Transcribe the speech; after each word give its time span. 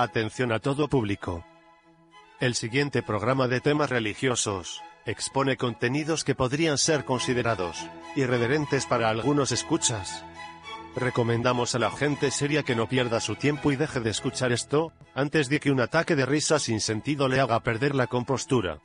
Atención 0.00 0.52
a 0.52 0.60
todo 0.60 0.86
público. 0.86 1.44
El 2.38 2.54
siguiente 2.54 3.02
programa 3.02 3.48
de 3.48 3.60
temas 3.60 3.90
religiosos 3.90 4.80
expone 5.06 5.56
contenidos 5.56 6.22
que 6.22 6.36
podrían 6.36 6.78
ser 6.78 7.04
considerados 7.04 7.84
irreverentes 8.14 8.86
para 8.86 9.08
algunos 9.08 9.50
escuchas. 9.50 10.24
Recomendamos 10.94 11.74
a 11.74 11.80
la 11.80 11.90
gente 11.90 12.30
seria 12.30 12.62
que 12.62 12.76
no 12.76 12.88
pierda 12.88 13.18
su 13.18 13.34
tiempo 13.34 13.72
y 13.72 13.76
deje 13.76 13.98
de 13.98 14.10
escuchar 14.10 14.52
esto, 14.52 14.92
antes 15.16 15.48
de 15.48 15.58
que 15.58 15.72
un 15.72 15.80
ataque 15.80 16.14
de 16.14 16.26
risa 16.26 16.60
sin 16.60 16.80
sentido 16.80 17.26
le 17.26 17.40
haga 17.40 17.58
perder 17.64 17.96
la 17.96 18.06
compostura. 18.06 18.78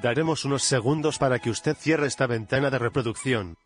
Daremos 0.00 0.46
unos 0.46 0.62
segundos 0.62 1.18
para 1.18 1.40
que 1.40 1.50
usted 1.50 1.76
cierre 1.76 2.06
esta 2.06 2.26
ventana 2.26 2.70
de 2.70 2.78
reproducción. 2.78 3.58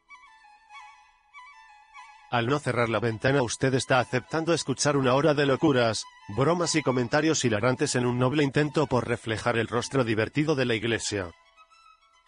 Al 2.30 2.46
no 2.46 2.60
cerrar 2.60 2.88
la 2.88 3.00
ventana 3.00 3.42
usted 3.42 3.74
está 3.74 3.98
aceptando 3.98 4.54
escuchar 4.54 4.96
una 4.96 5.14
hora 5.14 5.34
de 5.34 5.46
locuras, 5.46 6.04
bromas 6.36 6.74
y 6.74 6.82
comentarios 6.82 7.44
hilarantes 7.44 7.94
en 7.94 8.06
un 8.06 8.18
noble 8.18 8.42
intento 8.42 8.86
por 8.86 9.06
reflejar 9.06 9.56
el 9.56 9.68
rostro 9.68 10.04
divertido 10.04 10.54
de 10.54 10.64
la 10.64 10.74
iglesia. 10.74 11.30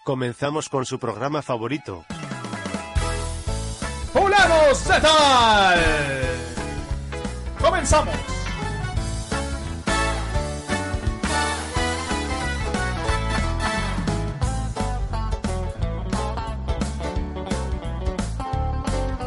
Comenzamos 0.05 0.69
con 0.69 0.85
su 0.85 0.99
programa 0.99 1.43
favorito. 1.43 2.05
¡Fulanos 4.13 4.89
de 4.89 5.01
tal! 5.01 5.81
¡Comenzamos! 7.61 8.42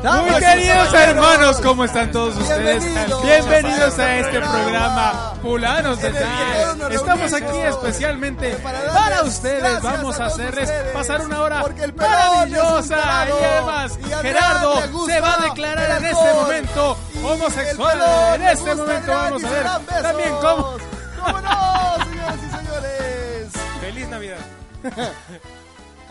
Muy 0.06 0.40
queridos 0.40 0.94
hermanos, 0.94 1.60
¿cómo 1.62 1.84
están 1.84 2.12
todos 2.12 2.38
ustedes? 2.38 2.84
Bienvenidos. 2.84 3.24
Bienvenidos 3.24 3.98
a 3.98 4.20
este 4.20 4.40
programa 4.40 5.34
Fulanos 5.42 6.00
de 6.00 6.12
Tal. 6.12 6.92
Estamos 6.92 7.34
aquí 7.34 7.58
especialmente 7.58 8.52
para 8.58 9.24
ustedes. 9.24 9.82
Vamos 9.82 10.20
a 10.20 10.28
hacerles 10.28 10.72
pasar 10.94 11.22
una 11.22 11.42
hora 11.42 11.64
maravillosa. 11.96 12.98
Y 13.28 13.44
además, 13.44 14.00
Gerardo 14.22 15.08
se 15.08 15.22
va 15.22 15.34
a 15.34 15.42
declarar 15.46 15.98
en 15.98 16.06
este 16.06 16.34
momento 16.34 16.98
homosexual. 17.24 18.36
En 18.36 18.42
este 18.44 18.76
momento 18.76 19.12
vamos 19.12 19.44
a 19.44 19.50
ver 19.50 19.66
también 20.04 20.30
cómo. 20.36 20.78
¿Cómo 21.26 21.42
no, 21.42 22.06
señoras 22.06 22.38
y 22.46 22.56
señores? 22.56 23.54
Feliz 23.82 24.08
Navidad. 24.10 24.38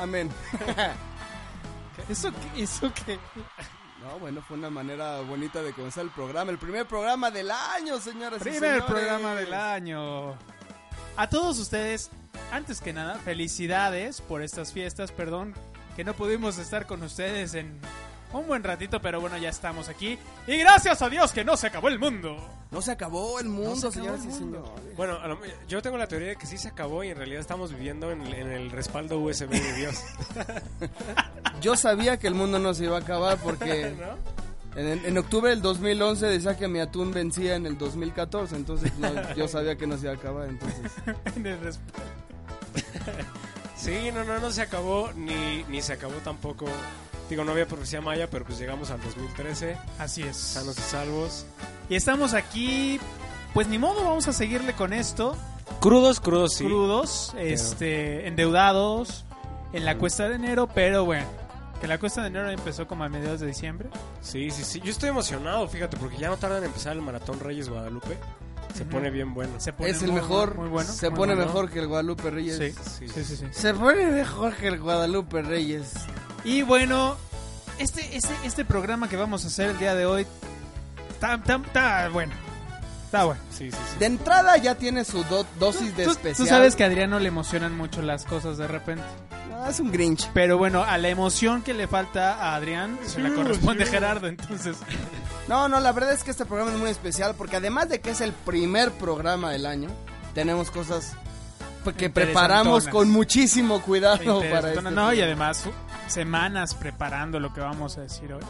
Amén. 0.01 0.33
¿Eso 2.09 2.33
qué? 2.33 2.63
¿Eso 2.65 2.93
qué? 3.07 3.21
No, 4.05 4.19
bueno, 4.19 4.43
fue 4.47 4.59
una 4.59 4.69
manera 4.69 5.21
bonita 5.23 5.63
de 5.63 5.73
comenzar 5.73 6.05
el 6.05 6.11
programa. 6.11 6.51
El 6.51 6.59
primer 6.59 6.87
programa 6.87 7.31
del 7.31 7.51
año, 7.51 7.99
señoras 7.99 8.41
y 8.43 8.45
Primer 8.45 8.61
señores. 8.61 8.85
programa 8.85 9.35
del 9.35 9.55
año. 9.55 10.33
A 11.17 11.29
todos 11.31 11.59
ustedes, 11.59 12.11
antes 12.53 12.81
que 12.83 12.93
nada, 12.93 13.15
felicidades 13.17 14.21
por 14.21 14.43
estas 14.43 14.73
fiestas. 14.73 15.11
Perdón 15.11 15.55
que 15.97 16.05
no 16.05 16.13
pudimos 16.13 16.59
estar 16.59 16.87
con 16.87 17.03
ustedes 17.03 17.55
en 17.55 17.81
un 18.33 18.47
buen 18.47 18.63
ratito, 18.63 19.01
pero 19.01 19.21
bueno, 19.23 19.39
ya 19.39 19.49
estamos 19.49 19.89
aquí. 19.89 20.19
Y 20.47 20.59
gracias 20.59 21.01
a 21.01 21.09
Dios 21.09 21.33
que 21.33 21.45
no 21.45 21.57
se 21.57 21.69
acabó 21.69 21.89
el 21.89 21.99
mundo. 21.99 22.37
No 22.75 22.83
se 22.83 22.91
acabó 22.93 23.39
el 23.41 23.49
mundo, 23.49 23.77
se 23.77 23.87
acabó 23.87 23.93
señoras 23.93 24.25
el 24.25 24.31
y 24.31 24.33
señores. 24.35 24.71
Bueno, 24.97 25.17
a 25.23 25.29
lo- 25.29 25.39
yo 25.69 25.81
tengo 25.81 25.97
la 25.97 26.09
teoría 26.09 26.29
de 26.31 26.37
que 26.37 26.47
sí 26.47 26.59
se 26.59 26.69
acabó 26.69 27.05
y 27.05 27.09
en 27.09 27.17
realidad 27.17 27.41
estamos 27.41 27.71
viviendo 27.73 28.11
en, 28.11 28.21
el- 28.23 28.35
en 28.35 28.51
el 28.51 28.71
respaldo 28.73 29.19
USB 29.21 29.49
de 29.51 29.73
Dios. 29.75 29.95
Yo 31.61 31.77
sabía 31.77 32.19
que 32.19 32.27
el 32.27 32.35
mundo 32.35 32.59
no 32.59 32.75
se 32.75 32.85
iba 32.85 32.97
a 32.97 33.01
acabar 33.01 33.39
porque 33.39 33.95
¿No? 34.75 34.81
en, 34.81 35.05
en 35.07 35.19
octubre 35.19 35.51
del 35.51 35.63
2011 35.63 36.27
decía 36.27 36.57
que 36.59 36.67
mi 36.69 36.81
atún 36.81 37.13
vencía 37.13 37.55
en 37.55 37.65
el 37.67 37.79
2014. 37.79 38.57
Entonces 38.57 38.93
no, 38.99 39.35
yo 39.35 39.47
sabía 39.49 39.77
que 39.77 39.87
no 39.87 39.97
se 39.97 40.03
iba 40.07 40.13
a 40.13 40.17
acabar. 40.17 40.49
Entonces, 40.49 40.93
En 41.37 41.47
el 41.47 41.61
resp- 41.63 41.79
Sí, 43.77 44.11
no, 44.13 44.25
no, 44.25 44.39
no 44.41 44.51
se 44.51 44.63
acabó 44.63 45.11
ni, 45.15 45.63
ni 45.69 45.81
se 45.81 45.93
acabó 45.93 46.15
tampoco. 46.25 46.67
Digo, 47.31 47.45
no 47.45 47.53
había 47.53 47.67
profecía 47.67 48.01
maya, 48.01 48.29
pero 48.29 48.45
pues 48.45 48.59
llegamos 48.59 48.91
al 48.91 49.01
2013, 49.03 49.77
Así 49.99 50.23
es. 50.23 50.37
sanos 50.37 50.79
y 50.79 50.83
salvos. 50.83 51.47
Y 51.89 51.97
estamos 51.97 52.35
aquí, 52.35 53.01
pues 53.55 53.67
ni 53.69 53.79
modo, 53.79 54.05
vamos 54.05 54.29
a 54.29 54.33
seguirle 54.33 54.75
con 54.75 54.93
esto. 54.93 55.37
Crudos, 55.81 56.21
crudos, 56.21 56.55
sí. 56.55 56.65
crudos, 56.65 57.35
este, 57.39 58.27
endeudados 58.29 59.25
en 59.73 59.85
la 59.85 59.97
cuesta 59.97 60.29
de 60.29 60.35
enero, 60.37 60.69
pero 60.73 61.05
bueno, 61.05 61.27
que 61.81 61.87
la 61.87 61.99
cuesta 61.99 62.21
de 62.21 62.29
enero 62.29 62.51
empezó 62.51 62.87
como 62.87 63.05
a 63.05 63.09
mediados 63.09 63.41
de 63.41 63.47
diciembre. 63.47 63.89
Sí, 64.21 64.51
sí, 64.51 64.63
sí. 64.63 64.81
Yo 64.81 64.91
estoy 64.91 65.09
emocionado, 65.09 65.67
fíjate, 65.67 65.97
porque 65.97 66.17
ya 66.19 66.29
no 66.29 66.37
tardan 66.37 66.59
en 66.59 66.65
empezar 66.65 66.93
el 66.93 67.03
Maratón 67.03 67.41
Reyes 67.41 67.69
Guadalupe. 67.69 68.19
Se 68.75 68.85
pone 68.85 69.11
bien 69.11 69.33
bueno. 69.35 69.53
Se 69.59 69.73
pone 69.73 69.91
es 69.91 70.03
el 70.03 70.11
muy, 70.11 70.21
mejor. 70.21 70.57
muy 70.57 70.69
bueno. 70.69 70.91
se 70.91 71.11
muy 71.11 71.17
pone 71.19 71.35
bueno. 71.35 71.47
mejor 71.47 71.71
que 71.71 71.79
el 71.79 71.87
Guadalupe 71.87 72.31
Reyes. 72.31 72.59
Sí, 72.59 72.73
Sí, 72.99 73.09
sí, 73.09 73.25
sí, 73.25 73.37
sí. 73.37 73.47
Se 73.53 73.73
pone 73.75 74.07
mejor 74.07 74.55
que 74.55 74.69
el 74.69 74.81
Guadalupe 74.81 75.43
Reyes. 75.43 75.93
Y 76.45 76.63
bueno, 76.63 77.17
este, 77.79 78.17
este, 78.17 78.35
este 78.45 78.65
programa 78.65 79.09
que 79.09 79.17
vamos 79.17 79.45
a 79.45 79.47
hacer 79.47 79.71
el 79.71 79.79
día 79.79 79.95
de 79.95 80.07
hoy 80.07 80.27
está 81.11 82.09
bueno. 82.09 82.33
Está 83.15 83.27
bueno. 83.27 83.41
Sí, 83.51 83.71
sí, 83.71 83.77
sí. 83.93 83.99
De 84.01 84.07
entrada 84.07 84.57
ya 84.57 84.75
tiene 84.75 85.05
su 85.05 85.23
do- 85.25 85.47
dosis 85.61 85.97
de 85.97 86.05
Tú, 86.05 86.11
especial. 86.11 86.37
tú 86.37 86.47
sabes 86.47 86.75
que 86.75 86.83
a 86.83 86.87
Adriano 86.89 87.21
le 87.21 87.29
emocionan 87.29 87.77
mucho 87.77 88.03
las 88.03 88.25
cosas 88.25 88.59
de 88.59 88.67
repente. 88.67 89.05
No, 89.51 89.67
es 89.69 89.79
un 89.79 89.93
Grinch. 89.93 90.29
Pero 90.35 90.59
bueno, 90.59 90.83
a 90.83 90.99
la 90.99 91.09
emoción 91.11 91.63
que 91.63 91.75
le 91.75 91.87
falta 91.87 92.35
a 92.35 92.57
Adrián 92.57 92.99
se 93.07 93.21
la 93.21 93.31
corresponde 93.33 93.87
Gerardo, 93.87 94.27
entonces... 94.27 94.77
No, 95.47 95.69
no, 95.69 95.79
la 95.79 95.93
verdad 95.93 96.13
es 96.13 96.25
que 96.25 96.33
este 96.33 96.45
programa 96.45 96.73
es 96.73 96.79
muy 96.79 96.91
especial 96.91 97.37
porque 97.37 97.57
además 97.57 97.89
de 97.89 98.01
que 98.01 98.11
es 98.11 98.21
el 98.21 98.33
primer 98.33 98.91
programa 98.91 99.53
del 99.53 99.67
año, 99.67 99.91
tenemos 100.35 100.73
cosas 100.73 101.13
pues, 101.85 101.95
que 101.95 102.11
preparamos 102.11 102.89
con 102.89 103.11
muchísimo 103.11 103.81
cuidado 103.83 104.41
para 104.51 104.73
este 104.73 104.83
no, 104.91 105.13
y 105.13 105.21
además 105.21 105.65
semanas 106.09 106.75
preparando 106.75 107.39
lo 107.39 107.53
que 107.55 107.61
vamos 107.61 107.97
a 107.97 108.01
decir 108.01 108.33
hoy. 108.33 108.43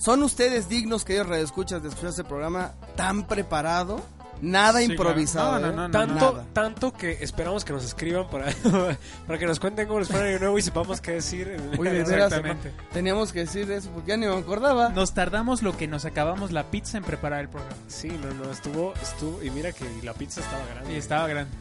¿Son 0.00 0.22
ustedes 0.22 0.68
dignos, 0.70 1.04
queridos 1.04 1.28
radioescuchas, 1.28 1.82
de 1.82 1.90
escuchar 1.90 2.08
este 2.10 2.24
programa 2.24 2.72
tan 2.96 3.26
preparado? 3.26 4.00
Nada 4.40 4.78
Sí, 4.78 4.86
improvisado. 4.86 5.58
claro. 5.58 5.66
No, 5.66 5.72
¿eh? 5.72 5.76
no, 5.76 5.88
no, 5.88 5.90
Tanto, 5.92 6.32
Nada. 6.32 6.46
tanto 6.54 6.92
que 6.94 7.18
esperamos 7.22 7.62
que 7.66 7.74
nos 7.74 7.84
escriban 7.84 8.30
para, 8.30 8.46
para 9.26 9.38
que 9.38 9.44
nos 9.44 9.60
cuenten 9.60 9.86
cómo 9.86 9.98
les 10.00 10.08
fue 10.08 10.38
nuevo 10.40 10.56
y 10.58 10.62
sepamos 10.62 11.02
qué 11.02 11.12
decir. 11.12 11.54
Oye, 11.78 11.90
de 11.90 12.04
veras, 12.04 12.32
Exactamente. 12.32 12.72
teníamos 12.94 13.30
que 13.34 13.40
decir 13.40 13.70
eso 13.70 13.90
porque 13.90 14.08
ya 14.08 14.16
ni 14.16 14.26
me 14.26 14.34
acordaba. 14.38 14.88
Nos 14.88 15.12
tardamos 15.12 15.62
lo 15.62 15.76
que 15.76 15.86
nos 15.86 16.06
acabamos 16.06 16.52
la 16.52 16.64
pizza 16.70 16.96
en 16.96 17.04
preparar 17.04 17.40
el 17.40 17.50
programa. 17.50 17.76
Sí, 17.88 18.08
no, 18.08 18.32
no, 18.42 18.50
estuvo, 18.50 18.94
estuvo, 19.02 19.42
y 19.42 19.50
mira 19.50 19.72
que 19.72 19.84
la 20.02 20.14
pizza 20.14 20.40
estaba 20.40 20.64
grande. 20.72 20.94
Y 20.94 20.96
estaba 20.96 21.26
grande. 21.28 21.54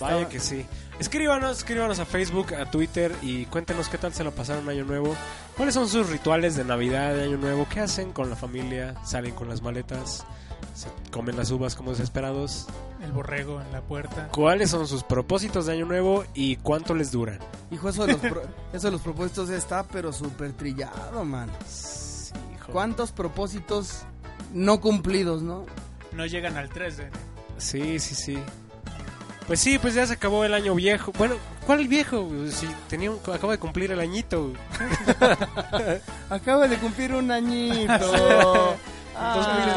Vaya 0.00 0.16
estaba- 0.16 0.28
que 0.28 0.40
sí. 0.40 0.66
Escríbanos, 0.98 1.58
escríbanos 1.58 1.98
a 1.98 2.04
Facebook, 2.04 2.54
a 2.54 2.70
Twitter 2.70 3.14
y 3.22 3.46
cuéntenos 3.46 3.88
qué 3.88 3.98
tal 3.98 4.12
se 4.14 4.22
lo 4.24 4.30
pasaron 4.32 4.68
Año 4.68 4.84
Nuevo. 4.84 5.16
¿Cuáles 5.56 5.74
son 5.74 5.88
sus 5.88 6.08
rituales 6.10 6.54
de 6.56 6.64
Navidad, 6.64 7.14
de 7.14 7.24
Año 7.24 7.38
Nuevo? 7.38 7.66
¿Qué 7.68 7.80
hacen 7.80 8.12
con 8.12 8.30
la 8.30 8.36
familia? 8.36 8.94
¿Salen 9.04 9.34
con 9.34 9.48
las 9.48 9.62
maletas? 9.62 10.24
¿Se 10.74 10.86
comen 11.10 11.36
las 11.36 11.50
uvas 11.50 11.74
como 11.74 11.90
desesperados? 11.90 12.66
El 13.02 13.10
borrego 13.12 13.60
en 13.60 13.72
la 13.72 13.80
puerta. 13.80 14.28
¿Cuáles 14.28 14.70
son 14.70 14.86
sus 14.86 15.02
propósitos 15.02 15.66
de 15.66 15.72
Año 15.72 15.86
Nuevo 15.86 16.24
y 16.34 16.56
cuánto 16.56 16.94
les 16.94 17.10
duran? 17.10 17.40
Hijo, 17.72 17.88
eso 17.88 18.06
de 18.06 18.12
los, 18.12 18.20
pro- 18.20 18.42
eso 18.72 18.86
de 18.86 18.92
los 18.92 19.00
propósitos 19.00 19.50
está 19.50 19.82
pero 19.88 20.12
súper 20.12 20.52
trillado, 20.52 21.24
man. 21.24 21.50
Sí, 21.66 22.32
hijo. 22.54 22.70
¿Cuántos 22.72 23.10
propósitos 23.10 24.02
no 24.52 24.80
cumplidos, 24.80 25.42
no? 25.42 25.66
No 26.12 26.26
llegan 26.26 26.56
al 26.56 26.68
3 26.68 26.96
de 26.98 27.02
enero. 27.04 27.18
Sí, 27.58 27.98
sí, 27.98 28.14
sí. 28.14 28.38
Pues 29.46 29.60
sí, 29.60 29.78
pues 29.78 29.94
ya 29.94 30.06
se 30.06 30.14
acabó 30.14 30.44
el 30.44 30.54
año 30.54 30.74
viejo. 30.74 31.12
Bueno, 31.18 31.34
¿cuál 31.66 31.86
viejo? 31.88 32.28
Si 32.50 32.66
tenía 32.88 33.10
un- 33.10 33.18
acabo 33.32 33.50
de 33.50 33.58
cumplir 33.58 33.90
el 33.92 34.00
añito. 34.00 34.52
Acaba 36.30 36.68
de 36.68 36.76
cumplir 36.78 37.12
un 37.14 37.30
añito. 37.30 38.76
Ah, 39.14 39.34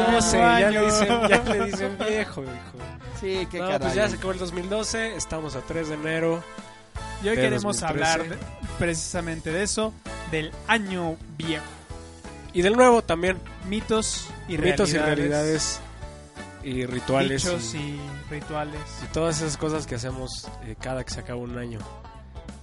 2012, 0.08 0.42
año. 0.42 0.58
ya 0.60 0.70
le 0.70 0.86
dicen, 0.86 1.08
ya 1.28 1.42
le 1.44 1.64
dicen 1.66 1.98
viejo, 1.98 2.42
hijo. 2.42 2.78
Sí, 3.20 3.46
qué 3.50 3.58
No, 3.58 3.66
caray. 3.66 3.78
pues 3.80 3.94
ya 3.94 4.08
se 4.08 4.16
acabó 4.16 4.32
el 4.32 4.38
2012, 4.38 5.14
estamos 5.14 5.54
a 5.56 5.60
3 5.60 5.88
de 5.90 5.94
enero. 5.94 6.42
Y 7.22 7.28
hoy 7.28 7.36
De 7.36 7.42
queremos 7.42 7.78
2013. 7.78 7.86
hablar 8.14 8.28
de, 8.30 8.38
precisamente 8.78 9.52
de 9.52 9.62
eso, 9.62 9.92
del 10.30 10.52
año 10.66 11.16
viejo. 11.36 11.66
Y 12.54 12.62
del 12.62 12.76
nuevo 12.76 13.02
también. 13.02 13.36
Mitos 13.68 14.26
y 14.48 14.56
realidades. 14.56 14.80
Mitos 14.80 14.94
y 14.94 14.98
realidades 15.04 15.80
y 16.68 16.84
rituales. 16.86 17.44
Dichos 17.44 17.74
y, 17.74 17.78
y 17.78 18.00
rituales. 18.30 18.80
y 19.04 19.12
todas 19.12 19.40
esas 19.40 19.56
cosas 19.56 19.86
que 19.86 19.94
hacemos 19.94 20.48
eh, 20.64 20.76
cada 20.80 21.04
que 21.04 21.12
se 21.14 21.20
acaba 21.20 21.38
un 21.40 21.56
año. 21.58 21.78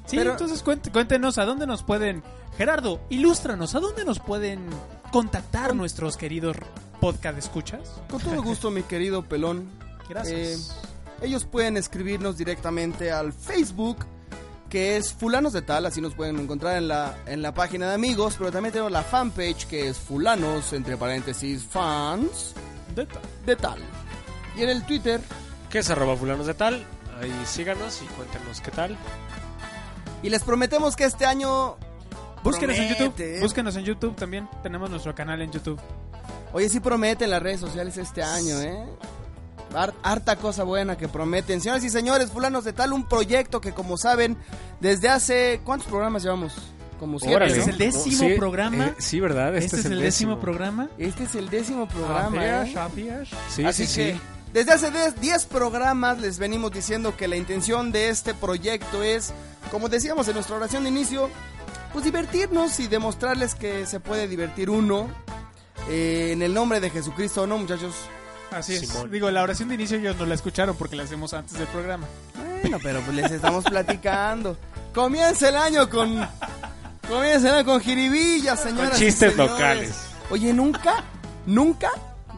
Sí, 0.05 0.17
Pero- 0.17 0.31
entonces 0.31 0.63
cuént- 0.63 0.91
cuéntenos 0.91 1.38
a 1.38 1.45
dónde 1.45 1.65
nos 1.65 1.83
pueden... 1.83 2.23
Gerardo, 2.57 3.00
ilústranos, 3.09 3.73
¿a 3.75 3.79
dónde 3.79 4.05
nos 4.05 4.19
pueden 4.19 4.69
contactar 5.11 5.73
nuestros 5.75 6.17
queridos 6.17 6.57
podcast 7.00 7.38
escuchas? 7.38 7.89
Con 8.11 8.21
todo 8.21 8.44
gusto, 8.44 8.69
mi 8.69 8.83
querido 8.83 9.23
pelón. 9.23 9.69
Gracias. 10.09 10.77
Ellos 11.21 11.45
pueden 11.45 11.77
escribirnos 11.77 12.38
directamente 12.38 13.11
al 13.11 13.33
Facebook, 13.33 14.06
que 14.69 14.97
es 14.97 15.13
Fulanos 15.13 15.53
de 15.53 15.61
Tal, 15.63 15.85
así 15.85 16.01
nos 16.01 16.13
pueden 16.13 16.38
encontrar 16.38 16.75
en 16.77 16.89
la, 16.89 17.17
en 17.25 17.41
la 17.41 17.53
página 17.53 17.88
de 17.88 17.95
amigos, 17.95 18.35
pero 18.38 18.51
también 18.51 18.73
tenemos 18.73 18.91
la 18.91 19.01
fanpage, 19.03 19.65
que 19.67 19.88
es 19.88 19.97
Fulanos, 19.97 20.73
entre 20.73 20.97
paréntesis, 20.97 21.63
fans 21.63 22.53
De 22.95 23.06
tal. 23.06 23.22
de 23.45 23.56
Tal. 23.56 23.80
Y 24.56 24.62
en 24.63 24.69
el 24.69 24.86
Twitter, 24.86 25.19
Que 25.69 25.80
es 25.80 25.90
arroba 25.90 26.16
fulanos 26.16 26.45
de 26.45 26.54
tal. 26.54 26.86
Ahí 27.19 27.31
síganos 27.45 28.01
y 28.01 28.06
cuéntenos 28.07 28.62
qué 28.62 28.72
tal. 28.72 28.98
y 30.22 30.30
les 30.30 30.44
prometemos 30.44 30.95
que 30.95 31.06
este 31.06 31.25
año... 31.25 31.75
Búsquenos 32.44 32.78
en 32.78 32.90
YouTube. 32.90 33.40
Búsquenos 33.42 33.75
en 33.78 33.84
YouTube 33.86 34.16
también. 34.16 34.50
Tenemos 34.62 34.90
nuestro 34.90 35.16
canal 35.16 35.42
en 35.42 35.51
YouTube. 35.51 35.80
Oye, 36.51 36.68
sí 36.69 36.80
prometen 36.81 37.30
las 37.30 37.42
redes 37.42 37.60
sociales 37.62 37.98
este 37.98 38.22
año, 38.22 38.60
¿eh? 38.62 38.86
Har- 39.74 39.94
harta 40.04 40.36
cosa 40.36 40.63
buena 40.63 40.98
que 40.98 41.07
prometen. 41.07 41.62
Señoras 41.62 41.84
y 41.84 41.90
señores, 41.90 42.30
fulanos 42.31 42.63
de 42.66 42.74
tal, 42.74 42.94
un 42.94 43.07
proyecto 43.07 43.60
que 43.62 43.74
como 43.74 43.98
saben, 43.98 44.38
desde 44.81 45.10
hace... 45.10 45.62
¿Cuántos 45.63 45.88
programas 45.88 46.22
llevamos? 46.24 46.54
Como 47.00 47.19
siete, 47.19 47.36
Órale. 47.36 47.51
Este 47.57 47.62
es 47.62 47.68
¿no? 47.68 47.74
el 47.74 47.78
décimo 47.80 48.30
Sí, 48.30 48.36
programa. 48.38 48.86
eh, 48.88 48.94
sí, 48.98 49.19
¿verdad? 49.19 49.56
Este, 49.56 49.75
es 49.80 49.86
el 49.86 50.00
décimo, 50.00 50.40
programa. 50.40 50.90
Este 50.98 51.24
es 51.24 51.36
el 51.36 51.50
décimo 51.50 51.88
programa, 51.88 52.45
¿eh? 52.66 52.74
Sí, 53.50 53.66
Así 53.66 53.86
sí, 53.88 53.95
que 54.01 54.13
sí. 54.13 54.22
desde 54.54 54.72
hace 54.74 54.92
10 54.92 55.19
10 55.22 55.45
programas 55.45 56.19
les 56.19 56.38
venimos 56.40 56.72
diciendo 56.72 57.16
que 57.18 57.28
la 57.28 57.36
intención 57.36 57.92
de 57.92 58.10
este 58.10 58.34
proyecto 58.34 59.04
es, 59.04 59.34
como 59.72 59.90
decíamos 59.90 60.28
en 60.28 60.36
nuestra 60.36 60.56
oración 60.56 60.84
de 60.84 60.90
inicio, 60.90 61.30
pues 61.92 62.06
divertirnos 62.06 62.80
y 62.80 62.88
demostrarles 62.88 63.56
que 63.56 63.86
se 63.86 64.00
puede 64.00 64.28
divertir 64.28 64.69
uno. 64.69 65.10
eh, 65.90 66.30
en 66.31 66.42
el 66.42 66.54
nombre 66.54 66.80
de 66.80 66.90
Jesucristo, 66.90 67.45
¿no, 67.45 67.57
muchachos? 67.57 67.94
Así 68.51 68.75
es. 68.75 68.88
Simón. 68.88 69.10
Digo, 69.12 69.30
la 69.31 69.42
oración 69.44 69.68
de 69.69 69.75
inicio 69.75 69.98
ellos 69.98 70.16
no 70.18 70.25
la 70.25 70.36
escucharon 70.36 70.75
porque 70.75 70.95
la 70.95 71.04
hacemos 71.04 71.34
antes 71.34 71.57
del 71.57 71.68
programa. 71.68 72.07
Bueno, 72.62 72.78
pero 72.81 73.01
pues 73.01 73.16
les 73.18 73.31
estamos 73.31 73.63
platicando. 73.69 74.56
Comienza 74.94 75.50
el 75.50 75.57
año 75.57 75.90
con. 75.90 76.22
Comienza 77.07 77.63
con 77.63 77.79
jiribillas, 77.81 78.59
señoras. 78.61 78.91
Con 78.91 78.97
y 78.97 79.05
chistes 79.05 79.31
señores. 79.33 79.51
locales. 79.51 80.05
Oye, 80.29 80.53
nunca, 80.53 81.03
nunca 81.45 81.91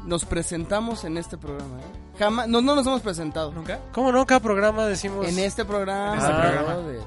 nos 0.06 0.25
presentamos 0.25 1.03
en 1.03 1.17
este 1.17 1.38
programa, 1.38 1.79
¿eh? 1.79 1.85
Jamás, 2.19 2.47
no, 2.47 2.62
no 2.62 2.75
nos 2.75 2.85
hemos 2.88 3.01
presentado. 3.01 3.51
¿Nunca? 3.51 3.79
¿Cómo 3.91 4.12
no? 4.12 4.25
Cada 4.25 4.39
programa 4.39 4.85
decimos. 4.88 5.27
En 5.27 5.38
este 5.39 5.65
programa. 5.65 6.13
En 6.13 6.19
este 6.19 6.31
Ah. 6.31 6.41
programa. 6.41 6.73
brother. 6.75 7.00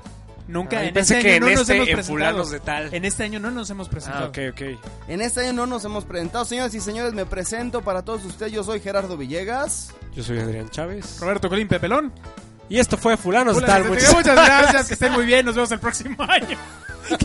Nunca. 0.47 0.79
Ay, 0.81 0.89
en 0.89 0.95
pensé 0.95 1.17
este 1.19 1.29
que 1.29 1.35
año 1.35 1.47
en 1.47 1.53
no 1.53 1.59
nos 1.59 1.61
este, 1.63 1.75
hemos 1.77 1.89
en 1.89 1.95
presentado. 1.95 2.29
fulanos 2.31 2.51
de 2.51 2.61
tal. 2.61 2.95
En 2.95 3.05
este 3.05 3.25
año 3.25 3.41
no 3.41 3.51
nos 3.51 3.71
hemos 3.71 3.89
presentado. 3.89 4.27
Ah, 4.27 4.29
ok, 4.29 4.39
ok. 4.53 4.63
En 5.09 5.21
este 5.21 5.41
año 5.41 5.53
no 5.53 5.67
nos 5.67 5.85
hemos 5.85 6.05
presentado. 6.05 6.45
Señoras 6.45 6.75
y 6.75 6.81
señores, 6.81 7.13
me 7.13 7.27
presento 7.27 7.83
para 7.83 8.03
todos 8.03 8.25
ustedes. 8.25 8.53
Yo 8.53 8.63
soy 8.65 8.81
Gerardo 8.81 9.17
Villegas. 9.17 9.93
Yo 10.15 10.23
soy 10.23 10.39
Adrián 10.39 10.69
Chávez. 10.71 11.19
Roberto 11.21 11.49
Colín 11.49 11.69
Pepelón. 11.69 12.13
Y 12.69 12.79
esto 12.79 12.97
fue 12.97 13.17
Fulanos 13.17 13.59
de 13.61 13.67
tal. 13.67 13.85
muchas- 13.87 14.15
Muchas 14.15 14.35
gracias, 14.35 14.89
que 14.89 14.95
estén 14.95 15.13
muy 15.13 15.25
bien. 15.25 15.45
Nos 15.47 15.55
vemos 15.55 15.71
el 15.73 15.79
próximo 15.81 16.17
año. 16.23 16.57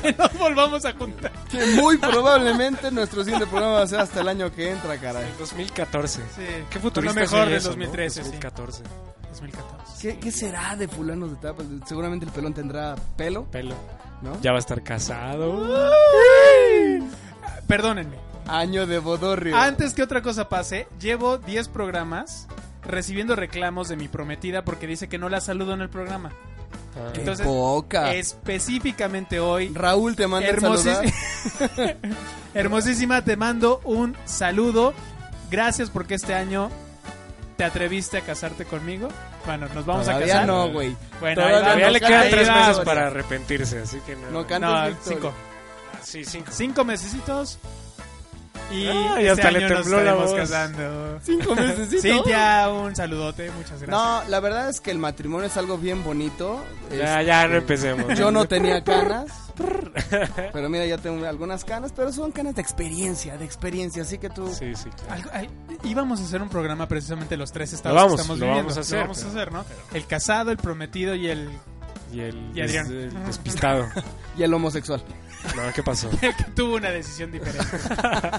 Que 0.01 0.13
nos 0.13 0.31
volvamos 0.37 0.85
a 0.85 0.93
juntar. 0.93 1.29
Que 1.51 1.65
muy 1.75 1.97
probablemente 1.97 2.89
nuestro 2.89 3.21
siguiente 3.21 3.45
programa 3.47 3.73
va 3.73 3.81
a 3.81 3.87
ser 3.87 3.99
hasta 3.99 4.21
el 4.21 4.29
año 4.29 4.49
que 4.53 4.71
entra, 4.71 4.97
caray. 4.97 5.25
2014. 5.37 6.21
Sí, 6.33 6.41
Qué 6.69 6.79
futurista 6.79 7.13
lo 7.13 7.19
mejor 7.21 7.45
del 7.47 7.55
eso, 7.55 7.67
¿no? 7.71 7.75
2013, 7.75 8.13
sí. 8.23 8.29
2014. 8.29 8.83
2014. 9.31 9.93
¿Qué, 10.01 10.19
qué 10.19 10.31
será 10.31 10.77
de 10.77 10.87
fulanos 10.87 11.31
de 11.31 11.35
tapa? 11.35 11.63
Seguramente 11.85 12.25
el 12.25 12.31
pelón 12.31 12.53
tendrá 12.53 12.95
pelo, 13.17 13.43
Pelo. 13.51 13.75
¿no? 14.21 14.39
Ya 14.41 14.51
va 14.51 14.57
a 14.57 14.59
estar 14.59 14.81
casado. 14.83 15.67
Perdónenme. 17.67 18.17
Año 18.47 18.85
de 18.87 18.99
bodorrio. 18.99 19.55
Antes 19.57 19.93
que 19.93 20.03
otra 20.03 20.21
cosa 20.21 20.47
pase, 20.49 20.87
llevo 20.99 21.37
10 21.37 21.67
programas 21.69 22.47
recibiendo 22.85 23.35
reclamos 23.35 23.87
de 23.89 23.95
mi 23.95 24.07
prometida 24.07 24.63
porque 24.63 24.87
dice 24.87 25.07
que 25.07 25.17
no 25.17 25.29
la 25.29 25.41
saludo 25.41 25.73
en 25.73 25.81
el 25.81 25.89
programa. 25.89 26.31
Ah. 26.95 27.11
Qué 27.13 27.21
Entonces, 27.21 27.45
poca. 27.45 28.13
específicamente 28.13 29.39
hoy, 29.39 29.69
Raúl 29.73 30.15
te 30.15 30.27
manda 30.27 30.47
saludar. 30.59 31.03
hermosísima, 31.05 31.93
hermosísima, 32.53 33.21
te 33.23 33.35
mando 33.37 33.81
un 33.83 34.15
saludo. 34.25 34.93
Gracias 35.49 35.89
porque 35.89 36.15
este 36.15 36.33
año 36.33 36.69
te 37.57 37.63
atreviste 37.63 38.17
a 38.17 38.21
casarte 38.21 38.65
conmigo. 38.65 39.07
Bueno, 39.45 39.67
nos 39.73 39.85
vamos 39.85 40.07
a 40.07 40.19
casar. 40.19 40.47
no, 40.47 40.71
güey. 40.71 40.95
Bueno, 41.19 41.41
Todavía 41.43 41.89
le 41.91 41.99
quedan 41.99 42.29
tres 42.29 42.49
meses 42.49 42.79
para 42.79 43.07
arrepentirse, 43.07 43.79
así 43.79 43.99
que 44.05 44.15
no. 44.15 44.29
No 44.31 44.59
No, 44.59 44.95
cinco. 45.03 45.33
sí, 46.01 46.23
cinco. 46.25 46.51
Cinco 46.51 46.85
mesecitos. 46.85 47.59
Y, 48.71 48.87
Ah, 48.87 49.15
y 49.17 49.27
este 49.27 49.29
hasta 49.31 49.51
le 49.51 49.57
año 49.65 49.69
nos 49.69 49.81
tembló 49.83 50.03
la 50.03 50.13
voz. 50.15 50.33
casando. 50.33 51.19
Cinco 51.21 51.55
meses. 51.55 52.01
Cintia, 52.01 52.69
un 52.69 52.95
saludote, 52.95 53.51
muchas 53.51 53.81
gracias. 53.81 53.89
No, 53.89 54.23
la 54.29 54.39
verdad 54.39 54.69
es 54.69 54.81
que 54.81 54.89
el 54.91 54.97
matrimonio 54.97 55.47
es 55.47 55.57
algo 55.57 55.77
bien 55.77 56.03
bonito. 56.03 56.63
Ya, 56.91 57.19
Este, 57.21 57.25
ya, 57.25 57.47
no 57.47 57.55
empecemos. 57.57 58.17
Yo 58.17 58.31
no 58.31 58.45
tenía 58.45 58.83
canas. 58.83 59.27
pero 60.53 60.67
mira, 60.69 60.85
ya 60.87 60.97
tengo 60.97 61.25
algunas 61.27 61.63
canas, 61.63 61.93
pero 61.95 62.11
son 62.11 62.31
canas 62.31 62.55
de 62.55 62.61
experiencia, 62.61 63.37
de 63.37 63.45
experiencia. 63.45 64.01
Así 64.01 64.17
que 64.17 64.29
tú. 64.29 64.47
Sí, 64.47 64.73
sí, 64.75 64.89
claro. 64.89 65.13
Algo- 65.13 65.29
ay, 65.33 65.49
íbamos 65.83 66.19
a 66.19 66.23
hacer 66.23 66.41
un 66.41 66.49
programa 66.49 66.87
precisamente 66.87 67.37
los 67.37 67.51
tres 67.51 67.73
estados 67.73 67.95
vamos, 67.95 68.15
que 68.15 68.21
estamos 68.21 68.39
lo 68.39 68.45
viviendo. 68.47 68.69
vamos 68.69 68.77
a 68.77 68.81
hacer, 68.81 68.95
Lo 68.97 69.01
vamos 69.03 69.23
a 69.23 69.27
hacer, 69.27 69.51
¿no? 69.51 69.65
El 69.93 70.07
casado, 70.07 70.49
el 70.51 70.57
prometido 70.57 71.13
y 71.13 71.27
el, 71.27 71.49
Y 72.11 72.21
el, 72.21 72.51
Y 72.55 72.61
Adrián. 72.61 72.87
des- 72.87 73.13
el 73.13 73.23
despistado. 73.25 73.87
Y 74.37 74.41
el 74.41 74.51
homosexual. 74.51 75.03
No, 75.55 75.61
¿qué 75.73 75.83
pasó? 75.83 76.09
que 76.19 76.33
tuvo 76.55 76.75
una 76.75 76.89
decisión 76.89 77.31
diferente. 77.31 77.65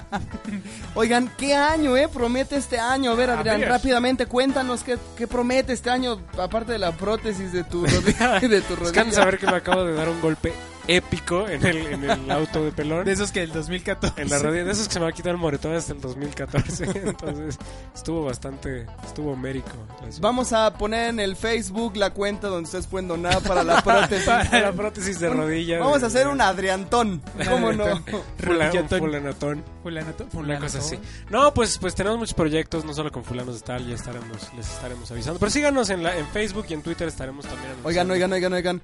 Oigan, 0.95 1.29
¿qué 1.37 1.55
año, 1.55 1.95
eh? 1.97 2.07
Promete 2.11 2.55
este 2.57 2.79
año. 2.79 3.11
A 3.11 3.15
ver, 3.15 3.29
Adrián, 3.29 3.61
rápidamente 3.61 4.25
cuéntanos 4.25 4.83
qué, 4.83 4.97
qué 5.17 5.27
promete 5.27 5.73
este 5.73 5.89
año, 5.89 6.19
aparte 6.37 6.71
de 6.73 6.79
la 6.79 6.91
prótesis 6.91 7.51
de 7.51 7.63
tu 7.63 7.85
rodilla. 7.85 8.39
de 8.39 8.61
tu 8.61 8.73
Es 8.73 8.91
que 8.91 8.99
rodilla. 8.99 9.11
saber 9.11 9.37
que 9.37 9.45
me 9.45 9.55
acabo 9.57 9.83
de 9.83 9.93
dar 9.93 10.09
un 10.09 10.19
golpe 10.21 10.53
épico 10.87 11.47
en 11.47 11.65
el, 11.65 11.77
en 11.87 12.03
el 12.09 12.31
auto 12.31 12.63
de 12.63 12.71
pelón. 12.71 13.05
De 13.05 13.11
esos 13.11 13.31
que 13.31 13.43
el 13.43 13.51
2014. 13.51 14.21
En 14.21 14.29
la 14.29 14.39
rodilla, 14.39 14.63
de 14.65 14.71
esos 14.71 14.87
que 14.87 14.93
se 14.93 14.99
me 14.99 15.03
va 15.05 15.09
a 15.09 15.13
quitar 15.13 15.31
el 15.31 15.37
moretón 15.37 15.73
hasta 15.75 15.93
el 15.93 16.01
2014. 16.01 16.83
Entonces, 17.05 17.57
estuvo 17.93 18.23
bastante, 18.25 18.85
estuvo 19.05 19.35
mérico. 19.35 19.71
Vamos 20.19 20.53
a 20.53 20.73
poner 20.77 21.09
en 21.09 21.19
el 21.19 21.35
Facebook 21.35 21.95
la 21.97 22.11
cuenta 22.11 22.47
donde 22.47 22.65
ustedes 22.65 22.87
pueden 22.87 23.07
donar 23.07 23.41
para 23.43 23.63
la 23.63 23.81
prótesis. 23.83 24.25
Para 24.25 24.61
la 24.61 24.71
prótesis 24.73 25.19
de 25.19 25.29
rodilla. 25.29 25.79
Vamos 25.79 25.99
de- 26.01 26.05
a 26.05 26.07
hacer 26.07 26.27
un 26.27 26.41
Adriantón. 26.41 27.21
¿Cómo 27.49 27.71
no? 27.73 27.85
Fula- 27.85 28.01
un 28.05 28.23
Rodillatón. 28.39 28.99
fulanatón. 28.99 29.63
Fulanato- 29.83 30.27
Una 30.33 30.59
cosa 30.59 30.79
así. 30.79 30.97
No, 31.29 31.53
pues, 31.53 31.77
pues 31.77 31.93
tenemos 31.95 32.17
muchos 32.19 32.33
proyectos, 32.33 32.85
no 32.85 32.93
solo 32.93 33.11
con 33.11 33.23
fulanos 33.23 33.55
de 33.59 33.61
tal, 33.65 33.87
ya 33.87 33.95
estaremos, 33.95 34.53
les 34.55 34.67
estaremos 34.69 35.09
avisando. 35.11 35.39
Pero 35.39 35.49
síganos 35.51 35.89
en, 35.89 36.03
la, 36.03 36.17
en 36.17 36.27
Facebook 36.27 36.65
y 36.69 36.73
en 36.73 36.81
Twitter 36.81 37.07
estaremos 37.07 37.45
también 37.45 37.71
anunciando. 37.71 37.87
Oigan, 37.87 38.11
oigan, 38.11 38.33
oigan, 38.33 38.53
oigan. 38.53 38.81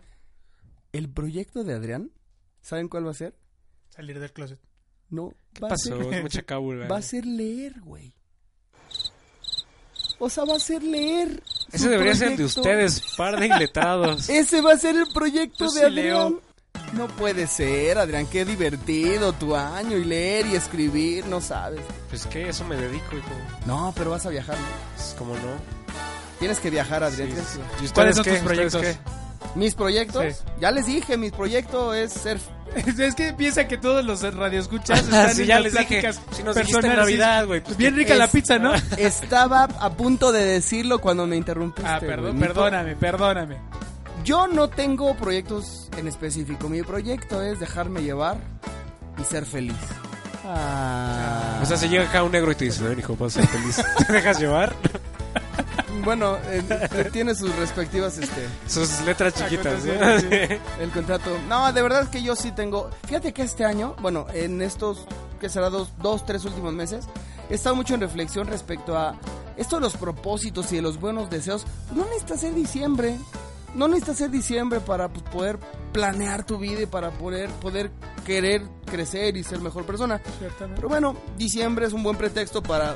El 0.92 1.10
proyecto 1.10 1.64
de 1.64 1.74
Adrián, 1.74 2.12
¿saben 2.62 2.88
cuál 2.90 3.06
va 3.08 3.12
a 3.12 3.16
ser? 3.16 3.36
Salir 3.90 4.20
del 4.20 4.32
closet. 4.34 4.60
No. 5.10 5.34
¿Qué 5.54 5.62
va 5.62 5.68
a 5.68 5.70
pasó? 5.72 5.98
ser- 6.02 6.14
Es 6.14 6.22
mucha 6.22 6.42
cábula. 6.44 6.88
Va 6.88 6.98
a 6.98 7.02
ser 7.02 7.26
leer, 7.26 7.80
güey. 7.82 8.14
O 10.20 10.30
sea, 10.30 10.46
va 10.46 10.56
a 10.56 10.60
ser 10.60 10.84
leer. 10.84 11.42
su 11.46 11.76
Ese 11.78 11.90
debería 11.90 12.16
ser 12.16 12.38
de 12.38 12.46
ustedes, 12.46 13.02
par 13.18 13.40
de 13.40 13.48
iletrados. 13.48 14.30
Ese 14.30 14.62
va 14.62 14.74
a 14.74 14.78
ser 14.78 14.96
el 14.96 15.08
proyecto 15.14 15.66
Yo 15.66 15.72
de 15.72 15.80
sí 15.80 15.86
Adrián. 15.86 16.04
leo. 16.06 16.42
No 16.94 17.08
puede 17.08 17.48
ser, 17.48 17.98
Adrián. 17.98 18.28
Qué 18.28 18.44
divertido 18.46 19.34
tu 19.34 19.56
año 19.56 19.98
y 19.98 20.04
leer 20.04 20.46
y 20.46 20.56
escribir, 20.56 21.26
no 21.26 21.42
sabes. 21.42 21.82
Pues 22.10 22.26
que 22.28 22.50
eso 22.50 22.66
me 22.66 22.76
dedico, 22.76 23.18
hijo. 23.18 23.32
No, 23.66 23.94
pero 23.96 24.12
vas 24.12 24.26
a 24.26 24.30
viajar, 24.30 24.58
¿no? 24.60 24.66
Pues, 24.96 25.16
¿Cómo 25.18 25.34
no? 25.36 25.82
Tienes 26.40 26.60
que 26.60 26.70
viajar, 26.70 27.04
Adrián. 27.04 27.30
Sí, 27.30 27.36
sí. 27.80 27.86
¿Y 27.86 27.90
¿Cuáles 27.90 28.16
son 28.16 28.22
ustedes 28.22 28.44
tus 28.44 28.52
qué? 28.52 28.66
¿Ustedes 28.66 28.74
proyectos? 28.74 29.31
¿Mis 29.56 29.76
proyectos? 29.76 30.24
Sí. 30.36 30.44
Ya 30.60 30.72
les 30.72 30.86
dije, 30.86 31.18
mi 31.18 31.32
proyecto 31.32 31.94
es 31.94 32.14
ser... 32.14 32.40
Es 32.98 33.16
que 33.16 33.34
piensa 33.34 33.68
que 33.68 33.78
todos 33.78 34.06
los 34.06 34.22
radioescuchas 34.34 35.00
Ah, 35.00 35.02
están 35.28 35.36
sí, 35.36 35.42
en 35.42 35.48
ya 35.50 35.60
las 35.60 35.74
les 35.74 35.88
dije. 35.90 36.14
Si 36.32 36.42
nos 36.42 36.56
personales. 36.56 36.98
Navidad, 36.98 37.46
güey. 37.46 37.62
pues, 37.62 37.76
Bien 37.76 37.96
rica 37.98 38.16
la 38.16 38.28
pizza, 38.30 38.60
¿no? 38.60 38.74
Estaba 38.98 39.64
a 39.64 39.90
punto 39.92 40.32
de 40.32 40.46
decirlo 40.46 41.00
cuando 41.00 41.28
me 41.28 41.36
interrumpiste. 41.36 41.90
Ah, 41.90 42.00
perdón, 42.00 42.40
perdóname, 42.40 42.96
perdóname. 42.96 43.58
Yo 44.24 44.48
no 44.48 44.70
tengo 44.70 45.16
proyectos 45.18 45.90
en 45.98 46.08
específico. 46.08 46.70
Mi 46.70 46.82
proyecto 46.84 47.42
es 47.42 47.60
dejarme 47.60 48.04
llevar 48.04 48.38
y 49.20 49.24
ser 49.26 49.46
feliz. 49.46 49.76
Ah. 50.46 51.60
O 51.62 51.66
sea, 51.66 51.76
se 51.76 51.90
llega 51.90 52.04
acá 52.08 52.24
un 52.24 52.32
negro 52.32 52.52
y 52.52 52.56
te 52.56 52.66
dice, 52.66 52.84
ven 52.84 53.00
hijo, 53.00 53.16
vas 53.18 53.36
a 53.38 53.42
ser 53.42 53.50
feliz. 53.50 53.82
¿Te 54.08 54.14
dejas 54.14 54.40
llevar? 54.40 54.74
Bueno, 56.04 56.38
eh, 56.46 57.10
tiene 57.12 57.36
sus 57.36 57.56
respectivas, 57.56 58.18
este, 58.18 58.48
Sus 58.68 59.02
letras 59.02 59.34
chiquitas. 59.34 59.86
¿no? 59.86 59.94
Acotaciones, 59.94 60.62
el 60.80 60.90
contrato. 60.92 61.38
No, 61.48 61.72
de 61.72 61.82
verdad 61.82 62.04
es 62.04 62.10
que 62.10 62.24
yo 62.24 62.36
sí 62.36 62.52
tengo. 62.52 62.90
Fíjate 63.08 63.34
que 63.34 63.44
este 63.44 63.66
año, 63.66 63.96
bueno, 64.02 64.26
en 64.34 64.62
estos, 64.62 65.06
que 65.40 65.50
será 65.50 65.70
dos, 65.70 65.90
dos, 66.02 66.26
tres 66.26 66.46
últimos 66.46 66.74
meses, 66.74 67.06
he 67.50 67.56
estado 67.56 67.76
mucho 67.76 67.94
en 67.94 68.02
reflexión 68.02 68.48
respecto 68.48 68.98
a 68.98 69.16
esto 69.58 69.76
de 69.76 69.82
los 69.82 69.98
propósitos 69.98 70.72
y 70.72 70.78
de 70.78 70.82
los 70.82 71.00
buenos 71.00 71.30
deseos. 71.30 71.66
No 71.94 72.06
necesita 72.06 72.38
ser 72.38 72.56
diciembre. 72.56 73.18
No 73.76 73.88
necesita 73.88 74.14
ser 74.14 74.32
diciembre 74.32 74.82
para 74.82 75.08
pues, 75.08 75.24
poder 75.24 75.58
planear 75.94 76.46
tu 76.46 76.58
vida 76.58 76.82
y 76.82 76.86
para 76.86 77.12
poder, 77.12 77.50
poder 77.50 77.92
querer 78.26 78.64
crecer 78.86 79.38
y 79.38 79.44
ser 79.44 79.60
mejor 79.60 79.86
persona. 79.86 80.22
Ciertamente. 80.40 80.76
Pero 80.76 80.90
bueno, 80.90 81.16
diciembre 81.38 81.86
es 81.86 81.94
un 81.94 82.04
buen 82.04 82.18
pretexto 82.18 82.62
para 82.62 82.96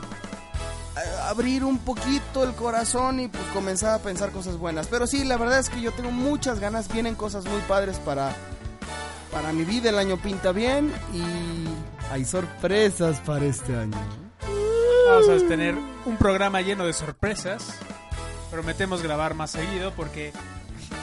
abrir 1.30 1.64
un 1.64 1.80
poquito 1.80 2.44
el 2.44 2.54
corazón 2.54 3.20
y 3.20 3.28
pues 3.28 3.44
comenzar 3.54 3.94
a 3.94 4.00
pensar 4.00 4.32
cosas 4.32 4.58
buenas. 4.58 4.88
Pero 4.88 5.08
sí, 5.08 5.24
la 5.24 5.38
verdad 5.38 5.60
es 5.60 5.70
que 5.70 5.82
yo 5.82 5.92
tengo 5.92 6.12
muchas 6.12 6.60
ganas, 6.60 6.92
vienen 6.92 7.16
cosas 7.16 7.46
muy 7.46 7.62
padres 7.62 7.98
para 8.00 8.36
para 9.36 9.52
mi 9.52 9.66
vida, 9.66 9.90
el 9.90 9.98
año 9.98 10.16
pinta 10.16 10.54
bien 10.54 10.94
y 11.14 12.10
hay 12.10 12.24
sorpresas 12.24 13.20
para 13.20 13.44
este 13.44 13.76
año. 13.76 13.98
Vamos 15.10 15.44
a 15.44 15.48
tener 15.48 15.76
un 16.06 16.16
programa 16.16 16.62
lleno 16.62 16.86
de 16.86 16.94
sorpresas. 16.94 17.76
Prometemos 18.50 19.04
grabar 19.04 19.34
más 19.34 19.52
seguido 19.52 19.92
porque, 19.92 20.32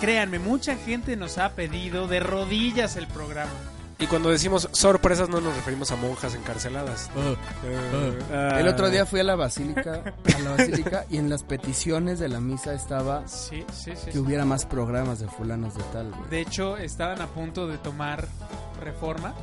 créanme, 0.01 0.39
mucha 0.39 0.77
gente 0.77 1.15
nos 1.15 1.37
ha 1.37 1.51
pedido 1.51 2.09
de 2.09 2.21
rodillas 2.21 2.97
el 2.97 3.07
programa. 3.07 3.51
Y 4.03 4.09
cuando 4.09 4.31
decimos 4.31 4.69
sorpresas 4.73 5.29
no 5.29 5.41
nos 5.41 5.55
referimos 5.55 5.93
a 5.93 5.97
monjas 5.97 6.35
encarceladas. 6.35 7.09
Ah. 8.33 8.59
El 8.59 8.67
otro 8.67 8.91
día 8.91 9.07
fui 9.07 9.21
a 9.21 9.23
la 9.25 9.37
basílica, 9.37 10.03
a 10.35 10.39
la 10.41 10.51
basílica 10.51 11.05
y 11.09 11.19
en 11.19 11.31
las 11.31 11.45
peticiones 11.45 12.19
de 12.19 12.29
la 12.29 12.41
misa 12.41 12.75
estaba 12.75 13.29
Sí, 13.29 13.65
sí, 13.73 13.93
sí. 13.95 14.11
que 14.11 14.19
hubiera 14.19 14.45
más 14.45 14.67
programas 14.67 15.21
de 15.21 15.29
fulanos 15.29 15.77
de 15.77 15.85
tal. 15.93 16.13
De 16.31 16.41
hecho, 16.41 16.77
estaban 16.79 17.23
a 17.23 17.29
punto 17.29 17.69
de 17.69 17.79
tomar 17.79 18.27
reforma, 18.81 19.35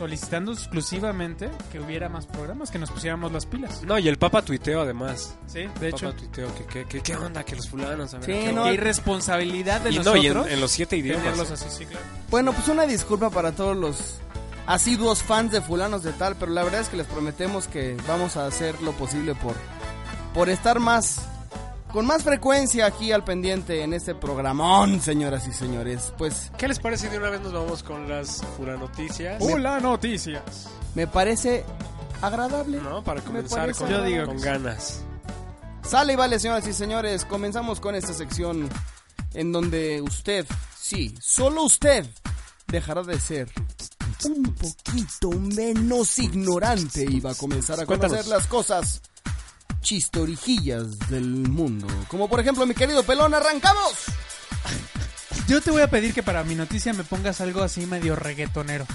solicitando 0.00 0.50
exclusivamente 0.52 1.50
que 1.70 1.78
hubiera 1.78 2.08
más 2.08 2.24
programas, 2.24 2.70
que 2.70 2.78
nos 2.78 2.90
pusiéramos 2.90 3.30
las 3.32 3.44
pilas. 3.44 3.82
No, 3.82 3.98
y 3.98 4.08
el 4.08 4.16
Papa 4.16 4.40
tuiteó 4.40 4.80
además. 4.80 5.34
Sí, 5.46 5.58
de 5.58 5.88
El 5.88 5.94
hecho. 5.94 6.06
Papa 6.06 6.16
tuiteó 6.18 6.54
que, 6.54 6.64
que, 6.64 6.84
que- 6.86 7.00
qué 7.02 7.16
onda, 7.16 7.44
que 7.44 7.54
los 7.54 7.68
fulanos. 7.68 8.14
A 8.14 8.22
Sí, 8.22 8.32
qué 8.32 8.50
no. 8.50 8.64
Qué 8.64 8.72
irresponsabilidad 8.74 9.82
de 9.82 9.90
y 9.90 9.98
no, 9.98 9.98
nosotros 10.04 10.24
y 10.24 10.26
en, 10.28 10.48
en 10.54 10.60
los 10.62 10.70
siete 10.70 10.96
idiomas. 10.96 11.38
así, 11.50 11.66
sí, 11.68 11.84
claro. 11.84 12.04
Bueno, 12.30 12.54
pues 12.54 12.66
una 12.68 12.86
disculpa 12.86 13.28
para 13.28 13.52
todos 13.52 13.76
los 13.76 14.14
asiduos 14.66 15.22
fans 15.22 15.52
de 15.52 15.60
fulanos 15.60 16.02
de 16.02 16.12
tal, 16.14 16.34
pero 16.36 16.50
la 16.50 16.62
verdad 16.64 16.80
es 16.80 16.88
que 16.88 16.96
les 16.96 17.06
prometemos 17.06 17.66
que 17.68 17.94
vamos 18.08 18.38
a 18.38 18.46
hacer 18.46 18.80
lo 18.80 18.92
posible 18.92 19.34
por, 19.34 19.54
por 20.32 20.48
estar 20.48 20.78
más, 20.80 21.28
con 21.92 22.06
más 22.06 22.22
frecuencia 22.22 22.86
aquí 22.86 23.12
al 23.12 23.24
pendiente 23.24 23.82
en 23.82 23.92
este 23.92 24.14
programón, 24.14 25.00
señoras 25.00 25.46
y 25.48 25.52
señores. 25.52 26.12
Pues 26.16 26.50
¿Qué 26.56 26.68
les 26.68 26.78
parece 26.78 27.06
si 27.06 27.12
de 27.12 27.18
una 27.18 27.30
vez 27.30 27.40
nos 27.40 27.52
vamos 27.52 27.82
con 27.82 28.08
las 28.08 28.42
fulanoticias? 28.56 29.42
Hola, 29.42 29.80
noticias. 29.80 30.68
me 30.94 31.06
parece 31.06 31.64
agradable. 32.22 32.78
¿No? 32.80 33.02
Para 33.02 33.20
Me 33.20 33.26
comenzar 33.26 33.74
con, 33.74 33.88
Yo 33.88 34.02
digo 34.02 34.26
con 34.26 34.40
ganas. 34.40 35.02
Sale 35.82 36.12
y 36.12 36.16
vale, 36.16 36.38
señoras 36.38 36.66
y 36.68 36.72
señores, 36.72 37.24
comenzamos 37.24 37.80
con 37.80 37.94
esta 37.94 38.12
sección 38.12 38.68
en 39.34 39.50
donde 39.52 40.00
usted, 40.02 40.46
sí, 40.78 41.14
solo 41.20 41.64
usted, 41.64 42.06
dejará 42.68 43.02
de 43.02 43.18
ser 43.18 43.48
un 44.24 44.54
poquito 44.54 45.30
menos 45.30 46.18
ignorante 46.18 47.04
y 47.08 47.20
va 47.20 47.32
a 47.32 47.34
comenzar 47.34 47.80
a 47.80 47.86
Cuéntanos. 47.86 48.12
conocer 48.18 48.30
las 48.30 48.46
cosas 48.46 49.00
chistorijillas 49.80 50.98
del 51.10 51.24
mundo. 51.26 51.86
Como 52.08 52.28
por 52.28 52.40
ejemplo, 52.40 52.66
mi 52.66 52.74
querido 52.74 53.02
pelón, 53.02 53.34
arrancamos. 53.34 53.94
Yo 55.48 55.60
te 55.60 55.70
voy 55.70 55.82
a 55.82 55.90
pedir 55.90 56.14
que 56.14 56.22
para 56.22 56.44
mi 56.44 56.54
noticia 56.54 56.92
me 56.92 57.04
pongas 57.04 57.40
algo 57.40 57.62
así 57.62 57.86
medio 57.86 58.14
reggaetonero. 58.16 58.86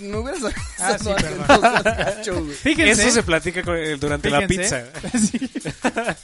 No 0.00 0.20
hubieras 0.20 0.42
Ah, 0.80 0.96
sí, 0.98 1.08
perdón. 1.16 2.50
Fíjense. 2.62 3.02
Eso 3.02 3.10
se 3.10 3.22
platica 3.22 3.62
durante 3.98 4.30
la 4.30 4.46
pizza. 4.46 4.84
Sí. 5.18 5.50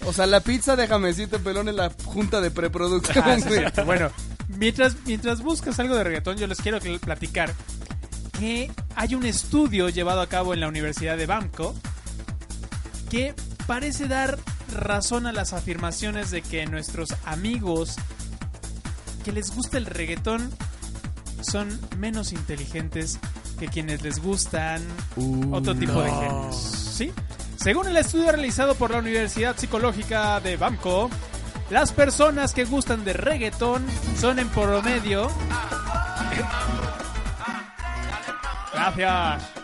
O 0.05 0.13
sea, 0.13 0.27
la 0.27 0.41
pizza, 0.41 0.77
déjame 0.77 1.09
decirte, 1.09 1.39
pelón, 1.39 1.69
en 1.69 1.77
la 1.77 1.93
junta 2.05 2.41
de 2.41 2.51
preproducción, 2.51 3.25
Ah, 3.25 3.37
sí. 3.39 3.83
Bueno, 3.85 4.11
mientras, 4.49 4.97
mientras 5.07 5.43
buscas 5.43 5.79
algo 5.79 5.95
de 5.97 6.05
reggaetón, 6.05 6.37
yo 6.37 6.47
les 6.47 6.59
quiero 6.59 6.81
platicar 7.01 7.55
que 8.39 8.71
hay 8.95 9.15
un 9.15 9.25
estudio 9.27 9.89
llevado 9.89 10.21
a 10.21 10.29
cabo 10.29 10.55
en 10.55 10.61
la 10.61 10.69
Universidad 10.69 11.17
de 11.17 11.27
Bangkok 11.27 11.77
que 13.11 13.35
parece 13.67 14.09
dar 14.09 14.39
razón 14.73 15.27
a 15.27 15.33
las 15.33 15.53
afirmaciones 15.53 16.31
de 16.31 16.43
que 16.43 16.67
nuestros 16.67 17.15
amigos 17.25 17.97
que 19.25 19.33
les 19.33 19.55
gusta 19.55 19.79
el 19.79 19.87
reggaetón 19.87 20.51
son 21.41 21.69
menos 21.99 22.33
inteligentes 22.33 23.19
que 23.59 23.69
quienes 23.69 24.03
les 24.03 24.21
gustan 24.23 24.83
otro 25.53 25.75
tipo 25.75 26.01
de 26.03 26.11
géneros. 26.11 26.57
¿Sí? 26.57 27.13
Según 27.57 27.89
el 27.89 27.97
estudio 27.97 28.31
realizado 28.31 28.75
por 28.75 28.91
la 28.91 28.99
Universidad 28.99 29.57
Psicológica 29.57 30.41
de 30.41 30.57
Bangkok, 30.57 31.11
las 31.71 31.93
personas 31.93 32.55
que 32.55 32.65
gustan 32.65 33.05
de 33.05 33.13
reggaetón 33.13 33.85
son 34.19 34.39
en 34.39 34.49
promedio. 34.49 35.29
Gracias. 38.73 39.58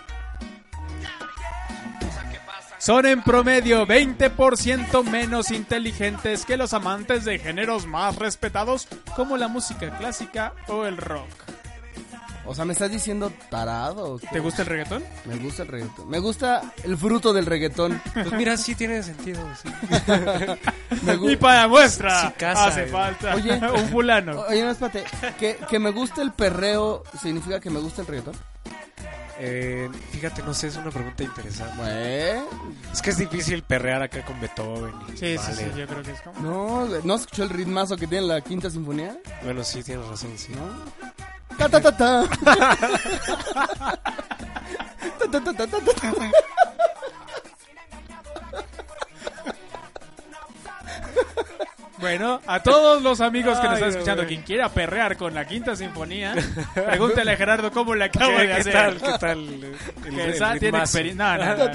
Son 2.85 3.07
en 3.07 3.23
promedio 3.23 3.87
20% 3.87 5.05
menos 5.05 5.51
inteligentes 5.51 6.45
que 6.45 6.59
los 6.59 6.75
amantes 6.75 7.25
de 7.25 7.39
géneros 7.39 7.87
más 7.87 8.17
respetados 8.17 8.89
como 9.17 9.39
la 9.39 9.49
música 9.49 9.97
clásica 9.97 10.53
o 10.69 10.85
el 10.85 10.99
rock. 10.99 11.31
O 12.45 12.55
sea, 12.55 12.67
¿me 12.67 12.75
estás 12.75 12.91
diciendo 12.91 13.33
tarado? 13.49 14.19
¿Te 14.31 14.39
gusta 14.39 14.61
el 14.61 14.69
reggaetón? 14.69 15.03
Me 15.25 15.37
gusta 15.37 15.63
el 15.63 15.69
reggaetón. 15.69 16.11
Me 16.11 16.19
gusta 16.19 16.75
el 16.83 16.99
fruto 16.99 17.33
del 17.33 17.47
reggaetón. 17.47 18.03
Pues 18.13 18.33
mira, 18.33 18.55
sí 18.59 18.75
tiene 18.75 19.03
sentido. 19.03 19.41
sí. 19.63 19.71
Me 21.07 21.33
Y 21.33 21.37
para 21.37 21.67
muestra 21.67 22.29
Sí 22.29 22.35
casa, 22.37 22.67
hace 22.67 22.83
eh. 22.83 22.89
falta 22.89 23.35
Oye. 23.35 23.59
un 23.75 23.89
fulano. 23.89 24.43
Oye, 24.43 24.63
no, 24.63 24.73
espérate. 24.73 25.05
Que, 25.39 25.57
que 25.71 25.79
me 25.79 25.91
guste 25.91 26.21
el 26.21 26.33
perreo 26.33 27.03
significa 27.19 27.61
que 27.61 27.71
me 27.71 27.81
gusta 27.81 28.03
el 28.03 28.09
reggaetón. 28.09 28.35
Eh, 29.39 29.89
fíjate, 30.13 30.43
no 30.43 30.55
sé, 30.55 30.69
es 30.69 30.77
una 30.77 30.91
pregunta 30.91 31.23
interesante. 31.25 32.43
Es 32.93 33.03
que 33.03 33.11
es 33.11 33.19
difícil 33.19 33.63
perrear 33.63 34.03
acá 34.03 34.25
con 34.25 34.41
Beethoven. 34.41 34.95
y- 35.09 35.17
Sí, 35.17 35.17
sí, 35.19 35.37
vale. 35.37 35.55
sí, 35.57 35.65
yo 35.77 35.87
creo 35.89 36.03
que 36.03 36.11
es 36.13 36.21
como... 36.21 36.41
no, 36.41 36.87
¿no 37.03 37.15
escuchó 37.17 37.43
el 37.43 37.51
ritmazo 37.51 37.97
que 37.97 38.07
tiene 38.07 38.27
la 38.27 38.41
quinta 38.41 38.71
sinfonía? 38.71 39.17
Bueno, 39.43 39.65
sí, 39.65 39.83
tienes 39.83 40.07
razón, 40.07 40.33
sí. 40.37 40.53
¿No? 40.55 41.57
Ta 41.57 41.69
ta 41.69 41.81
ta 41.81 41.97
ta. 41.97 42.25
Ta, 45.31 45.31
ta, 45.31 45.53
ta, 45.53 45.67
ta, 45.67 45.67
ta, 45.67 46.13
ta. 46.13 46.31
Bueno, 52.05 52.39
a 52.47 52.63
todos 52.63 53.03
los 53.03 53.23
amigos 53.23 53.59
que 53.59 53.65
nos 53.65 53.75
están 53.77 53.89
escuchando, 53.89 54.25
güey. 54.25 54.35
quien 54.35 54.43
quiera 54.43 54.69
perrear 54.69 55.17
con 55.17 55.33
la 55.33 55.47
quinta 55.47 55.75
sinfonía, 55.75 56.35
pregúntale 56.75 57.33
a 57.33 57.37
Gerardo 57.39 57.73
cómo 57.73 57.95
le 57.95 58.05
acabo 58.05 58.31
¿Qué, 58.37 58.43
de 58.43 58.47
qué 58.47 58.53
hacer. 58.53 58.73
tal? 58.75 59.01
¿Qué 59.01 59.19
tal? 59.19 59.39
El, 60.05 60.61
tiene 60.61 60.79
experiencia. 60.81 61.39
No, 61.39 61.57
no, 61.57 61.73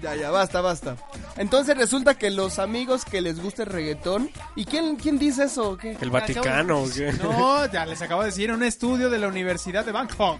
Ya, 0.00 0.16
ya, 0.16 0.30
basta, 0.30 0.62
basta. 0.62 0.96
Entonces 1.36 1.76
resulta 1.76 2.14
que 2.14 2.30
los 2.30 2.58
amigos 2.58 3.04
que 3.04 3.20
les 3.20 3.42
gusta 3.42 3.64
el 3.64 3.68
reggaetón. 3.68 4.30
¿Y 4.56 4.64
quién, 4.64 4.96
quién 4.96 5.18
dice 5.18 5.44
eso? 5.44 5.76
qué? 5.76 5.94
¿El 6.00 6.08
Vaticano 6.08 6.80
o 6.80 6.88
qué? 6.90 7.12
No, 7.22 7.70
ya 7.70 7.84
les 7.84 8.00
acabo 8.00 8.22
de 8.22 8.28
decir, 8.28 8.50
un 8.50 8.62
estudio 8.62 9.10
de 9.10 9.18
la 9.18 9.28
Universidad 9.28 9.84
de 9.84 9.92
Bangkok. 9.92 10.38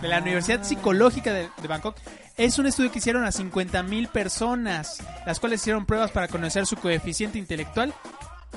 De 0.00 0.08
la 0.08 0.18
Universidad 0.18 0.62
Psicológica 0.62 1.30
de, 1.30 1.50
de 1.60 1.68
Bangkok. 1.68 1.94
Es 2.36 2.58
un 2.58 2.66
estudio 2.66 2.90
que 2.90 2.98
hicieron 2.98 3.24
a 3.24 3.30
50 3.32 3.82
mil 3.84 4.08
personas, 4.08 4.98
las 5.24 5.38
cuales 5.38 5.60
hicieron 5.60 5.86
pruebas 5.86 6.10
para 6.10 6.26
conocer 6.28 6.66
su 6.66 6.76
coeficiente 6.76 7.38
intelectual 7.38 7.94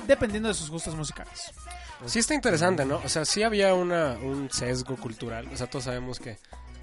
dependiendo 0.06 0.48
de 0.48 0.54
sus 0.54 0.70
gustos 0.70 0.94
musicales. 0.96 1.52
Sí 2.06 2.18
está 2.20 2.34
interesante, 2.34 2.84
¿no? 2.84 3.00
O 3.04 3.08
sea, 3.08 3.24
sí 3.24 3.42
había 3.42 3.74
una, 3.74 4.12
un 4.12 4.50
sesgo 4.50 4.96
cultural. 4.96 5.48
O 5.52 5.56
sea, 5.56 5.68
todos 5.68 5.84
sabemos 5.84 6.18
que, 6.18 6.38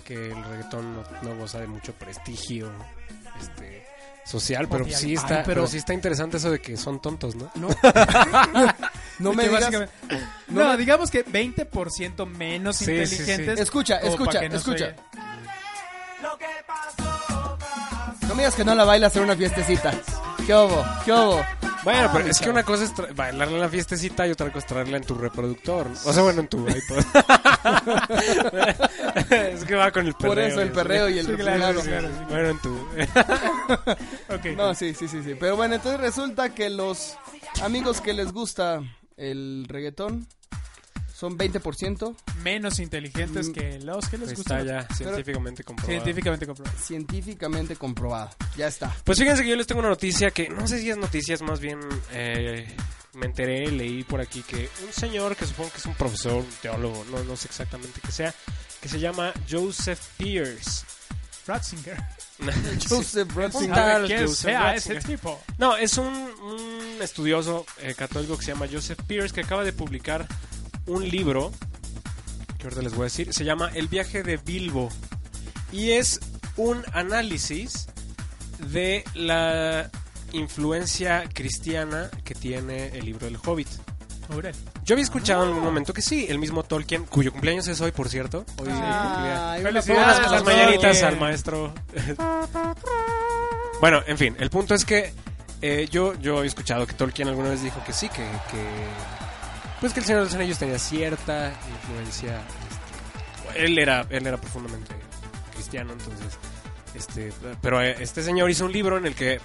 que 0.05 0.13
el 0.31 0.43
reggaetón 0.43 0.93
no, 0.95 1.03
no 1.21 1.35
goza 1.37 1.59
de 1.59 1.67
mucho 1.67 1.93
prestigio 1.93 2.71
este, 3.41 3.85
social, 4.25 4.67
pero 4.69 4.85
sí 4.85 5.07
Ay, 5.07 5.13
está, 5.15 5.27
pero- 5.27 5.43
pero... 5.45 5.67
sí 5.67 5.77
está 5.77 5.93
interesante 5.93 6.37
eso 6.37 6.51
de 6.51 6.59
que 6.59 6.77
son 6.77 7.01
tontos, 7.01 7.35
¿no? 7.35 7.49
No, 7.55 7.67
no 9.19 9.33
me 9.33 9.47
digas. 9.47 9.71
no 9.71 10.63
No, 10.63 10.69
me- 10.71 10.77
digamos 10.77 11.09
que 11.11 11.25
20% 11.25 12.25
menos 12.25 12.77
Sí, 12.77 12.85
sí, 12.85 13.05
sí. 13.07 13.21
inteligentes. 13.21 13.59
Escucha, 13.59 13.97
escucha, 13.99 14.39
que 14.41 14.49
no 18.27 18.35
me 18.35 18.43
digas 18.43 18.55
que 18.55 18.63
no 18.65 18.75
la 18.75 18.83
bailas 18.85 19.15
en 19.15 19.23
una 19.23 19.35
fiestecita. 19.35 19.91
¿Qué 20.45 20.53
hubo? 20.53 20.85
¿Qué 21.05 21.11
hubo? 21.11 21.43
Bueno, 21.83 22.09
pero 22.11 22.27
es 22.27 22.39
que 22.39 22.49
una 22.49 22.63
cosa 22.63 22.83
es 22.85 22.93
tra- 22.95 23.13
bailarla 23.15 23.55
en 23.55 23.61
la 23.61 23.69
fiestecita 23.69 24.25
y 24.27 24.31
otra 24.31 24.47
cosa 24.47 24.59
es 24.59 24.65
traerla 24.65 24.97
en 24.97 25.03
tu 25.03 25.13
reproductor. 25.15 25.87
O 26.05 26.13
sea, 26.13 26.23
bueno, 26.23 26.41
en 26.41 26.47
tu 26.47 26.67
iPod. 26.67 26.97
es 29.31 29.63
que 29.65 29.75
va 29.75 29.91
con 29.91 30.07
el 30.07 30.13
perreo. 30.15 30.31
Por 30.33 30.39
eso 30.39 30.61
el 30.61 30.71
perreo 30.71 31.09
y 31.09 31.19
el 31.19 31.25
Sí, 31.27 31.33
claro, 31.33 31.73
refugado. 31.73 31.81
sí, 31.81 31.87
claro, 31.89 32.07
sí. 32.09 32.23
Bueno, 32.29 32.49
en 32.49 32.59
tu... 32.61 32.75
Ok. 34.35 34.45
No, 34.57 34.73
sí, 34.73 34.93
sí, 34.95 35.07
sí, 35.07 35.21
sí. 35.23 35.35
Pero 35.39 35.55
bueno, 35.55 35.75
entonces 35.75 36.01
resulta 36.01 36.49
que 36.49 36.69
los 36.71 37.15
amigos 37.63 38.01
que 38.01 38.13
les 38.13 38.31
gusta 38.31 38.81
el 39.17 39.65
reggaetón 39.69 40.27
son 41.29 41.37
20% 41.37 42.15
Menos 42.43 42.79
inteligentes 42.79 43.49
Mm. 43.49 43.51
que 43.53 43.79
los 43.79 44.07
que 44.07 44.17
les 44.17 44.29
Está 44.31 44.59
gustan. 44.59 44.67
ya 44.67 44.87
científicamente 44.95 45.63
comprobado. 45.63 45.93
Científicamente 46.03 46.45
comprobado. 46.47 46.77
científicamente 46.79 47.75
comprobado. 47.75 48.29
Ya 48.57 48.67
está. 48.67 48.95
Pues 49.03 49.17
fíjense 49.19 49.43
que 49.43 49.49
yo 49.49 49.55
les 49.55 49.65
tengo 49.67 49.79
una 49.79 49.89
noticia 49.89 50.31
que 50.31 50.49
no 50.49 50.67
sé 50.67 50.79
si 50.79 50.89
es 50.89 50.97
noticia, 50.97 51.33
es 51.33 51.41
más 51.41 51.59
bien 51.59 51.79
eh, 52.11 52.67
me 53.13 53.25
enteré, 53.25 53.71
leí 53.71 54.03
por 54.03 54.21
aquí 54.21 54.41
que 54.43 54.69
un 54.85 54.93
señor 54.93 55.35
que 55.35 55.45
supongo 55.45 55.71
que 55.71 55.77
es 55.77 55.85
un 55.85 55.93
profesor, 55.95 56.33
un 56.43 56.47
teólogo, 56.61 57.05
no, 57.11 57.23
no 57.23 57.35
sé 57.35 57.47
exactamente 57.47 57.99
qué 58.05 58.11
sea, 58.11 58.33
que 58.81 58.89
se 58.89 58.99
llama 58.99 59.31
Joseph 59.49 59.99
Pierce. 60.17 60.85
Ratzinger. 61.47 61.97
Joseph 62.89 63.31
Ratzinger. 63.35 64.05
¿Quién 64.07 64.27
sea 64.29 64.75
ese 64.75 64.95
tipo? 64.95 65.39
No, 65.57 65.77
es 65.77 65.97
un, 65.97 66.07
un 66.07 66.97
estudioso 67.01 67.65
eh, 67.81 67.93
católico 67.95 68.37
que 68.37 68.45
se 68.45 68.51
llama 68.51 68.65
Joseph 68.71 68.99
Pierce 69.07 69.33
que 69.33 69.41
acaba 69.41 69.63
de 69.63 69.71
publicar 69.71 70.27
un 70.87 71.07
libro 71.07 71.51
que 72.57 72.63
ahorita 72.63 72.81
les 72.81 72.93
voy 72.93 73.03
a 73.03 73.05
decir, 73.05 73.33
se 73.33 73.43
llama 73.43 73.71
El 73.73 73.87
viaje 73.87 74.23
de 74.23 74.37
Bilbo 74.37 74.89
y 75.71 75.91
es 75.91 76.19
un 76.57 76.83
análisis 76.93 77.87
de 78.71 79.03
la 79.13 79.89
influencia 80.31 81.23
cristiana 81.33 82.09
que 82.23 82.35
tiene 82.35 82.87
el 82.89 83.05
libro 83.05 83.25
del 83.25 83.37
Hobbit. 83.43 83.67
Yo 84.83 84.95
había 84.95 85.03
escuchado 85.03 85.43
en 85.43 85.49
algún 85.49 85.63
momento 85.63 85.93
que 85.93 86.01
sí, 86.01 86.25
el 86.29 86.39
mismo 86.39 86.63
Tolkien, 86.63 87.05
cuyo 87.05 87.31
cumpleaños 87.31 87.67
es 87.67 87.79
hoy, 87.81 87.91
por 87.91 88.09
cierto. 88.09 88.45
Hoy 88.57 88.67
una 88.67 89.55
Felicidades, 89.83 90.31
las 90.31 90.43
mañanitas 90.43 91.03
al 91.03 91.19
maestro. 91.19 91.73
bueno, 93.81 94.01
en 94.07 94.17
fin, 94.17 94.35
el 94.39 94.49
punto 94.49 94.73
es 94.73 94.83
que 94.83 95.13
eh, 95.61 95.87
yo, 95.91 96.15
yo 96.19 96.43
he 96.43 96.47
escuchado 96.47 96.87
que 96.87 96.93
Tolkien 96.93 97.27
alguna 97.27 97.49
vez 97.49 97.61
dijo 97.61 97.83
que 97.85 97.93
sí, 97.93 98.09
que, 98.09 98.23
que 98.51 99.24
pues 99.81 99.93
que 99.93 99.99
el 99.99 100.05
Señor 100.05 100.21
de 100.21 100.25
los 100.25 100.33
Anillos 100.35 100.57
tenía 100.59 100.79
cierta 100.79 101.53
influencia. 101.69 102.41
este, 103.49 103.65
él 103.65 103.77
era, 103.79 104.05
él 104.09 104.25
era 104.27 104.37
profundamente 104.37 104.93
cristiano, 105.53 105.93
entonces, 105.93 106.37
este, 106.93 107.31
pero 107.61 107.81
este 107.81 108.21
señor 108.23 108.49
hizo 108.49 108.65
un 108.65 108.71
libro 108.71 108.97
en 108.97 109.05
el 109.05 109.15
que 109.15 109.39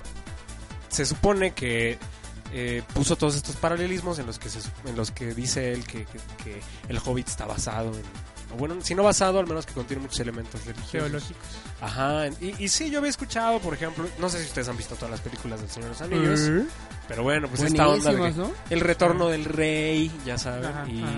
se 0.88 1.04
supone 1.06 1.52
que 1.52 1.98
eh, 2.52 2.82
puso 2.94 3.14
todos 3.16 3.36
estos 3.36 3.54
paralelismos 3.56 4.18
en 4.18 4.26
los 4.26 4.38
que 4.40 4.48
se, 4.48 4.58
en 4.86 4.96
los 4.96 5.12
que 5.12 5.34
dice 5.34 5.72
él 5.72 5.84
que- 5.86 6.04
que 6.42 6.60
el 6.88 6.98
Hobbit 7.04 7.28
está 7.28 7.46
basado 7.46 7.92
en 7.94 8.02
o 8.52 8.56
bueno, 8.56 8.76
si 8.82 8.94
no 8.94 9.02
basado, 9.02 9.38
al 9.38 9.46
menos 9.46 9.66
que 9.66 9.72
contiene 9.74 10.02
muchos 10.02 10.18
elementos 10.20 10.64
religiosos. 10.64 10.90
Geológicos. 10.90 11.46
Ajá, 11.80 12.26
y, 12.40 12.54
y 12.58 12.68
sí, 12.68 12.90
yo 12.90 12.98
había 12.98 13.10
escuchado, 13.10 13.58
por 13.60 13.74
ejemplo, 13.74 14.06
no 14.18 14.28
sé 14.28 14.38
si 14.40 14.46
ustedes 14.46 14.68
han 14.68 14.76
visto 14.76 14.94
todas 14.96 15.10
las 15.10 15.20
películas 15.20 15.60
del 15.60 15.70
Señor 15.70 15.90
de 15.90 15.90
los 15.90 16.02
Anillos, 16.02 16.66
pero 17.08 17.22
bueno, 17.22 17.48
pues 17.48 17.62
esta 17.62 17.88
onda 17.88 18.10
de 18.10 18.16
que- 18.16 18.20
Buenísimas, 18.22 18.48
¿no? 18.50 18.54
el 18.70 18.80
retorno 18.80 19.28
del 19.28 19.44
rey, 19.44 20.10
ya 20.26 20.36
saben, 20.38 20.66
Ajá, 20.66 20.88
y, 20.88 21.02
ajá. 21.02 21.12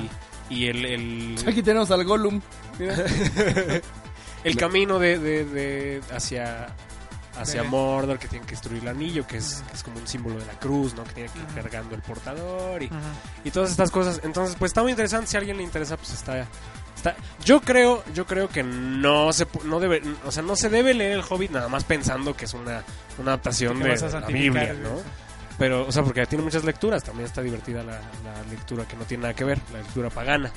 y 0.50 0.66
el, 0.66 0.84
el, 0.84 1.36
Aquí 1.48 1.62
tenemos 1.62 1.90
al 1.90 2.04
Gollum. 2.04 2.40
Mira. 2.78 2.96
el 4.44 4.56
camino 4.56 4.98
de, 4.98 5.18
de- 5.18 5.44
de 5.44 6.00
hacia 6.12 6.68
hacia. 7.36 7.62
Mordor, 7.64 8.18
que 8.18 8.28
tienen 8.28 8.46
que 8.46 8.52
destruir 8.52 8.82
el 8.82 8.88
anillo, 8.88 9.26
que 9.26 9.38
es, 9.38 9.62
que 9.68 9.74
es 9.74 9.82
como 9.82 9.98
un 9.98 10.06
símbolo 10.06 10.38
de 10.38 10.44
la 10.46 10.58
cruz, 10.58 10.94
¿no? 10.94 11.02
Que 11.04 11.12
tiene 11.14 11.28
que 11.30 11.38
ir 11.38 11.44
Ajá. 11.46 11.54
cargando 11.62 11.94
el 11.94 12.02
portador 12.02 12.82
y, 12.82 12.86
Ajá. 12.86 12.98
y 13.44 13.50
todas 13.50 13.70
estas 13.70 13.90
cosas. 13.90 14.20
Entonces, 14.22 14.54
pues 14.58 14.70
está 14.70 14.82
muy 14.82 14.90
interesante. 14.90 15.28
Si 15.28 15.36
a 15.36 15.40
alguien 15.40 15.56
le 15.56 15.62
interesa, 15.62 15.96
pues 15.96 16.12
está. 16.12 16.46
Está 17.02 17.16
yo 17.44 17.60
creo, 17.60 18.04
yo 18.14 18.26
creo 18.26 18.48
que 18.48 18.62
no 18.62 19.32
se 19.32 19.46
no 19.64 19.80
debe, 19.80 20.02
o 20.24 20.30
sea, 20.30 20.42
no 20.42 20.56
se 20.56 20.68
debe 20.68 20.94
leer 20.94 21.12
el 21.12 21.24
Hobbit 21.28 21.50
nada 21.50 21.68
más 21.68 21.84
pensando 21.84 22.34
que 22.34 22.44
es 22.44 22.54
una, 22.54 22.82
una 23.18 23.32
adaptación 23.32 23.78
de 23.80 23.96
la 23.96 24.26
Biblia. 24.26 24.74
¿no? 24.74 25.00
Pero, 25.58 25.86
o 25.86 25.92
sea, 25.92 26.02
porque 26.02 26.24
tiene 26.26 26.44
muchas 26.44 26.64
lecturas, 26.64 27.04
también 27.04 27.26
está 27.26 27.42
divertida 27.42 27.82
la, 27.82 27.92
la 27.92 28.42
lectura 28.50 28.86
que 28.86 28.96
no 28.96 29.04
tiene 29.04 29.22
nada 29.22 29.34
que 29.34 29.44
ver, 29.44 29.58
la 29.72 29.78
lectura 29.80 30.10
pagana. 30.10 30.50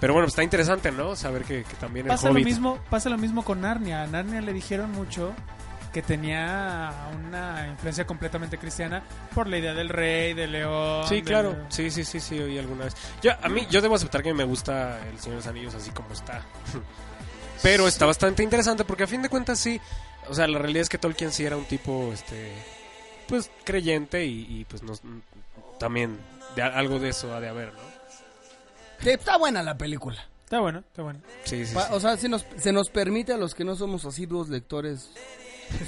Pero 0.00 0.12
bueno, 0.12 0.28
está 0.28 0.42
interesante, 0.42 0.92
¿no? 0.92 1.16
Saber 1.16 1.44
que, 1.44 1.64
que 1.64 1.76
también 1.76 2.06
el 2.06 2.10
Pasa 2.10 2.28
lo 2.28 2.34
Hobbit 2.34 2.44
mismo, 2.44 2.78
pasa 2.90 3.08
lo 3.08 3.16
mismo 3.16 3.42
con 3.42 3.62
Narnia. 3.62 4.02
A 4.02 4.06
Narnia 4.06 4.40
le 4.42 4.52
dijeron 4.52 4.92
mucho 4.92 5.32
que 5.94 6.02
tenía 6.02 6.92
una 7.16 7.68
influencia 7.70 8.04
completamente 8.04 8.58
cristiana 8.58 9.02
por 9.32 9.46
la 9.48 9.58
idea 9.58 9.72
del 9.72 9.88
rey, 9.88 10.34
del 10.34 10.50
león. 10.52 11.06
Sí, 11.08 11.14
del- 11.16 11.24
claro. 11.24 11.56
Sí, 11.68 11.88
sí, 11.90 12.04
sí, 12.04 12.18
sí, 12.18 12.36
oí 12.38 12.58
alguna 12.58 12.84
vez. 12.86 12.94
Yo, 13.22 13.30
a 13.40 13.48
mí, 13.48 13.64
yo 13.70 13.80
debo 13.80 13.94
aceptar 13.94 14.22
que 14.22 14.34
me 14.34 14.42
gusta 14.44 14.98
El 15.08 15.18
Señor 15.20 15.36
de 15.36 15.36
los 15.36 15.46
Anillos 15.46 15.74
así 15.76 15.90
como 15.92 16.12
está. 16.12 16.42
Pero 17.62 17.86
está 17.86 18.04
bastante 18.06 18.42
interesante 18.42 18.84
porque 18.84 19.04
a 19.04 19.06
fin 19.06 19.22
de 19.22 19.28
cuentas 19.28 19.58
sí, 19.60 19.80
o 20.28 20.34
sea, 20.34 20.46
la 20.48 20.58
realidad 20.58 20.82
es 20.82 20.88
que 20.88 20.98
Tolkien 20.98 21.30
sí 21.30 21.46
era 21.46 21.56
un 21.56 21.64
tipo, 21.64 22.10
este, 22.12 22.52
pues 23.28 23.50
creyente 23.64 24.26
y, 24.26 24.46
y, 24.50 24.64
pues 24.64 24.82
nos, 24.82 25.00
también 25.78 26.18
de, 26.56 26.62
algo 26.62 26.98
de 26.98 27.10
eso 27.10 27.32
ha 27.34 27.40
de 27.40 27.48
haber, 27.48 27.72
¿no? 27.72 29.08
Está 29.10 29.38
buena 29.38 29.62
la 29.62 29.78
película. 29.78 30.26
Está 30.42 30.58
bueno, 30.60 30.80
está 30.80 31.02
bueno. 31.02 31.20
Sí, 31.44 31.64
sí, 31.64 31.74
Pa- 31.74 31.86
sí. 31.86 31.92
O 31.94 32.00
sea, 32.00 32.16
se 32.16 32.28
nos, 32.28 32.44
se 32.56 32.72
nos 32.72 32.90
permite 32.90 33.32
a 33.32 33.36
los 33.38 33.54
que 33.54 33.64
no 33.64 33.76
somos 33.76 34.04
asiduos 34.04 34.48
lectores 34.50 35.10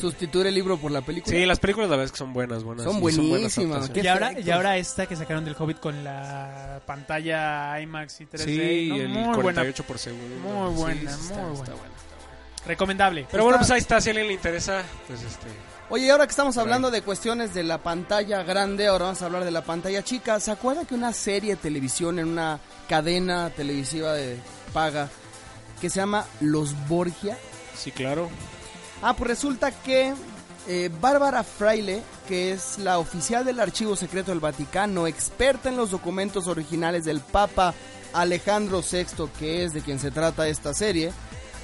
sustituir 0.01 0.47
el 0.47 0.55
libro 0.55 0.77
por 0.79 0.91
la 0.91 1.01
película. 1.03 1.37
Sí, 1.37 1.47
las 1.47 1.59
películas 1.59 1.89
la 1.91 1.97
verdad 1.97 2.07
es 2.07 2.13
que 2.13 2.19
son 2.19 2.33
buenas, 2.33 2.63
buenas. 2.65 2.85
Son 2.85 3.01
buenísimas, 3.01 3.91
Y 3.95 4.07
ahora, 4.07 4.39
y 4.39 4.51
ahora 4.51 4.77
esta 4.77 5.07
que 5.07 5.17
sacaron 5.17 5.45
del 5.45 5.55
Hobbit 5.59 5.79
con 5.81 6.03
la 6.05 6.81
pantalla 6.87 7.81
IMAX 7.81 8.21
y 8.21 8.27
3D. 8.27 8.45
Sí, 8.45 8.89
¿no? 8.89 8.97
el 8.97 9.09
muy 9.09 9.23
buena. 9.23 9.43
48 9.43 9.85
por 9.85 9.99
segundo. 9.99 10.37
Muy 10.37 10.75
buena, 10.75 11.11
sí, 11.13 11.17
muy 11.19 11.23
está 11.23 11.35
buena. 11.35 11.49
buena, 11.53 11.63
está 11.63 11.75
buena. 11.75 12.67
Recomendable. 12.67 13.27
Pero 13.31 13.45
bueno, 13.45 13.57
Está- 13.57 13.67
pues 13.67 13.71
ahí 13.73 13.81
está, 13.81 14.01
si 14.01 14.09
a 14.09 14.13
alguien 14.13 14.27
le 14.29 14.35
interesa, 14.35 14.83
pues 15.07 15.23
este... 15.23 15.47
Oye, 15.89 16.07
y 16.07 16.11
ahora 16.11 16.27
que 16.27 16.31
estamos 16.33 16.59
hablando 16.59 16.91
de 16.91 17.01
cuestiones 17.03 17.55
de 17.55 17.63
la 17.63 17.79
pantalla 17.79 18.43
grande, 18.43 18.89
ahora 18.89 19.05
vamos 19.05 19.23
a 19.23 19.27
hablar 19.27 19.45
de 19.45 19.53
la 19.53 19.63
pantalla 19.63 20.03
chica. 20.03 20.41
¿Se 20.41 20.51
acuerda 20.51 20.85
que 20.85 20.97
una 20.97 21.13
serie 21.13 21.51
de 21.55 21.63
televisión 21.63 22.19
en 22.19 22.27
una 22.27 22.59
cadena 22.89 23.51
televisiva 23.51 24.13
de 24.15 24.37
paga 24.73 25.09
que 25.81 25.89
se 25.89 26.01
llama 26.01 26.25
Los 26.41 26.75
Borgia? 26.89 27.39
Sí, 27.77 27.93
claro. 27.93 28.29
Ah, 29.03 29.15
pues 29.15 29.29
resulta 29.29 29.71
que 29.71 30.15
eh, 30.69 30.91
Bárbara 31.01 31.45
Fraile, 31.45 32.03
que 32.27 32.53
es 32.53 32.79
la 32.79 32.99
oficial 32.99 33.45
del 33.45 33.61
Archivo 33.61 33.95
Secreto 33.95 34.31
del 34.31 34.41
Vaticano, 34.41 35.07
experta 35.07 35.69
en 35.69 35.77
los 35.77 35.91
documentos 35.91 36.49
originales 36.49 37.05
del 37.05 37.21
Papa 37.21 37.75
Alejandro 38.13 38.81
VI, 38.81 39.29
que 39.39 39.65
es 39.65 39.73
de 39.73 39.83
quien 39.83 39.99
se 39.99 40.11
trata 40.11 40.49
esta 40.49 40.75
serie, 40.75 41.13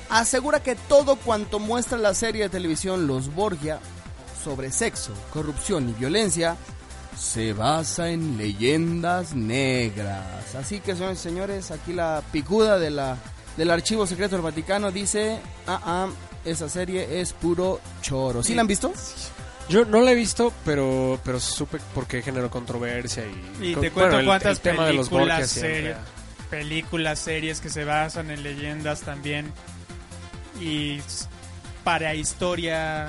asegura 0.09 0.63
que 0.63 0.77
todo 0.77 1.17
cuanto 1.17 1.59
muestra 1.59 1.99
la 1.99 2.15
serie 2.15 2.45
de 2.45 2.49
televisión 2.51 3.07
Los 3.07 3.35
Borgia 3.35 3.81
sobre 4.45 4.71
sexo, 4.71 5.13
corrupción 5.33 5.89
y 5.89 5.93
violencia 5.93 6.57
se 7.17 7.53
basa 7.53 8.11
en 8.11 8.37
leyendas 8.37 9.35
negras. 9.35 10.55
Así 10.55 10.81
que, 10.81 10.95
señores 10.95 11.19
señores, 11.19 11.71
aquí 11.71 11.93
la 11.93 12.23
picuda 12.33 12.79
de 12.79 12.91
la, 12.91 13.17
del 13.57 13.71
Archivo 13.71 14.07
Secreto 14.07 14.37
del 14.37 14.43
Vaticano 14.43 14.91
dice, 14.91 15.39
ah, 15.67 15.81
ah, 15.85 16.09
esa 16.45 16.69
serie 16.69 17.21
es 17.21 17.33
puro 17.33 17.81
choro. 18.01 18.43
¿Sí 18.43 18.55
la 18.55 18.63
han 18.63 18.67
visto? 18.67 18.93
Yo 19.69 19.85
no 19.85 20.01
la 20.03 20.13
he 20.13 20.15
visto, 20.15 20.53
pero 20.65 21.19
pero 21.25 21.39
supe 21.41 21.79
porque 21.95 22.21
generó 22.23 22.51
controversia 22.51 23.25
y... 23.27 23.69
Y 23.71 23.75
te 23.75 23.91
cuento 23.91 24.01
bueno, 24.01 24.19
el- 24.19 24.27
cuántas 24.27 24.53
el 24.53 24.61
tema 24.61 24.87
de 24.87 24.93
los 24.95 25.09
películas, 25.09 25.51
series, 25.51 25.97
películas, 26.51 27.19
series 27.19 27.61
que 27.61 27.71
se 27.71 27.85
basan 27.85 28.31
en 28.31 28.43
leyendas 28.43 29.01
también. 29.03 29.53
Y 30.61 31.01
para 31.85 32.15
historia. 32.15 33.09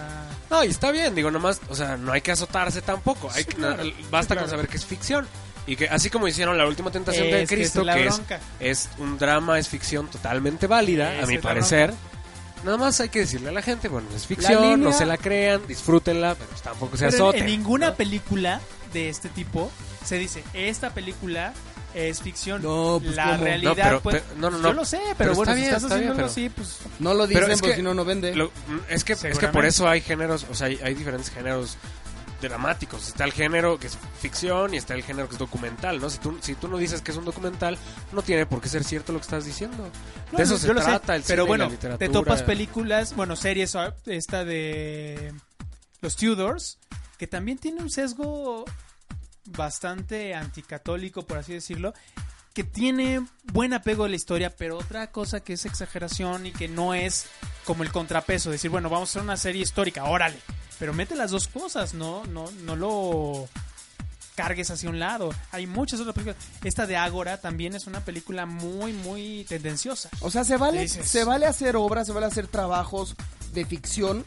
No, 0.50 0.63
y 0.63 0.67
está 0.67 0.91
bien, 0.91 1.13
digo, 1.15 1.30
nomás, 1.32 1.60
o 1.69 1.76
sea, 1.76 1.98
no 1.98 2.12
hay 2.12 2.22
que 2.22 2.32
azotarse 2.32 2.82
tampoco. 2.82 3.30
Hay 3.34 3.43
que- 3.46 3.56
claro, 3.56 3.84
basta 4.10 4.36
sí, 4.36 4.39
con 4.41 4.50
saber 4.50 4.67
que 4.67 4.78
es 4.78 4.86
ficción. 4.86 5.28
Y 5.65 5.76
que 5.78 5.88
así 5.88 6.10
como 6.10 6.28
hicieron 6.28 6.58
la 6.58 6.67
última 6.67 6.91
tentación 6.91 7.28
de 7.32 7.43
Es 7.43 7.50
que 7.50 7.56
Cristo, 7.56 7.82
es 7.89 8.19
que 8.19 8.36
es, 8.69 8.88
es 8.88 8.89
un 9.00 9.17
drama, 9.17 9.58
es 9.60 9.69
ficción 9.69 10.08
totalmente 10.08 10.67
válida, 10.67 11.22
a 11.22 11.26
mi 11.26 11.38
parecer. 11.38 11.93
Nada 12.63 12.78
más 12.78 12.99
hay 13.02 13.10
que 13.10 13.19
decirle 13.19 13.49
a 13.49 13.52
la 13.52 13.62
gente, 13.62 13.88
bueno, 13.89 14.08
es 14.15 14.26
ficción, 14.26 14.62
línea- 14.62 14.78
no 14.78 14.93
se 14.93 15.06
la 15.06 15.17
crean, 15.17 15.62
disfrútenla, 15.67 16.36
pero 16.36 16.49
tampoco 16.63 16.95
se 16.97 17.06
en- 17.06 17.13
azoten. 17.13 17.41
en, 17.41 17.47
ninguna 17.47 17.89
¿no? 17.89 17.95
película 17.95 18.62
de 18.93 19.10
este 19.10 19.30
tipo 19.30 19.71
se 20.06 20.17
dice, 20.17 20.43
esta 20.54 20.93
película 20.93 21.54
es 21.93 22.21
ficción. 22.21 22.62
No, 22.63 22.99
pues, 23.04 23.15
la 23.15 23.32
¿cómo? 23.34 23.43
realidad, 23.43 23.69
No, 23.78 23.84
pero- 23.84 24.02
pues, 24.02 24.21
pero- 24.23 24.39
no, 24.39 24.58
no, 24.58 24.67
yo 24.69 24.73
lo 24.73 24.86
sé, 24.86 24.97
pero, 24.99 25.15
Pero 25.17 25.36
bueno, 25.36 25.52
está 25.52 25.54
si 25.56 25.62
bien, 25.62 25.76
estás 25.76 25.84
está 25.84 25.95
bien, 25.97 26.13
pero- 26.15 26.28
así, 26.28 26.49
pues... 26.49 26.78
No 26.99 27.13
lo 27.13 27.28
dicen 27.28 27.52
es 27.52 27.60
porque 27.60 27.71
que 27.73 27.78
si 27.78 27.84
no, 27.84 27.93
no 27.93 28.06
vende. 28.06 28.34
Lo- 28.36 28.52
es, 28.89 29.04
que, 29.04 29.13
es 29.13 29.38
que 29.39 29.47
por 29.49 29.65
eso 29.65 29.88
hay 29.88 30.02
géneros, 30.02 30.45
o 30.49 30.56
sea, 30.56 30.67
hay, 30.67 30.80
hay 30.84 30.93
diferentes 30.95 31.30
géneros 31.30 31.78
dramáticos. 32.48 33.08
Está 33.10 33.26
el 33.26 33.34
género 33.34 33.78
que 33.80 33.88
es 33.88 33.98
ficción 34.20 34.74
y 34.74 34.78
está 34.78 34.94
el 34.94 35.04
género 35.04 35.28
que 35.28 35.36
es 35.36 35.40
documental, 35.40 36.00
¿no? 36.00 36.10
Si 36.10 36.20
tú, 36.20 36.38
si 36.42 36.56
tú 36.56 36.68
no 36.68 36.78
dices 36.78 37.02
que 37.02 37.12
es 37.12 37.18
un 37.18 37.26
documental, 37.26 37.78
no 38.12 38.22
tiene 38.22 38.46
por 38.46 38.62
qué 38.62 38.70
ser 38.70 38.84
cierto 38.84 39.14
lo 39.14 39.20
que 39.20 39.24
estás 39.24 39.46
diciendo. 39.46 39.90
No, 40.32 40.38
de 40.38 40.44
eso 40.44 40.54
no, 40.54 40.60
se 40.60 40.68
yo 40.68 40.74
lo 40.74 40.82
sé, 40.82 40.88
trata 40.88 41.16
el 41.16 41.24
pero 41.24 41.44
cine 41.44 41.46
y 41.46 41.48
bueno, 41.48 41.66
la 41.66 41.72
literatura. 41.72 42.08
te 42.08 42.14
topas 42.14 42.44
películas, 42.44 43.16
bueno, 43.16 43.36
series, 43.36 43.76
ah, 43.76 43.96
esta 44.06 44.46
de 44.46 45.34
los 46.02 46.16
Tudors, 46.16 46.80
que 47.18 47.28
también 47.28 47.58
tiene 47.58 47.82
un 47.82 47.90
sesgo 47.90 48.66
bastante 49.46 50.34
anticatólico, 50.34 51.24
por 51.24 51.38
así 51.38 51.54
decirlo, 51.54 51.94
que 52.54 52.63
tiene 52.63 53.26
buen 53.52 53.74
apego 53.74 54.04
a 54.04 54.10
la 54.10 54.16
historia, 54.16 54.56
pero 54.56 54.78
otra 54.78 55.12
cosa 55.12 55.39
que 55.39 55.54
es 55.54 55.66
exageración 55.66 56.46
y 56.46 56.52
que 56.52 56.68
no 56.68 56.94
es 56.94 57.26
como 57.66 57.84
el 57.84 57.92
contrapeso, 57.92 58.52
decir, 58.52 58.70
bueno, 58.70 58.89
vamos 58.89 59.10
a 59.10 59.12
hacer 59.12 59.22
una 59.24 59.38
serie 59.38 59.62
histórica, 59.62 60.04
órale, 60.06 60.38
pero 60.80 60.94
mete 60.94 61.16
las 61.16 61.32
dos 61.32 61.48
cosas, 61.48 61.94
no, 61.94 62.24
no, 62.26 62.50
no 62.63 62.76
lo 62.76 63.48
cargues 64.36 64.72
hacia 64.72 64.89
un 64.89 65.00
lado. 65.00 65.30
Hay 65.52 65.68
muchas 65.68 66.00
otras 66.00 66.16
películas. 66.16 66.38
Esta 66.63 66.88
de 66.88 66.98
Ágora 66.98 67.39
también 67.39 67.76
es 67.76 67.88
una 67.88 68.02
película 68.02 68.46
muy, 68.46 68.92
muy 68.92 69.46
tendenciosa. 69.48 70.10
O 70.22 70.32
sea, 70.32 70.44
se 70.44 70.58
vale, 70.58 70.82
Dices. 70.82 71.08
se 71.08 71.24
vale 71.24 71.46
hacer 71.46 71.76
obras, 71.76 72.08
se 72.08 72.13
vale 72.13 72.26
hacer 72.26 72.48
trabajos 72.48 73.16
de 73.54 73.66
ficción 73.66 74.26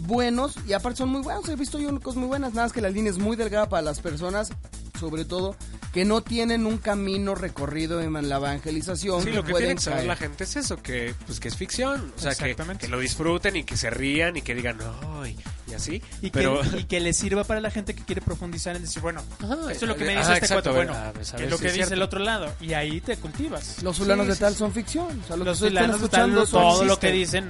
buenos 0.00 0.54
y 0.66 0.74
aparte 0.74 0.98
son 0.98 1.08
muy 1.08 1.22
buenos. 1.22 1.48
He 1.48 1.56
visto 1.56 1.78
yo 1.78 1.98
cosas 2.00 2.18
muy 2.18 2.28
buenas, 2.28 2.52
nada 2.52 2.66
más 2.66 2.72
que 2.72 2.80
la 2.80 2.90
línea 2.90 3.10
es 3.10 3.18
muy 3.18 3.36
delgada 3.36 3.68
para 3.68 3.82
las 3.82 4.00
personas, 4.00 4.50
sobre 4.98 5.24
todo 5.24 5.56
que 5.92 6.04
no 6.04 6.22
tienen 6.22 6.66
un 6.66 6.78
camino 6.78 7.34
recorrido 7.34 8.00
en 8.00 8.12
la 8.28 8.36
evangelización. 8.36 9.22
Sí, 9.22 9.30
lo 9.30 9.42
que 9.44 9.52
pueden 9.52 9.68
tiene 9.68 9.74
que 9.76 9.82
saber 9.82 10.04
la 10.06 10.16
gente 10.16 10.44
es 10.44 10.56
eso, 10.56 10.76
que 10.76 11.14
pues 11.26 11.40
que 11.40 11.48
es 11.48 11.56
ficción, 11.56 12.12
o 12.16 12.20
sea, 12.20 12.34
que, 12.34 12.54
que 12.78 12.88
lo 12.88 12.98
disfruten 12.98 13.56
y 13.56 13.64
que 13.64 13.76
se 13.76 13.90
rían 13.90 14.36
y 14.36 14.42
que 14.42 14.54
digan, 14.54 14.78
ay, 15.22 15.36
y 15.66 15.74
así. 15.74 16.02
Y, 16.22 16.30
pero 16.30 16.60
que, 16.60 16.78
y 16.80 16.84
que 16.88 17.00
le 17.00 17.12
sirva 17.12 17.44
para 17.44 17.60
la 17.60 17.70
gente 17.70 17.94
que 17.94 18.04
quiere 18.04 18.20
profundizar 18.20 18.76
en 18.76 18.82
decir, 18.82 19.00
bueno, 19.02 19.22
Ajá, 19.42 19.54
esto 19.70 19.84
es 19.84 19.88
lo 19.88 19.96
que 19.96 20.04
me 20.04 20.12
ajá, 20.16 20.20
dice 20.20 20.32
este 20.34 20.44
exacto, 20.46 20.72
ver, 20.72 20.86
bueno, 20.88 21.12
ver, 21.12 21.22
es 21.22 21.32
lo 21.32 21.58
que 21.58 21.66
es 21.68 21.72
dice 21.72 21.72
cierto. 21.74 21.94
el 21.94 22.02
otro 22.02 22.18
lado. 22.20 22.52
Y 22.60 22.72
ahí 22.74 23.00
te 23.00 23.16
cultivas. 23.16 23.82
Los 23.82 23.96
fulanos 23.98 24.26
Sí, 24.26 24.32
de 24.32 24.38
tal 24.38 24.52
sí. 24.52 24.58
son 24.58 24.72
ficción. 24.72 25.20
O 25.24 25.26
sea, 25.26 25.36
lo 25.36 25.44
Los 25.44 25.60
que 25.60 25.68
están 25.68 25.84
fulanos 25.84 26.00
de 26.02 26.08
tal, 26.08 26.34
todo 26.50 26.84
lo 26.84 26.98
que 26.98 27.12
dicen 27.12 27.48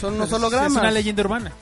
Son 0.00 0.14
unos 0.14 0.28
es 0.28 0.32
hologramas. 0.34 0.72
una 0.72 0.90
leyenda 0.90 1.22
urbana. 1.22 1.52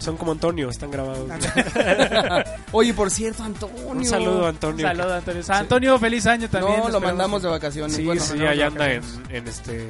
Son 0.00 0.16
como 0.16 0.32
Antonio, 0.32 0.68
están 0.70 0.90
grabados. 0.90 1.28
Oye, 2.72 2.94
por 2.94 3.10
cierto, 3.10 3.42
Antonio. 3.42 3.86
Un 3.88 4.04
saludo 4.04 4.38
a 4.38 4.42
Un 4.42 4.46
Antonio. 4.48 4.86
saludo, 4.86 5.14
Antonio. 5.14 5.42
San 5.42 5.56
Antonio, 5.56 5.98
feliz 5.98 6.26
año 6.26 6.48
también. 6.48 6.78
No, 6.78 6.88
lo 6.88 7.00
mandamos 7.00 7.40
que- 7.40 7.46
de 7.46 7.52
vacaciones. 7.52 7.96
Sí, 7.96 8.04
bueno, 8.04 8.22
sí, 8.22 8.38
no, 8.38 8.48
allá 8.48 8.66
no, 8.66 8.72
anda 8.72 8.92
en, 8.92 9.02
en 9.30 9.48
este 9.48 9.88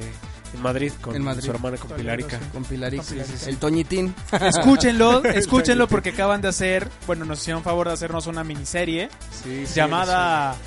en 0.53 0.61
Madrid 0.63 0.91
con 0.99 1.15
En 1.15 1.23
Madrid. 1.23 1.43
su 1.43 1.51
hermana 1.51 1.77
con 1.77 1.91
Pilarica. 1.91 2.39
Con 2.51 2.63
Pilarica. 2.63 3.03
Pilarica. 3.03 3.45
El 3.47 3.57
Toñitín. 3.57 4.15
Escúchenlo, 4.41 5.23
escúchenlo 5.25 5.87
porque 5.87 6.09
acaban 6.09 6.41
de 6.41 6.47
hacer, 6.47 6.87
bueno, 7.05 7.23
nos 7.25 7.39
hicieron 7.41 7.61
favor 7.61 7.87
de 7.87 7.93
hacernos 7.93 8.25
una 8.27 8.43
miniserie 8.43 9.09
Sí, 9.43 9.65
sí, 9.67 9.73
llamada 9.75 10.53
sí. 10.55 10.59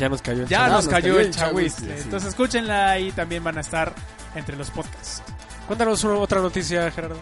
Ya 0.00 0.08
nos 0.08 0.22
cayó 0.22 0.42
el 0.42 0.48
Ya 0.48 0.56
chaval. 0.58 0.72
nos 0.72 0.84
nos 0.86 0.94
cayó 0.94 1.14
cayó 1.16 1.20
el 1.60 1.70
sí. 1.70 1.84
Entonces 2.04 2.30
escúchenla 2.30 2.98
y 2.98 3.12
también 3.12 3.44
van 3.44 3.58
a 3.58 3.60
estar 3.60 3.94
entre 4.34 4.56
los 4.56 4.70
podcasts. 4.70 5.22
Cuéntanos 5.68 6.02
una, 6.02 6.14
otra 6.14 6.40
noticia, 6.40 6.90
Gerardo. 6.90 7.20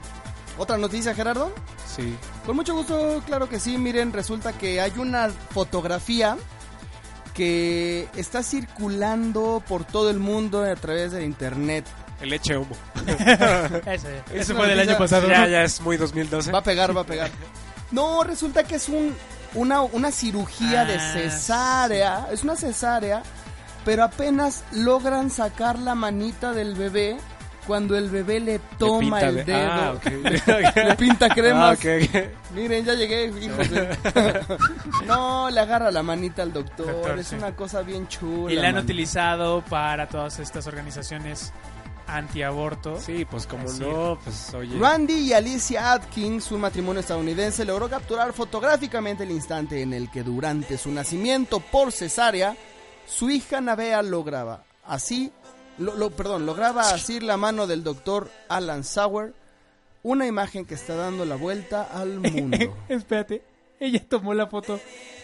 Otra 0.59 0.77
noticia, 0.77 1.15
Gerardo. 1.15 1.53
Sí. 1.87 2.15
Con 2.45 2.57
mucho 2.57 2.75
gusto, 2.75 3.23
claro 3.25 3.49
que 3.49 3.59
sí. 3.61 3.79
Miren, 3.79 4.13
resulta 4.13 4.53
que 4.53 4.81
hay 4.81 4.93
una 4.99 5.29
fotografía 5.55 6.37
que 7.35 8.09
está 8.17 8.43
circulando 8.43 9.63
por 9.69 9.85
todo 9.85 10.11
el 10.11 10.19
mundo 10.19 10.65
a 10.65 10.75
través 10.75 11.13
del 11.13 11.23
internet. 11.25 11.85
El 12.21 12.31
leche 12.31 12.57
humo. 12.57 12.77
Ese, 13.87 14.19
Es 14.35 14.41
ese 14.43 14.55
fue 14.55 14.67
del 14.67 14.81
año 14.81 14.99
pasado. 14.99 15.29
Ya, 15.29 15.47
ya 15.47 15.63
es 15.63 15.81
muy 15.81 15.97
2012. 15.97 16.51
Va 16.51 16.59
a 16.59 16.63
pegar, 16.65 16.97
va 16.97 17.03
a 17.03 17.07
pegar. 17.07 17.31
No, 17.93 18.25
resulta 18.25 18.65
que 18.65 18.75
es 18.75 18.89
un, 18.89 19.15
una, 19.55 19.83
una 19.83 20.11
cirugía 20.11 20.85
de 20.85 20.97
Ah, 20.97 21.13
cesárea. 21.13 22.27
Es 22.33 22.43
una 22.43 22.57
cesárea, 22.57 23.23
pero 23.85 24.03
apenas 24.03 24.65
logran 24.73 25.31
sacar 25.31 25.79
la 25.79 25.95
manita 25.95 26.53
del 26.53 26.75
bebé 26.75 27.17
cuando 27.69 27.99
el 27.99 28.09
bebé 28.09 28.41
le 28.41 28.59
toma 28.79 28.99
pinta 29.19 29.29
el 29.29 29.35
de- 29.37 29.45
dedo. 29.45 29.71
Ah. 29.71 29.95
Le 30.89 30.97
pinta 30.97 31.29
cremas. 31.29 31.79
Ah, 31.79 31.91
ok. 32.01 32.55
Miren, 32.55 32.83
ya 32.83 32.95
llegué, 32.95 33.27
hijos 33.27 33.71
de... 33.71 33.95
No, 35.07 35.51
le 35.51 35.61
agarra 35.61 35.91
la 35.91 36.03
manita 36.03 36.41
al 36.43 36.53
doctor. 36.55 36.87
Doctor, 36.87 37.19
es 37.19 37.27
sí. 37.29 37.37
una 37.37 37.55
cosa 37.55 37.83
bien 37.83 38.09
chula. 38.09 38.51
Y 38.53 38.57
la 38.57 38.69
han 38.69 38.77
man. 38.77 38.85
utilizado 38.85 39.63
para 39.63 40.09
todas 40.09 40.39
estas 40.39 40.67
organizaciones 40.67 41.53
antiaborto. 42.07 42.99
Sí, 42.99 43.27
pues 43.27 43.47
como 43.47 43.69
Así 43.69 43.81
no, 43.81 44.19
pues 44.25 44.55
oye. 44.55 44.79
Randy 44.79 45.15
y 45.15 45.33
Alicia 45.35 45.93
Atkins, 45.93 46.51
un 46.51 46.63
matrimonio 46.63 47.01
estadounidense, 47.01 47.67
logró 47.67 47.91
capturar 47.91 48.33
fotográficamente 48.33 49.25
el 49.25 49.31
instante 49.31 49.83
en 49.83 49.93
el 49.93 50.11
que 50.11 50.23
durante 50.23 50.79
su 50.79 50.91
nacimiento 50.91 51.61
por 51.61 51.93
cesárea, 51.93 52.57
su 53.07 53.29
hija 53.29 53.61
Navea 53.61 54.01
lograba 54.01 54.65
así, 54.87 55.31
lo, 55.79 55.95
lo- 55.97 56.11
perdón, 56.11 56.47
lograba 56.47 56.91
así 56.91 57.21
la 57.21 57.37
mano 57.37 57.67
del 57.67 57.83
doctor 57.85 58.31
Alan 58.49 58.85
Sauer, 58.85 59.33
una 60.03 60.27
imagen 60.27 60.65
que 60.65 60.75
está 60.75 60.95
dando 60.97 61.25
la 61.25 61.37
vuelta 61.37 61.83
al 61.93 62.19
mundo. 62.21 62.77
Espérate, 62.89 63.43
ella 63.81 64.03
tomó 64.09 64.35
la 64.35 64.47
foto 64.47 64.81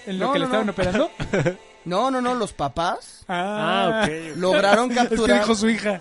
en 0.06 0.18
lo 0.18 0.26
No, 0.26 0.32
que 0.32 0.38
le 0.38 0.46
no, 0.46 0.50
estaban 0.62 0.66
no. 0.66 0.72
operando. 0.72 1.10
No, 1.86 2.10
no, 2.10 2.22
no, 2.22 2.34
los 2.34 2.54
papás 2.54 3.26
Ah, 3.28 4.04
ok. 4.06 4.36
lograron 4.38 4.90
Es 4.90 4.96
que 4.96 5.02
capturar 5.08 5.40
dijo 5.42 5.54
su 5.54 5.68
hija. 5.68 6.00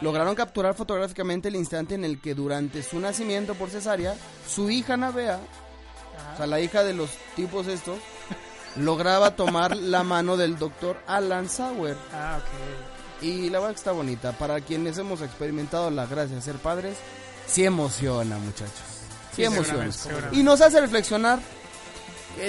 lograron 0.00 0.34
capturar 0.34 0.74
fotográficamente 0.74 1.46
el 1.46 1.54
instante 1.54 1.94
en 1.94 2.04
el 2.04 2.20
que 2.20 2.34
durante 2.34 2.82
su 2.82 2.98
nacimiento 2.98 3.54
por 3.54 3.70
cesárea, 3.70 4.16
su 4.48 4.68
hija 4.68 4.96
Navea, 4.96 5.38
o 6.34 6.36
sea, 6.38 6.46
la 6.48 6.58
hija 6.60 6.82
de 6.82 6.92
los 6.94 7.08
tipos 7.36 7.68
estos, 7.68 8.00
lograba 8.74 9.36
tomar 9.36 9.76
la 9.76 10.02
mano 10.02 10.36
del 10.36 10.58
doctor 10.58 10.98
Alan 11.06 11.48
Sauer. 11.48 11.96
Ah, 12.12 12.40
ok. 12.40 12.95
Y 13.20 13.48
la 13.50 13.58
verdad 13.58 13.72
que 13.74 13.78
está 13.78 13.92
bonita. 13.92 14.32
Para 14.32 14.60
quienes 14.60 14.98
hemos 14.98 15.22
experimentado 15.22 15.90
la 15.90 16.06
gracia 16.06 16.36
de 16.36 16.42
ser 16.42 16.56
padres, 16.56 16.96
sí 17.46 17.64
emociona, 17.64 18.38
muchachos. 18.38 18.72
Sí, 19.30 19.36
Sí, 19.36 19.44
emociona. 19.44 19.88
Y 20.32 20.42
nos 20.42 20.60
hace 20.60 20.80
reflexionar. 20.80 21.40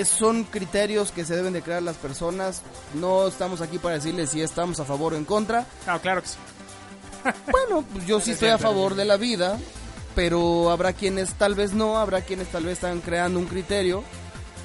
son 0.06 0.44
criterios 0.46 1.12
que 1.12 1.26
se 1.26 1.36
deben 1.36 1.54
de 1.54 1.62
crear 1.62 1.82
las 1.84 1.98
personas. 1.98 2.62
No 2.94 3.28
estamos 3.28 3.62
aquí 3.62 3.78
para 3.78 3.96
decirles 3.96 4.30
si 4.30 4.42
estamos 4.42 4.80
a 4.80 4.86
favor 4.86 5.14
o 5.14 5.18
en 5.18 5.26
contra. 5.26 5.66
Ah, 5.86 6.00
claro 6.02 6.22
que 6.22 6.30
sí. 6.30 6.38
Bueno, 7.52 7.84
pues 7.92 8.06
yo 8.06 8.20
sí 8.22 8.32
estoy 8.32 8.50
a 8.50 8.58
favor 8.58 8.96
de 8.96 9.04
la 9.06 9.18
vida, 9.18 9.58
pero 10.16 10.72
habrá 10.72 10.94
quienes 10.94 11.34
tal 11.34 11.56
vez 11.56 11.74
no, 11.74 11.98
habrá 11.98 12.22
quienes 12.22 12.48
tal 12.50 12.64
vez 12.64 12.74
están 12.74 13.02
creando 13.02 13.40
un 13.40 13.46
criterio, 13.48 14.04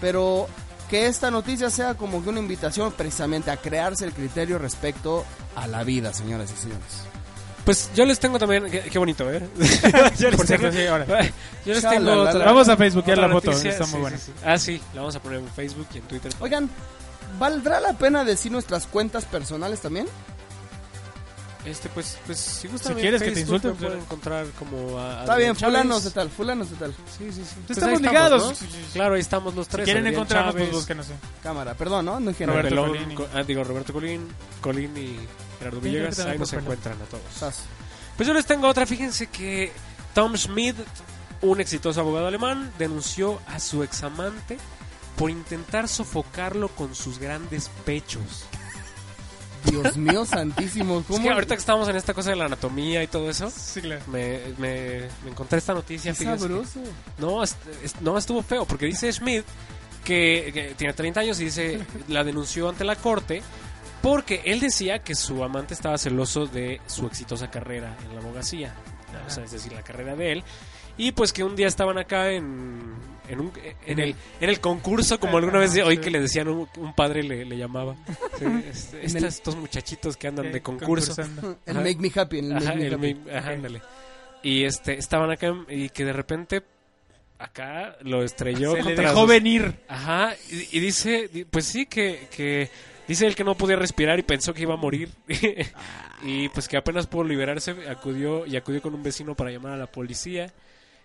pero 0.00 0.46
que 0.92 1.06
esta 1.06 1.30
noticia 1.30 1.70
sea 1.70 1.94
como 1.94 2.22
que 2.22 2.28
una 2.28 2.38
invitación 2.38 2.92
precisamente 2.92 3.50
a 3.50 3.56
crearse 3.56 4.04
el 4.04 4.12
criterio 4.12 4.58
respecto 4.58 5.24
a 5.56 5.66
la 5.66 5.84
vida, 5.84 6.12
señoras 6.12 6.52
y 6.52 6.60
señores. 6.60 6.84
Pues 7.64 7.90
yo 7.94 8.04
les 8.04 8.20
tengo 8.20 8.38
también. 8.38 8.70
Qué, 8.70 8.80
qué 8.82 8.98
bonito, 8.98 9.32
¿eh? 9.32 9.40
yo 10.18 10.28
les 10.28 10.36
Por 10.36 10.44
tengo, 10.46 10.70
cierto, 10.70 10.72
sí, 10.72 10.86
ahora. 10.86 11.06
yo 11.64 11.72
les 11.72 11.80
tengo 11.82 12.12
otra. 12.12 12.44
Vamos 12.44 12.68
a 12.68 12.76
Facebookear 12.76 13.16
la 13.16 13.30
foto, 13.30 13.52
noticia. 13.52 13.70
está 13.70 13.86
muy 13.86 13.94
Sí, 13.94 14.00
buena. 14.02 14.18
sí, 14.18 14.24
sí. 14.26 14.32
Ah, 14.44 14.58
sí, 14.58 14.82
la 14.92 15.00
vamos 15.00 15.16
a 15.16 15.20
poner 15.22 15.38
en 15.38 15.48
Facebook 15.48 15.86
y 15.94 15.96
en 15.96 16.04
Twitter. 16.04 16.30
Oigan, 16.40 16.68
¿valdrá 17.38 17.80
la 17.80 17.94
pena 17.94 18.22
decir 18.22 18.52
nuestras 18.52 18.86
cuentas 18.86 19.24
personales 19.24 19.80
también? 19.80 20.06
Este, 21.64 21.88
pues, 21.90 22.18
pues 22.26 22.38
si 22.38 22.66
gustan 22.66 22.94
Si 22.96 23.00
quieres 23.00 23.22
que 23.22 23.30
te 23.30 23.40
insulten, 23.40 23.74
pueden 23.76 23.92
pues. 23.98 24.04
encontrar 24.04 24.46
como 24.58 24.98
a, 24.98 25.20
Está 25.20 25.36
bien, 25.36 25.54
fulanos 25.54 26.02
de 26.02 26.10
tal, 26.10 26.28
fulanos 26.28 26.70
de 26.70 26.76
tal. 26.76 26.92
Sí, 27.16 27.30
sí, 27.32 27.44
sí. 27.44 27.54
Pues 27.68 27.78
ahí 27.78 27.94
estamos 27.94 28.00
ligados. 28.02 28.42
¿no? 28.48 28.54
Sí, 28.56 28.66
sí, 28.68 28.78
sí. 28.86 28.92
Claro, 28.94 29.14
ahí 29.14 29.20
estamos 29.20 29.54
los 29.54 29.66
Si 29.66 29.72
tres. 29.72 29.84
quieren 29.84 30.02
Adrián 30.02 30.14
encontrarnos, 30.14 30.54
pues 30.56 30.72
búsquenos. 30.72 31.08
en- 31.10 31.16
Cámara, 31.42 31.74
perdón, 31.74 32.04
¿no? 32.06 32.18
No. 32.18 32.32
Roberto 32.32 32.68
Pelón, 32.68 32.88
Colín 32.90 33.12
y- 33.12 33.14
Co- 33.14 33.28
ah, 33.32 33.42
digo, 33.44 33.62
Roberto 33.62 33.92
Colín, 33.92 34.26
Colín 34.60 34.96
y 34.96 35.16
Gerardo 35.60 35.80
Villegas, 35.80 36.18
ahí 36.18 36.36
nos 36.38 36.52
encuentran 36.52 37.00
a 37.00 37.04
todos. 37.04 37.22
Sas. 37.38 37.60
Pues 38.16 38.26
yo 38.26 38.34
les 38.34 38.44
tengo 38.44 38.66
otra, 38.66 38.84
fíjense 38.84 39.28
que 39.28 39.72
Tom 40.14 40.34
Schmidt, 40.36 40.76
un 41.42 41.60
exitoso 41.60 42.00
abogado 42.00 42.26
alemán, 42.26 42.72
denunció 42.76 43.40
a 43.46 43.60
su 43.60 43.84
examante 43.84 44.58
por 45.16 45.30
intentar 45.30 45.86
sofocarlo 45.88 46.68
con 46.70 46.94
sus 46.96 47.18
grandes 47.18 47.70
pechos. 47.84 48.46
Dios 49.64 49.96
mío 49.96 50.24
santísimo, 50.26 51.00
Es 51.00 51.06
¿cómo? 51.06 51.22
que 51.22 51.30
ahorita 51.30 51.54
que 51.54 51.60
estamos 51.60 51.88
en 51.88 51.96
esta 51.96 52.14
cosa 52.14 52.30
de 52.30 52.36
la 52.36 52.46
anatomía 52.46 53.02
y 53.02 53.06
todo 53.06 53.28
eso, 53.30 53.50
Sí, 53.50 53.80
claro. 53.80 54.02
me, 54.08 54.40
me- 54.58 55.08
me 55.24 55.30
encontré 55.30 55.58
esta 55.58 55.74
noticia. 55.74 56.12
Qué 56.12 56.18
que- 56.18 56.24
sabroso. 56.24 56.80
No, 57.18 57.42
no 58.00 58.18
estuvo 58.18 58.42
feo, 58.42 58.64
porque 58.64 58.86
dice 58.86 59.12
Schmidt 59.12 59.44
que, 60.04 60.50
que 60.52 60.74
tiene 60.76 60.92
30 60.92 61.20
años 61.20 61.40
y 61.40 61.44
dice, 61.44 61.80
la 62.08 62.24
denunció 62.24 62.68
ante 62.68 62.84
la 62.84 62.96
corte 62.96 63.42
porque 64.00 64.42
él 64.46 64.58
decía 64.58 64.98
que 64.98 65.14
su 65.14 65.44
amante 65.44 65.74
estaba 65.74 65.96
celoso 65.96 66.46
de 66.46 66.80
su 66.86 67.06
exitosa 67.06 67.50
carrera 67.50 67.96
en 68.04 68.14
la 68.16 68.20
abogacía, 68.20 68.74
o 69.26 69.30
sea, 69.30 69.44
es 69.44 69.52
decir, 69.52 69.72
la 69.72 69.82
carrera 69.82 70.16
de 70.16 70.32
él, 70.32 70.44
y 70.96 71.12
pues 71.12 71.32
que 71.32 71.44
un 71.44 71.54
día 71.54 71.68
estaban 71.68 71.98
acá 71.98 72.30
en, 72.32 72.94
en, 73.32 73.40
un- 73.40 73.52
en, 73.86 73.98
el, 73.98 74.14
en 74.40 74.48
el 74.48 74.60
concurso, 74.60 75.18
como 75.20 75.36
alguna 75.38 75.58
vez 75.58 75.76
oí 75.78 75.98
que 75.98 76.10
le 76.10 76.20
decían, 76.20 76.48
un, 76.48 76.68
un 76.76 76.94
padre 76.94 77.22
le, 77.22 77.44
le 77.44 77.56
llamaba, 77.56 77.96
Sí, 78.38 78.44
es- 78.68 78.92
En 78.94 79.00
estos, 79.04 79.14
el- 79.14 79.24
estos 79.24 79.56
muchachitos 79.56 80.16
que 80.16 80.28
andan 80.28 80.46
Eh, 80.46 80.50
de 80.52 80.60
concurso. 80.62 81.14
El. 81.66 81.74
Make 81.76 81.96
Me 81.96 82.12
Happy, 82.14 82.38
el 82.38 82.52
Make 82.54 82.64
Ajá, 82.66 82.74
Me 82.74 82.86
el 82.86 82.94
Happy. 82.94 83.00
main- 83.14 83.30
ajá, 83.36 83.50
ándale. 83.50 83.82
Y 84.42 84.64
este, 84.64 84.98
estaban 84.98 85.30
acá 85.30 85.54
y 85.68 85.88
que 85.90 86.04
de 86.04 86.12
repente 86.12 86.62
acá 87.38 87.96
lo 88.02 88.22
estrelló 88.22 88.74
Se 88.76 88.82
le 88.82 88.94
dejó 88.96 89.20
sus- 89.22 89.28
venir. 89.28 89.74
Ajá, 89.88 90.34
y, 90.50 90.76
y 90.76 90.80
dice, 90.80 91.28
di- 91.32 91.44
pues 91.44 91.64
sí, 91.66 91.86
que, 91.86 92.28
que 92.34 92.70
dice 93.08 93.26
él 93.26 93.34
que 93.34 93.44
no 93.44 93.56
podía 93.56 93.76
respirar 93.76 94.18
y 94.18 94.22
pensó 94.22 94.52
que 94.54 94.62
iba 94.62 94.74
a 94.74 94.76
morir. 94.76 95.10
y 96.24 96.48
pues 96.50 96.68
que 96.68 96.76
apenas 96.76 97.06
pudo 97.06 97.24
liberarse, 97.24 97.74
acudió 97.88 98.46
y 98.46 98.56
acudió 98.56 98.80
con 98.82 98.94
un 98.94 99.02
vecino 99.02 99.34
para 99.34 99.50
llamar 99.50 99.72
a 99.72 99.76
la 99.76 99.86
policía. 99.86 100.52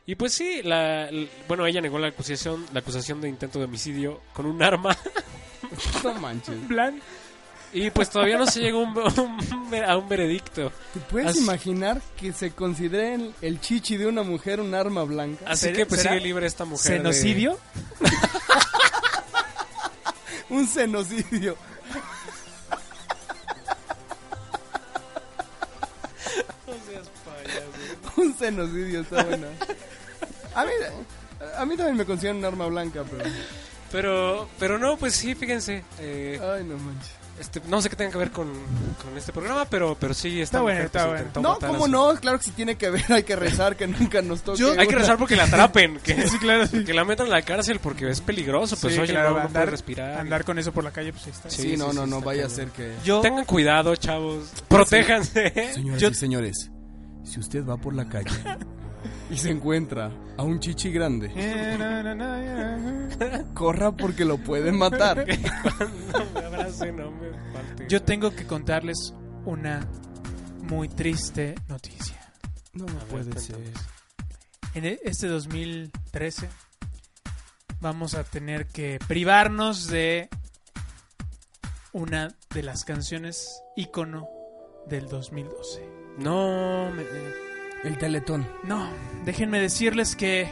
Y 0.07 0.15
pues 0.15 0.33
sí, 0.33 0.61
la, 0.63 1.07
bueno, 1.47 1.67
ella 1.67 1.81
negó 1.81 1.99
la 1.99 2.07
acusación, 2.07 2.65
la 2.73 2.79
acusación 2.79 3.21
de 3.21 3.29
intento 3.29 3.59
de 3.59 3.65
homicidio 3.65 4.21
con 4.33 4.47
un 4.47 4.63
arma. 4.63 4.97
No 6.03 6.13
manches. 6.13 6.55
Plan. 6.67 7.01
Y 7.73 7.89
pues 7.89 8.09
todavía 8.09 8.37
no 8.37 8.45
se 8.47 8.61
llegó 8.61 8.79
a 8.79 8.83
un, 8.83 8.97
un- 8.97 9.75
a 9.75 9.97
un 9.97 10.07
veredicto. 10.07 10.71
¿Te 10.93 11.01
puedes 11.01 11.27
Así- 11.31 11.39
imaginar 11.39 12.01
que 12.15 12.31
se 12.31 12.51
considere 12.51 13.15
el, 13.15 13.35
el 13.41 13.59
chichi 13.59 13.97
de 13.97 14.07
una 14.07 14.23
mujer 14.23 14.61
un 14.61 14.73
arma 14.73 15.03
blanca? 15.03 15.43
Así 15.45 15.65
¿Será- 15.65 15.75
que 15.75 15.85
pues 15.85 16.01
sigue 16.03 16.21
libre 16.21 16.47
esta 16.47 16.63
mujer. 16.63 16.91
de- 16.93 16.97
¿Genocidio? 16.99 17.59
Un 20.49 20.65
genocidio. 20.69 21.57
Un 28.17 28.35
genocidio 28.37 29.01
está 29.01 29.23
buena. 29.23 29.47
A 30.59 30.65
mí, 30.65 30.71
a 31.57 31.65
mí 31.65 31.77
también 31.77 31.97
me 31.97 32.05
consideran 32.05 32.37
un 32.37 32.45
arma 32.45 32.67
blanca, 32.67 33.03
pero... 33.09 33.23
Pero, 33.91 34.49
pero 34.59 34.77
no, 34.77 34.97
pues 34.97 35.13
sí, 35.15 35.33
fíjense. 35.33 35.85
eh, 35.99 36.37
Ay, 36.43 36.65
no 36.65 36.77
manches. 36.77 37.09
este, 37.39 37.61
no 37.69 37.81
sé 37.81 37.89
qué 37.89 37.95
tenga 37.95 38.11
que 38.11 38.17
ver 38.17 38.31
con, 38.31 38.49
con 39.01 39.17
este 39.17 39.31
programa, 39.31 39.63
pero, 39.63 39.95
pero 39.97 40.13
sí, 40.13 40.41
esta 40.41 40.57
Está 40.57 40.61
bueno, 40.61 40.81
está 40.81 41.07
pues, 41.07 41.21
bueno. 41.33 41.41
No, 41.53 41.57
¿cómo 41.59 41.85
su- 41.85 41.91
no? 41.91 42.13
Claro 42.19 42.37
que 42.37 42.43
si 42.43 42.51
tiene 42.51 42.75
que 42.75 42.89
ver, 42.89 43.05
hay 43.13 43.23
que 43.23 43.37
rezar 43.37 43.77
que 43.77 43.87
nunca 43.87 44.21
nos 44.21 44.41
toque. 44.41 44.59
Yo- 44.59 44.73
Hay 44.77 44.87
que 44.87 44.95
rezar 44.95 45.17
porque 45.17 45.37
la 45.37 45.45
atrapen, 45.45 45.99
que, 46.03 46.21
Sí, 46.27 46.37
claro. 46.37 46.67
sí. 46.67 46.83
que 46.83 46.93
la 46.93 47.05
metan 47.05 47.27
a 47.27 47.29
la 47.29 47.41
cárcel 47.43 47.79
porque 47.79 48.09
es 48.09 48.19
peligroso, 48.19 48.75
pues 48.75 48.95
Sí, 48.95 48.99
oye, 48.99 49.13
claro, 49.13 49.29
no, 49.29 49.35
no 49.37 49.41
andar, 49.45 49.71
respirar. 49.71 50.19
andar 50.19 50.43
con 50.43 50.59
eso 50.59 50.73
por 50.73 50.83
la 50.83 50.91
calle, 50.91 51.13
pues 51.13 51.25
ahí 51.27 51.31
está. 51.31 51.49
Sí, 51.49 51.61
Sí, 51.61 51.77
no, 51.77 51.91
sí, 51.91 51.95
no, 51.95 52.03
sí, 52.03 52.09
no, 52.09 52.19
vaya 52.21 52.45
a 52.45 52.49
ser 52.49 52.67
que... 52.71 52.93
Yo, 53.05 53.21
Tengan 53.21 53.45
cuidado, 53.45 53.95
chavos. 53.95 54.49
Protéjanse. 54.67 55.71
Señoras 55.75 56.01
Yo- 56.01 56.09
y 56.09 56.13
señores, 56.13 56.71
si 57.23 57.39
usted 57.39 57.65
va 57.65 57.77
por 57.77 57.95
la 57.95 58.09
calle 58.09 58.31
y 59.29 59.37
se 59.37 59.51
encuentra 59.51 60.11
a 60.37 60.43
un 60.43 60.59
chichi 60.59 60.91
grande, 60.91 61.29
corra 63.53 63.91
porque 63.91 64.25
lo 64.25 64.37
pueden 64.37 64.77
matar. 64.77 65.25
no 65.27 66.25
me 66.33 66.45
abracen, 66.45 66.95
no 66.95 67.11
me 67.11 67.29
falten. 67.53 67.89
yo 67.89 68.01
tengo 68.01 68.31
que 68.31 68.45
contarles 68.45 69.13
una 69.45 69.87
muy 70.63 70.89
triste 70.89 71.55
noticia. 71.67 72.17
No 72.73 72.85
puede 73.09 73.39
ser. 73.39 73.57
En 74.73 74.85
e- 74.85 74.99
este 75.03 75.27
2013 75.27 76.49
vamos 77.79 78.13
a 78.15 78.23
tener 78.23 78.67
que 78.67 78.99
privarnos 79.07 79.87
de 79.87 80.29
una 81.93 82.35
de 82.53 82.63
las 82.63 82.83
canciones 82.83 83.61
ícono 83.75 84.27
del 84.87 85.07
2012. 85.07 85.89
No, 86.19 86.91
me... 86.91 87.46
El 87.83 87.97
teletón. 87.97 88.47
No, 88.63 88.89
déjenme 89.25 89.59
decirles 89.59 90.15
que 90.15 90.47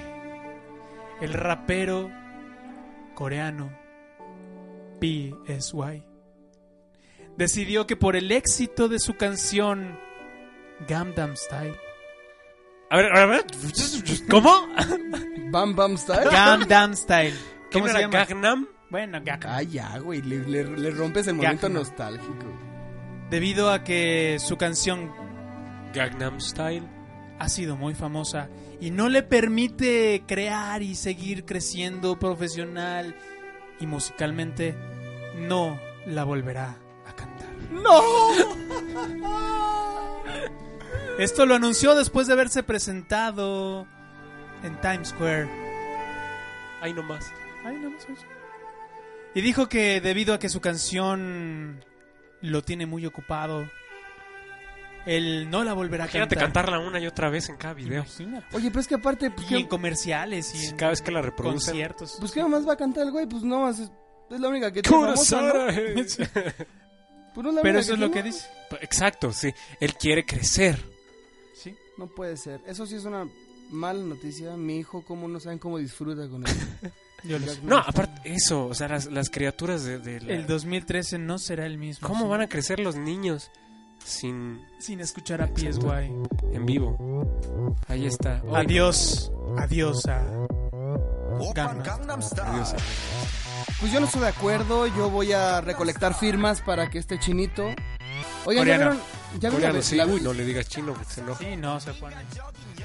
el 1.22 1.34
rapero 1.34 2.12
coreano 3.14 3.72
PSY 5.02 6.04
decidió 7.38 7.86
que 7.88 7.96
por 7.96 8.16
el 8.16 8.32
éxito 8.32 8.88
de 8.88 9.00
su 9.00 9.16
canción 9.16 9.98
Gangnam 10.88 11.36
Style, 11.36 11.76
A 12.90 12.98
ver, 12.98 13.18
a 13.18 13.26
ver. 13.26 13.46
¿Cómo? 14.30 14.68
Bam 15.52 15.76
Bam 15.76 15.98
Style. 15.98 16.30
Gangnam 16.32 16.94
Style, 16.96 17.34
¿Cómo 17.72 17.72
¿cómo 17.72 17.86
se 17.88 17.92
era 17.92 18.02
llama? 18.02 18.26
Gangnam? 18.26 18.68
Bueno, 18.90 19.20
Gangnam. 19.24 19.52
Ah, 19.54 19.64
ya, 19.64 19.98
güey, 19.98 20.22
le, 20.22 20.38
le- 20.46 20.78
le 20.78 20.92
rompes 20.92 21.28
el 21.28 21.36
momento 21.36 21.64
Gangnam. 21.68 21.74
nostálgico. 21.84 22.46
Debido 23.30 23.72
a 23.72 23.84
que 23.84 24.38
su 24.40 24.58
canción 24.58 25.12
Gangnam 25.94 26.40
Style. 26.40 26.88
Ha 27.40 27.50
sido 27.50 27.76
muy 27.76 27.96
famosa 27.96 28.50
y 28.80 28.92
no 28.92 29.10
le 29.10 29.24
permite 29.24 30.24
crear 30.28 30.82
y 30.82 30.96
seguir 30.96 31.46
creciendo 31.46 32.18
profesional 32.20 33.16
y 33.80 33.88
musicalmente, 33.88 34.76
no 35.38 35.80
la 36.06 36.24
volverá 36.24 36.78
a 37.06 37.16
cantar. 37.16 37.50
Esto 41.20 41.46
lo 41.46 41.56
anunció 41.56 41.96
después 41.96 42.28
de 42.28 42.34
haberse 42.34 42.64
presentado 42.64 43.88
en 44.64 44.80
Times 44.82 45.10
Square. 45.10 45.50
Ahí 46.82 46.94
nomás. 46.94 47.32
Ay, 47.64 47.78
no, 47.78 47.90
no 47.90 48.00
sé. 48.00 48.08
Y 49.34 49.42
dijo 49.42 49.68
que 49.68 50.00
debido 50.02 50.34
a 50.34 50.40
que 50.40 50.50
su 50.50 50.62
canción 50.62 51.84
lo 52.42 52.62
tiene 52.62 52.86
muy 52.86 53.06
ocupado, 53.06 53.66
él 55.06 55.50
no 55.50 55.64
la 55.64 55.74
volverá 55.74 56.04
a 56.04 56.08
Imagínate 56.08 56.36
cantar. 56.36 56.66
cantarla 56.66 56.80
una 56.88 57.00
y 57.00 57.08
otra 57.08 57.30
vez 57.30 57.50
en 57.50 57.58
cada 57.58 57.74
video. 57.74 58.04
Imagínate. 58.04 58.56
Oye, 58.56 58.70
pero 58.70 58.80
es 58.82 58.88
que 58.88 58.96
aparte, 58.96 59.32
pues, 59.32 59.50
Y 59.52 59.56
en 59.56 59.64
¿qué, 59.64 59.68
comerciales 59.70 60.54
y 60.56 60.66
en 60.68 60.76
Cada 60.78 60.92
vez 60.92 61.02
que 61.02 61.12
la 61.12 61.22
reproducen. 61.22 61.72
conciertos. 61.74 62.16
pues, 62.20 62.32
¿qué 62.32 62.44
más 62.44 62.68
va 62.68 62.74
a 62.74 62.78
cantar 62.78 63.04
el 63.06 63.12
güey? 63.12 63.26
Pues 63.28 63.44
no, 63.44 63.70
es, 63.70 63.80
es 63.80 64.40
la 64.40 64.48
única 64.50 64.72
que 64.72 64.82
tiene 64.82 64.98
famosa, 65.06 65.42
¿no? 65.42 65.52
Kurosara. 65.52 66.54
Pues, 67.36 67.44
no 67.44 67.50
es 67.50 67.56
la 67.58 67.62
Pero 67.64 67.80
única 67.80 67.80
eso 67.82 67.94
es 67.96 68.00
lo 68.00 68.08
que 68.08 68.14
tiene. 68.22 68.30
dice. 68.30 68.48
Exacto, 68.82 69.34
sí. 69.34 69.54
Él 69.82 69.94
quiere 69.96 70.26
crecer. 70.26 70.82
Sí. 71.54 71.76
No 71.98 72.08
puede 72.08 72.38
ser. 72.38 72.62
Eso 72.66 72.86
sí 72.86 72.96
es 72.96 73.04
una 73.04 73.28
mala 73.72 74.02
noticia. 74.02 74.52
Mi 74.56 74.78
hijo, 74.78 75.04
cómo 75.04 75.28
no 75.28 75.42
saben 75.42 75.60
cómo 75.60 75.78
disfruta 75.78 76.30
con 76.30 76.48
él. 76.48 76.54
Yo 77.26 77.38
lo 77.38 77.48
sé. 77.48 77.60
No, 77.64 77.78
aparte, 77.80 78.22
eso, 78.34 78.68
o 78.68 78.74
sea, 78.74 78.88
las, 78.88 79.08
las 79.08 79.30
criaturas 79.30 79.84
de, 79.84 80.00
de 80.00 80.22
la- 80.22 80.34
El 80.34 80.48
2013 80.48 81.18
no 81.18 81.38
será 81.38 81.66
el 81.66 81.78
mismo. 81.78 82.08
¿Cómo 82.08 82.24
sí. 82.24 82.30
van 82.30 82.40
a 82.42 82.48
crecer 82.48 82.80
los 82.80 82.96
niños 82.96 83.52
sin 84.06 84.64
Sin 84.80 85.00
escuchar 85.02 85.42
a 85.42 85.48
PSY. 85.48 86.12
en 86.54 86.66
vivo? 86.66 87.76
Ahí 87.88 88.06
está. 88.06 88.42
Hoy- 88.48 88.62
Adiós. 88.66 89.32
Adiós 89.58 90.06
a 90.08 90.22
Gangnam. 91.54 92.20
Adiós. 92.22 92.76
Pues 93.80 93.92
yo 93.92 94.00
no 94.00 94.06
estoy 94.06 94.22
de 94.22 94.28
acuerdo. 94.28 94.88
Yo 94.88 95.10
voy 95.10 95.32
a 95.34 95.60
recolectar 95.62 96.14
firmas 96.14 96.62
para 96.62 96.90
que 96.90 97.00
este 97.00 97.20
chinito. 97.20 97.64
Oigan, 98.46 98.66
¿ya 98.68 98.78
vieron, 98.78 99.00
ya 99.40 99.50
Coreano, 99.52 99.82
sí, 99.82 100.00
uy, 100.02 100.22
no 100.22 100.34
le 100.34 100.46
digas 100.46 100.68
chino, 100.68 100.94
porque 100.94 101.14
se 101.14 101.22
enoja. 101.22 101.40
Sí, 101.40 101.56
no 101.56 101.80
se 101.80 101.94
pone. 101.94 102.16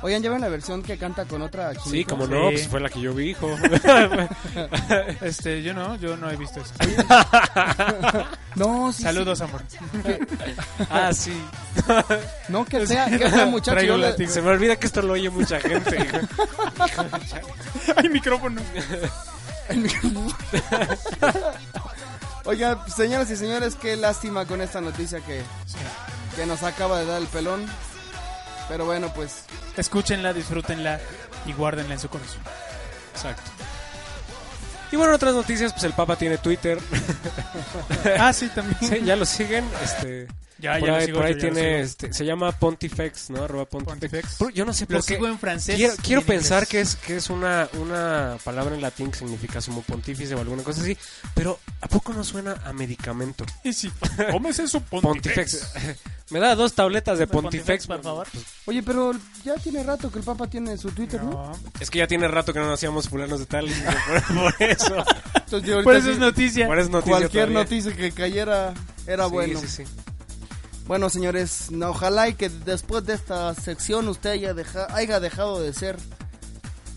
Oigan, 0.03 0.23
¿ya 0.23 0.31
la 0.31 0.49
versión 0.49 0.83
que 0.83 0.97
canta 0.97 1.27
con 1.27 1.43
otra 1.43 1.73
chinita? 1.75 1.91
Sí, 1.91 2.05
como 2.05 2.27
Sí. 2.27 2.33
no, 2.33 2.41
pues 2.51 2.69
fue 2.69 2.81
la 2.81 2.89
que 2.89 3.01
yo 3.01 3.13
vi, 3.15 3.31
hijo. 3.31 3.55
Este, 5.21 5.63
yo 5.63 5.75
no, 5.75 5.97
yo 5.97 6.17
no 6.17 6.31
he 6.31 6.37
visto 6.37 6.61
eso. 6.61 6.73
No, 8.57 8.93
sí, 8.93 9.05
Saludos, 9.05 9.41
amor. 9.43 9.63
ah, 10.91 11.13
sí. 11.13 11.33
No, 12.49 12.65
que 12.65 12.85
sea, 12.87 13.07
que 13.07 13.31
sea 13.31 13.47
muchacho. 13.47 13.81
Yo 13.83 13.97
le-. 13.97 14.27
Se 14.27 14.43
me 14.43 14.51
olvida 14.51 14.77
que 14.77 14.87
esto 14.87 15.03
lo 15.03 15.13
oye 15.13 15.31
mucha 15.31 15.61
gente. 15.61 15.97
hijo. 15.97 16.19
Ay, 17.97 18.09
micrófono. 18.09 18.61
Oigan, 22.45 22.79
señoras 22.91 23.31
y 23.31 23.37
señores, 23.37 23.77
qué 23.77 23.97
lástima 23.97 24.47
con 24.47 24.61
esta 24.61 24.81
noticia 24.81 25.21
que, 25.21 25.43
que 26.37 26.47
nos 26.47 26.63
acaba 26.63 26.99
de 26.99 27.07
dar 27.07 27.21
el 27.21 27.29
pelón. 27.29 27.67
Pero 28.69 28.85
bueno, 28.85 29.13
pues 29.15 29.45
Escúchenla, 29.77 30.33
disfrútenla 30.33 31.01
y 31.47 31.53
guárdenla 31.53 31.95
en 31.95 32.01
su 32.01 32.09
corazón. 32.09 32.41
Exacto. 33.13 33.51
Y 34.93 34.97
bueno, 34.97 35.15
otras 35.15 35.35
noticias, 35.35 35.73
pues 35.73 35.85
el 35.85 35.93
Papa 35.93 36.17
tiene 36.17 36.39
Twitter. 36.39 36.79
Ah, 38.19 38.33
sí, 38.33 38.49
también. 38.49 38.79
Sí, 38.81 39.05
ya 39.05 39.17
lo 39.17 39.25
siguen. 39.25 39.65
Este, 39.85 40.27
Ya, 40.59 40.79
por 40.79 40.89
ya 40.89 40.93
lo 40.95 40.99
ahí, 40.99 41.07
sigo, 41.07 41.17
por 41.19 41.27
ahí 41.27 41.35
yo 41.35 41.39
ya 41.41 41.47
lo 41.49 41.55
tiene, 41.55 41.81
este, 41.81 42.13
se 42.13 42.25
llama 42.25 42.53
Pontifex, 42.53 43.31
¿no? 43.31 43.45
Arroba 43.45 43.65
Pontifex. 43.67 44.37
Pontifex. 44.37 44.55
Yo 44.55 44.65
no 44.65 44.73
sé 44.73 44.85
Lo 44.89 44.99
por 44.99 45.07
qué. 45.07 45.15
sigo 45.15 45.27
en 45.29 45.39
francés. 45.39 45.77
Quiero, 45.77 45.95
y 45.95 45.97
quiero 45.99 46.21
en 46.23 46.27
pensar 46.27 46.65
inglés. 46.65 46.69
que 46.69 46.81
es 46.81 46.97
que 46.97 47.17
es 47.17 47.31
una, 47.31 47.69
una 47.75 48.37
palabra 48.45 48.75
en 48.75 48.83
latín 48.83 49.11
que 49.11 49.19
significa 49.19 49.61
sumo 49.61 49.83
pontífice 49.83 50.35
o 50.35 50.41
alguna 50.41 50.63
cosa 50.63 50.81
así, 50.83 50.97
pero 51.35 51.59
¿a 51.81 51.89
poco 51.89 52.13
no 52.13 52.23
suena 52.25 52.57
a 52.65 52.73
medicamento? 52.73 53.45
Y 53.65 53.73
sí. 53.73 53.91
Cómese 54.31 54.67
su 54.69 54.81
Pontifex. 54.83 55.73
Me 56.31 56.39
da 56.39 56.55
dos 56.55 56.75
tabletas 56.75 57.19
de 57.19 57.27
Pontifex, 57.27 57.87
por 57.89 58.03
favor. 58.03 58.27
Oye, 58.67 58.83
pero 58.85 59.13
ya 59.45 59.55
tiene 59.57 59.83
rato 59.83 60.13
que 60.13 60.21
el 60.21 60.25
Papa 60.25 60.47
tiene 60.47 60.77
su 60.79 60.91
Twitter, 60.93 61.21
¿no? 61.25 61.31
No. 61.31 61.53
Es 61.81 61.91
que 61.91 61.99
ya 61.99 62.07
tiene 62.07 62.29
rato 62.29 62.53
que 62.53 62.61
no 62.61 62.73
hacíamos 62.73 63.09
fulanos 63.09 63.41
de 63.41 63.47
tal. 63.47 63.67
por, 63.69 64.37
por 64.55 64.63
eso. 64.63 64.97
Entonces, 65.35 65.69
yo 65.69 65.75
ahorita 65.77 65.83
Por 65.83 65.97
eso 65.97 66.07
sí, 66.07 66.13
es 66.13 66.19
noticia. 66.19 66.67
Por 66.69 66.79
eso 66.79 66.87
es 66.87 66.93
noticia 66.93 67.19
cualquier 67.19 67.49
todavía. 67.49 67.59
noticia 67.65 67.97
que 67.97 68.13
cayera 68.13 68.75
era 69.09 69.25
Sí, 69.25 69.31
bueno. 69.33 69.61
Sí, 69.61 69.67
sí. 69.69 69.85
Bueno, 70.87 71.09
señores, 71.11 71.69
ojalá 71.85 72.29
y 72.29 72.35
que 72.35 72.49
después 72.49 73.05
de 73.07 73.15
esta 73.15 73.53
sección 73.55 74.07
usted 74.09 74.31
haya, 74.31 74.55
deja- 74.55 74.87
haya 74.95 75.19
dejado 75.21 75.61
de 75.61 75.73
ser 75.73 75.97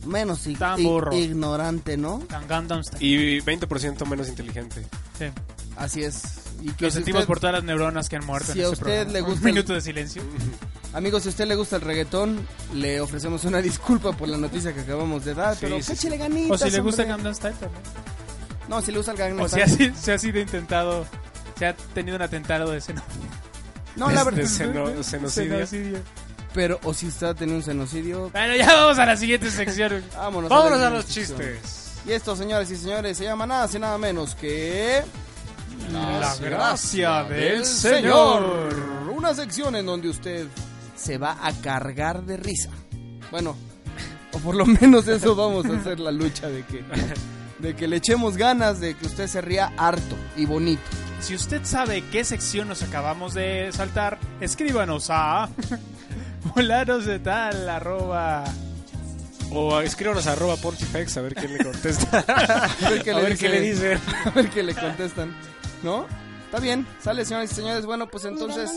menos 0.05 0.45
ig- 0.47 0.57
Tan 0.57 0.79
ig- 0.79 0.83
burro. 0.83 1.13
ignorante, 1.13 1.97
¿no? 1.97 2.23
Gangnam 2.47 2.83
Style. 2.83 3.05
Y 3.05 3.41
20% 3.41 4.05
menos 4.05 4.27
inteligente. 4.29 4.85
Sí. 5.17 5.25
Así 5.77 6.03
es. 6.03 6.21
Y 6.61 6.71
que 6.71 6.85
Lo 6.85 6.91
si 6.91 6.95
sentimos 6.95 7.19
usted- 7.21 7.27
por 7.27 7.39
todas 7.39 7.53
las 7.55 7.63
neuronas 7.63 8.07
que 8.09 8.15
han 8.15 8.25
muerto 8.25 8.53
si 8.53 8.59
en 8.59 8.65
a 8.65 8.69
este 8.69 8.73
usted 8.73 8.85
programa. 8.85 9.11
le 9.11 9.21
gusta 9.21 9.41
Un 9.41 9.47
el- 9.47 9.53
minuto 9.53 9.73
de 9.73 9.81
silencio. 9.81 10.21
Amigos, 10.93 11.23
si 11.23 11.29
a 11.29 11.31
usted 11.31 11.47
le 11.47 11.55
gusta 11.55 11.75
el 11.77 11.81
reggaetón, 11.81 12.47
le 12.73 13.01
ofrecemos 13.01 13.43
una 13.45 13.61
disculpa 13.61 14.11
por 14.13 14.27
la 14.29 14.37
noticia 14.37 14.73
que 14.73 14.81
acabamos 14.81 15.25
de 15.25 15.33
dar, 15.33 15.53
Sí, 15.55 15.59
pero 15.61 15.77
sí, 15.77 15.83
sí. 15.83 15.93
échele 15.93 16.17
ganitas, 16.17 16.61
O 16.61 16.65
si 16.65 16.71
le 16.71 16.79
gusta 16.81 17.01
hombre. 17.01 17.15
Gangnam 17.17 17.35
Style 17.35 17.55
también. 17.55 17.81
No, 18.69 18.81
si 18.81 18.91
le 18.91 18.97
gusta 18.97 19.11
el 19.11 19.17
Gangnam 19.17 19.45
O 19.45 19.49
si 19.49 19.59
Style. 19.59 19.91
ha, 19.91 19.95
si- 19.95 20.03
si 20.03 20.11
ha 20.11 20.17
sido 20.17 20.39
intentado, 20.39 21.05
se 21.57 21.65
ha 21.65 21.75
tenido 21.75 22.15
un 22.15 22.21
atentado 22.21 22.71
de 22.71 22.79
seno. 22.79 23.01
No, 23.95 24.09
la 24.11 24.23
de 24.23 24.31
verdad. 24.31 24.49
seno- 24.49 25.03
senocidio. 25.03 25.53
Senocidio. 25.65 25.97
Pero, 26.53 26.79
o 26.83 26.93
si 26.93 27.07
usted 27.07 27.27
ha 27.27 27.33
tenido 27.33 27.57
un 27.57 27.63
genocidio, 27.63 28.29
Bueno, 28.29 28.55
ya 28.55 28.67
vamos 28.75 28.99
a 28.99 29.05
la 29.05 29.17
siguiente 29.17 29.49
sección. 29.49 30.03
vámonos. 30.15 30.49
Vámonos 30.49 30.79
la 30.79 30.87
a 30.87 30.89
los 30.89 31.05
sección. 31.05 31.39
chistes. 31.39 31.91
Y 32.05 32.11
esto, 32.11 32.35
señores 32.35 32.69
y 32.69 32.75
señores, 32.75 33.17
se 33.17 33.23
llama 33.23 33.45
nada, 33.47 33.67
y 33.73 33.79
nada 33.79 33.97
menos 33.97 34.35
que... 34.35 35.01
La 35.91 36.35
gracia 36.35 37.23
del 37.23 37.65
Señor. 37.65 39.09
Una 39.15 39.33
sección 39.33 39.75
en 39.75 39.85
donde 39.85 40.09
usted 40.09 40.47
se 40.95 41.17
va 41.17 41.37
a 41.41 41.51
cargar 41.61 42.23
de 42.23 42.37
risa. 42.37 42.69
Bueno, 43.31 43.55
o 44.33 44.37
por 44.39 44.55
lo 44.55 44.65
menos 44.81 45.07
eso 45.07 45.35
vamos 45.35 45.65
a 45.65 45.75
hacer 45.77 45.99
la 45.99 46.11
lucha 46.11 46.47
de 46.49 46.63
que, 46.65 46.83
de 47.59 47.75
que 47.75 47.87
le 47.87 47.97
echemos 47.97 48.37
ganas 48.37 48.79
de 48.79 48.95
que 48.95 49.05
usted 49.07 49.27
se 49.27 49.41
ría 49.41 49.71
harto 49.77 50.15
y 50.37 50.45
bonito. 50.45 50.81
Si 51.19 51.33
usted 51.35 51.61
sabe 51.63 52.03
qué 52.11 52.23
sección 52.23 52.67
nos 52.67 52.83
acabamos 52.83 53.33
de 53.33 53.71
saltar, 53.71 54.19
escríbanos 54.41 55.07
a 55.09 55.49
volaros 56.55 57.05
de 57.05 57.19
tal 57.19 57.69
arroba. 57.69 58.43
O 59.51 59.79
escríbanos 59.81 60.25
a 60.27 60.31
arroba 60.33 60.55
pontifex 60.57 61.17
a 61.17 61.21
ver 61.21 61.35
quién 61.35 61.53
le 61.57 61.63
contesta. 61.63 62.19
A 62.85 62.89
ver 62.89 63.03
qué 63.03 63.11
a 63.11 63.15
le, 63.17 63.21
ver 63.23 63.37
qué 63.37 63.49
le 63.49 63.61
dicen. 63.61 63.99
A 64.25 64.29
ver 64.31 64.49
qué 64.49 64.63
le 64.63 64.73
contestan. 64.73 65.35
¿No? 65.83 66.07
Está 66.45 66.59
bien, 66.59 66.87
sale, 66.99 67.23
señores 67.25 67.51
y 67.51 67.55
señores. 67.55 67.85
Bueno, 67.85 68.07
pues 68.07 68.25
entonces. 68.25 68.71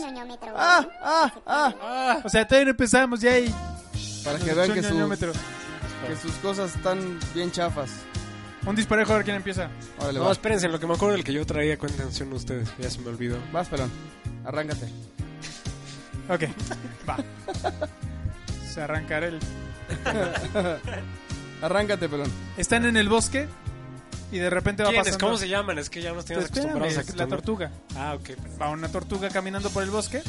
¡Ah! 0.55 0.87
¡Ah! 1.01 1.33
¡Ah! 1.45 1.73
Ah, 1.81 2.19
O 2.23 2.29
sea, 2.29 2.45
todavía 2.47 2.65
no 2.65 2.71
empezamos 2.71 3.21
ya 3.21 3.31
ahí. 3.31 3.53
Para 4.23 4.37
que 4.39 4.53
vean 4.53 4.73
que, 4.73 4.83
sus- 4.83 5.19
que 5.19 6.15
sus 6.21 6.31
cosas 6.41 6.75
están 6.75 7.19
bien 7.33 7.51
chafas. 7.51 7.89
Un 8.65 8.75
disparejo 8.75 9.13
a 9.13 9.15
ver 9.17 9.23
quién 9.25 9.37
empieza. 9.37 9.69
Órale, 9.99 10.19
no, 10.19 10.25
va. 10.25 10.31
espérense, 10.31 10.65
en 10.65 10.73
lo 10.73 10.79
que 10.79 10.85
me 10.87 10.93
acuerdo 10.95 11.13
del 11.15 11.23
que 11.23 11.33
yo 11.33 11.45
traía, 11.45 11.75
atención 11.75 12.31
ustedes. 12.33 12.67
Ya 12.77 12.89
se 12.89 12.99
me 12.99 13.09
olvidó. 13.09 13.37
Vas, 13.53 13.67
pelón. 13.69 13.89
Arráncate. 14.45 14.87
Ok, 16.29 16.43
va. 17.07 17.17
Se 18.73 18.81
arrancará 18.81 19.27
el. 19.27 19.39
Arráncate, 21.61 22.07
pelón. 22.09 22.31
Están 22.57 22.85
en 22.85 22.97
el 22.97 23.09
bosque 23.09 23.47
y 24.31 24.37
de 24.37 24.49
repente 24.49 24.83
va 24.83 24.89
¿Quiénes? 24.89 25.07
pasando. 25.07 25.25
¿Cómo 25.27 25.37
se 25.37 25.47
llaman? 25.49 25.79
Es 25.79 25.89
que 25.89 26.01
ya 26.01 26.13
nos 26.13 26.25
tienes 26.25 26.45
Espérame, 26.45 26.65
acostumbrados 26.69 26.97
a 26.97 27.01
es 27.01 27.11
que 27.11 27.17
la 27.17 27.23
tú- 27.25 27.29
tortuga. 27.31 27.71
Ah, 27.95 28.13
ok. 28.15 28.23
perdón. 28.35 28.57
Va 28.61 28.69
una 28.69 28.89
tortuga 28.89 29.29
caminando 29.29 29.69
por 29.71 29.83
el 29.83 29.89
bosque 29.89 30.21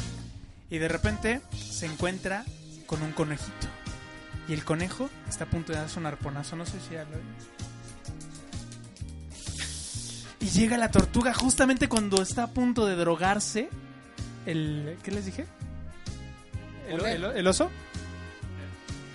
y 0.69 0.77
de 0.77 0.87
repente 0.87 1.41
se 1.55 1.85
encuentra 1.85 2.45
con 2.87 3.03
un 3.03 3.11
conejito. 3.11 3.67
Y 4.47 4.53
el 4.53 4.63
conejo 4.65 5.09
está 5.27 5.43
a 5.43 5.47
punto 5.47 5.73
de 5.73 5.79
darse 5.79 5.99
un 5.99 6.07
arponazo, 6.07 6.55
no 6.55 6.65
sé 6.65 6.79
si 6.87 6.95
ya 6.95 7.03
lo 7.03 7.17
Y 10.39 10.49
llega 10.49 10.77
la 10.77 10.89
tortuga 10.89 11.33
justamente 11.33 11.87
cuando 11.89 12.21
está 12.21 12.43
a 12.43 12.47
punto 12.47 12.85
de 12.85 12.95
drogarse. 12.95 13.69
El, 14.45 14.97
¿Qué 15.03 15.11
les 15.11 15.25
dije? 15.25 15.45
¿El, 16.89 17.05
el- 17.05 17.23
el 17.37 17.47
oso? 17.47 17.69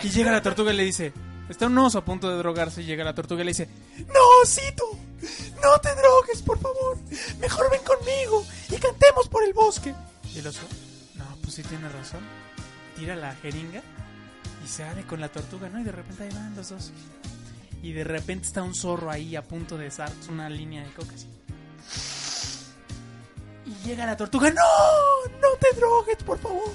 Y 0.03 0.09
llega 0.11 0.31
la 0.33 0.43
tortuga 0.43 0.73
y 0.73 0.77
le 0.77 0.85
dice... 0.85 1.13
Está 1.49 1.67
un 1.67 1.77
oso 1.77 1.99
a 1.99 2.05
punto 2.05 2.31
de 2.31 2.37
drogarse 2.37 2.81
y 2.81 2.87
llega 2.87 3.05
la 3.05 3.15
tortuga 3.15 3.43
y 3.43 3.45
le 3.45 3.51
dice... 3.51 3.69
¡No, 4.07 4.21
osito! 4.43 4.85
¡No 5.63 5.79
te 5.81 5.95
drogues, 5.95 6.41
por 6.43 6.59
favor! 6.59 6.97
Mejor 7.39 7.71
ven 7.71 7.83
conmigo 7.85 8.47
y 8.71 8.77
cantemos 8.77 9.29
por 9.29 9.45
el 9.45 9.53
bosque. 9.53 9.95
Y 10.35 10.39
el 10.39 10.47
oso... 10.47 10.61
No, 11.17 11.25
pues 11.43 11.55
sí 11.55 11.63
tiene 11.63 11.89
razón. 11.91 12.21
Tira 12.97 13.15
la 13.17 13.35
jeringa 13.37 13.83
y 14.65 14.69
se 14.69 14.85
sale 14.85 15.05
con 15.07 15.21
la 15.21 15.29
tortuga, 15.29 15.69
¿no? 15.69 15.81
Y 15.81 15.85
de 15.85 15.93
repente 15.93 16.23
ahí 16.25 16.31
van 16.31 16.57
los 16.57 16.71
dos. 16.71 16.93
Y 17.83 17.93
de 17.93 18.05
repente 18.05 18.47
está 18.47 18.63
un 18.63 18.75
zorro 18.75 19.11
ahí 19.11 19.37
a 19.37 19.43
punto 19.43 19.77
de 19.77 19.91
dar 19.91 20.11
una 20.31 20.49
línea 20.49 20.83
de 20.83 20.93
coca 20.93 21.13
así. 21.15 21.29
Y 23.67 23.87
llega 23.87 24.07
la 24.07 24.17
tortuga, 24.17 24.51
¡No! 24.51 25.31
¡No 25.43 25.49
te 25.61 25.77
drogues, 25.77 26.17
por 26.25 26.39
favor! 26.39 26.73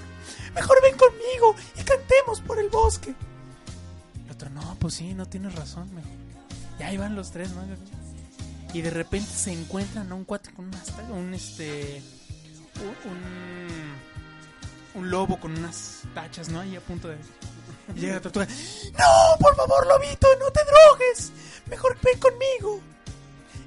Mejor 0.56 0.82
ven 0.82 0.98
conmigo 0.98 1.56
y 1.78 1.84
cantemos 1.84 2.42
por 2.42 2.60
el 2.60 2.70
bosque. 2.70 3.14
El 4.26 4.32
otro, 4.32 4.50
no, 4.50 4.76
pues 4.80 4.96
sí, 4.96 5.14
no 5.14 5.26
tienes 5.28 5.56
razón, 5.56 5.94
mejor. 5.94 6.12
Y 6.80 6.84
ahí 6.84 6.98
van 6.98 7.16
los 7.16 7.32
tres, 7.32 7.52
¿no? 7.52 7.64
Y 8.74 8.82
de 8.82 8.90
repente 8.90 9.30
se 9.30 9.52
encuentran 9.52 10.12
a 10.12 10.16
un 10.16 10.26
cuate 10.26 10.52
con 10.54 10.66
unas, 10.66 10.94
un 11.10 11.34
este, 11.34 12.02
un, 12.80 13.12
un, 13.12 15.02
un 15.02 15.10
lobo 15.10 15.40
con 15.40 15.58
unas 15.58 16.04
tachas, 16.14 16.50
¿no? 16.50 16.60
Ahí 16.60 16.76
a 16.76 16.82
punto 16.82 17.08
de... 17.08 17.18
Y 17.96 18.02
llega 18.02 18.16
la 18.16 18.22
tortuga, 18.22 18.46
no, 18.46 19.38
por 19.40 19.56
favor, 19.56 19.88
lobito, 19.88 20.28
no 20.40 20.52
te 20.52 20.62
drogues. 20.64 21.32
Mejor 21.66 21.98
ven 22.04 22.20
conmigo 22.20 22.80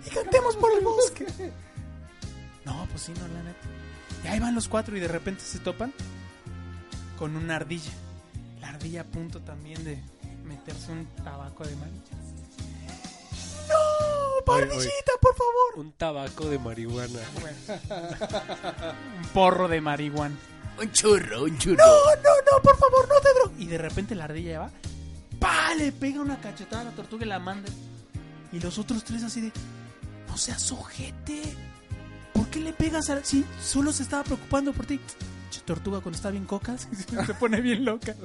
y 0.06 0.10
cantemos 0.10 0.56
por 0.56 0.72
el 0.72 0.84
bosque. 0.84 1.26
No, 2.64 2.86
pues 2.90 3.02
sí, 3.02 3.12
no, 3.18 3.26
la 3.26 3.42
neta. 3.42 3.58
Y 4.22 4.28
ahí 4.28 4.38
van 4.38 4.54
los 4.54 4.68
cuatro 4.68 4.96
y 4.96 5.00
de 5.00 5.08
repente 5.08 5.42
se 5.42 5.58
topan 5.58 5.92
con 7.18 7.36
una 7.36 7.56
ardilla. 7.56 7.92
La 8.60 8.68
ardilla 8.68 9.02
a 9.02 9.04
punto 9.04 9.40
también 9.40 9.82
de 9.84 10.02
meterse 10.44 10.92
un 10.92 11.06
tabaco 11.24 11.64
de 11.64 11.74
marihuana. 11.76 12.02
¡No! 13.68 14.44
¡Pardillita, 14.44 15.12
por 15.20 15.34
favor! 15.36 15.78
Un 15.84 15.92
tabaco 15.92 16.48
de 16.48 16.58
marihuana. 16.58 17.20
Un 19.18 19.28
porro 19.28 19.68
de 19.68 19.80
marihuana. 19.80 20.36
Un 20.80 20.92
churro, 20.92 21.44
un 21.44 21.58
churro. 21.58 21.76
¡No, 21.76 22.16
no, 22.16 22.30
no! 22.52 22.62
¡Por 22.62 22.76
favor, 22.76 23.08
no 23.08 23.20
te 23.20 23.34
drogues! 23.34 23.60
Y 23.60 23.66
de 23.66 23.78
repente 23.78 24.14
la 24.14 24.24
ardilla 24.24 24.60
va. 24.60 24.70
¡Pa! 25.38 25.74
Le 25.74 25.92
pega 25.92 26.20
una 26.20 26.40
cachetada 26.40 26.82
a 26.82 26.84
la 26.86 26.90
tortuga 26.92 27.24
y 27.24 27.28
la 27.28 27.38
manda. 27.38 27.70
Y 28.52 28.60
los 28.60 28.78
otros 28.78 29.04
tres 29.04 29.22
así 29.22 29.40
de... 29.40 29.52
¡No 30.28 30.36
seas 30.36 30.72
ojete! 30.72 31.42
¿Por 32.32 32.48
qué 32.48 32.60
le 32.60 32.72
pegas 32.72 33.10
a. 33.10 33.22
Sí, 33.22 33.44
solo 33.62 33.92
se 33.92 34.02
estaba 34.02 34.24
preocupando 34.24 34.72
por 34.72 34.86
ti. 34.86 34.98
Tortuga 35.60 36.00
cuando 36.00 36.16
está 36.16 36.30
bien 36.30 36.44
cocas 36.46 36.88
se 37.26 37.34
pone 37.34 37.60
bien 37.60 37.84
loca. 37.84 38.14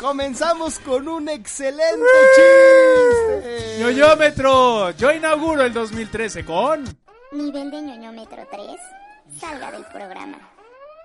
Comenzamos 0.00 0.80
con 0.80 1.08
un 1.08 1.28
excelente 1.30 2.04
chiste. 2.36 3.78
¡Ñoñómetro! 3.80 4.90
Yo 4.90 5.10
inauguro 5.12 5.62
el 5.64 5.72
2013 5.72 6.44
con... 6.44 6.84
Nivel 7.32 7.70
de 7.70 7.80
ñoñómetro 7.80 8.46
3. 8.50 8.66
Salga 9.40 9.72
del 9.72 9.84
programa. 9.86 10.38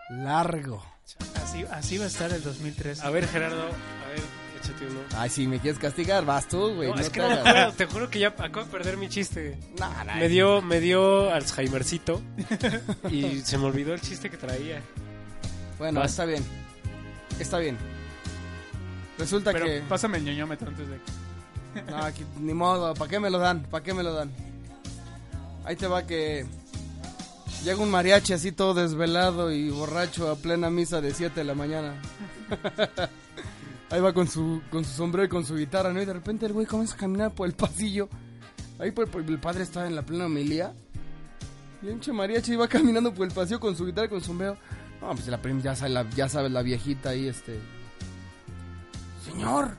Largo. 0.09 0.83
Así, 1.41 1.65
así 1.71 1.97
va 1.97 2.03
a 2.03 2.07
estar 2.07 2.31
el 2.33 2.43
2013. 2.43 3.05
A 3.05 3.09
ver, 3.09 3.25
Gerardo, 3.27 3.69
échate 4.69 4.87
uno. 4.87 4.99
Ay, 5.15 5.29
si 5.29 5.47
me 5.47 5.59
quieres 5.59 5.79
castigar, 5.79 6.25
vas 6.25 6.47
tú, 6.47 6.73
güey. 6.75 6.89
No, 6.89 6.95
no 6.95 7.01
es 7.01 7.09
que 7.09 7.21
te 7.21 7.27
no 7.27 7.73
te 7.73 7.85
juro 7.85 8.09
que 8.09 8.19
ya 8.19 8.29
acabo 8.29 8.65
de 8.65 8.71
perder 8.71 8.97
mi 8.97 9.09
chiste. 9.09 9.57
No, 9.79 9.89
no, 10.03 10.15
Me 10.15 10.27
dio, 10.29 10.61
me 10.61 10.79
dio 10.79 11.33
Alzheimercito 11.33 12.21
y 13.09 13.39
se 13.41 13.57
me 13.57 13.65
olvidó 13.65 13.93
el 13.93 14.01
chiste 14.01 14.29
que 14.29 14.37
traía. 14.37 14.81
Bueno, 15.77 15.99
Vas. 16.01 16.11
está 16.11 16.25
bien. 16.25 16.43
Está 17.39 17.57
bien. 17.57 17.77
Resulta 19.17 19.51
Pero 19.51 19.65
que... 19.65 19.81
pásame 19.87 20.17
el 20.17 20.25
ñoñómetro 20.25 20.69
antes 20.69 20.87
de... 20.87 20.99
No, 21.91 21.97
aquí, 21.97 22.25
ni 22.39 22.53
modo, 22.53 22.93
¿para 22.93 23.09
qué 23.09 23.19
me 23.19 23.29
lo 23.29 23.37
dan? 23.37 23.63
¿Para 23.63 23.83
qué 23.83 23.93
me 23.93 24.03
lo 24.03 24.13
dan? 24.13 24.31
Ahí 25.65 25.75
te 25.75 25.87
va 25.87 26.05
que 26.05 26.45
llega 27.63 27.81
un 27.81 27.91
mariachi 27.91 28.33
así 28.33 28.51
todo 28.51 28.73
desvelado 28.73 29.51
y 29.51 29.69
borracho 29.69 30.31
a 30.31 30.35
plena 30.35 30.69
misa 30.69 31.01
de 31.01 31.13
7 31.13 31.39
de 31.39 31.43
la 31.43 31.53
mañana. 31.53 32.01
Ahí 33.91 33.99
va 34.01 34.13
con 34.13 34.27
su, 34.27 34.61
con 34.69 34.85
su 34.85 34.91
sombrero 34.91 35.25
y 35.25 35.29
con 35.29 35.43
su 35.45 35.55
guitarra, 35.55 35.91
¿no? 35.91 36.01
Y 36.01 36.05
de 36.05 36.13
repente 36.13 36.45
el 36.45 36.53
güey 36.53 36.65
comienza 36.67 36.93
a 36.93 36.97
caminar 36.97 37.31
por 37.33 37.47
el 37.47 37.53
pasillo. 37.55 38.07
Ahí 38.77 38.91
por, 38.91 39.09
el 39.15 39.39
padre 39.39 39.63
estaba 39.63 39.87
en 39.87 39.95
la 39.95 40.03
plena 40.03 40.25
homilía. 40.27 40.73
Y 41.81 41.87
un 41.87 42.15
mariachi 42.15 42.55
va 42.55 42.67
caminando 42.67 43.13
por 43.13 43.25
el 43.27 43.33
pasillo 43.33 43.59
con 43.59 43.75
su 43.75 43.85
guitarra 43.85 44.05
y 44.07 44.09
con 44.09 44.19
su 44.19 44.27
sombrero. 44.27 44.57
No, 45.01 45.09
pues 45.11 45.27
la 45.27 45.41
prim- 45.41 45.61
ya, 45.61 45.75
sabe 45.75 45.89
la, 45.91 46.09
ya 46.11 46.29
sabes, 46.29 46.51
la 46.51 46.61
viejita 46.61 47.09
ahí, 47.09 47.27
este... 47.27 47.59
Señor, 49.25 49.77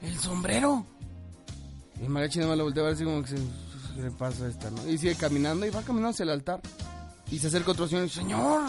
el 0.00 0.16
sombrero. 0.16 0.86
Y 2.00 2.04
el 2.04 2.08
mariachi 2.08 2.38
nada 2.38 2.50
más 2.50 2.58
lo 2.58 2.64
voltea 2.64 2.82
a 2.82 2.86
ver 2.86 2.94
así 2.94 3.04
como 3.04 3.22
que 3.22 3.28
se 3.28 4.02
le 4.02 4.10
pasa 4.12 4.48
esta, 4.48 4.70
¿no? 4.70 4.86
Y 4.88 4.96
sigue 4.96 5.16
caminando 5.16 5.66
y 5.66 5.70
va 5.70 5.82
caminando 5.82 6.10
hacia 6.10 6.22
el 6.22 6.30
altar. 6.30 6.60
Y 7.30 7.38
se 7.38 7.48
acerca 7.48 7.72
otro 7.72 7.86
señor 7.86 8.04
y 8.04 8.06
dice, 8.06 8.20
señor, 8.20 8.62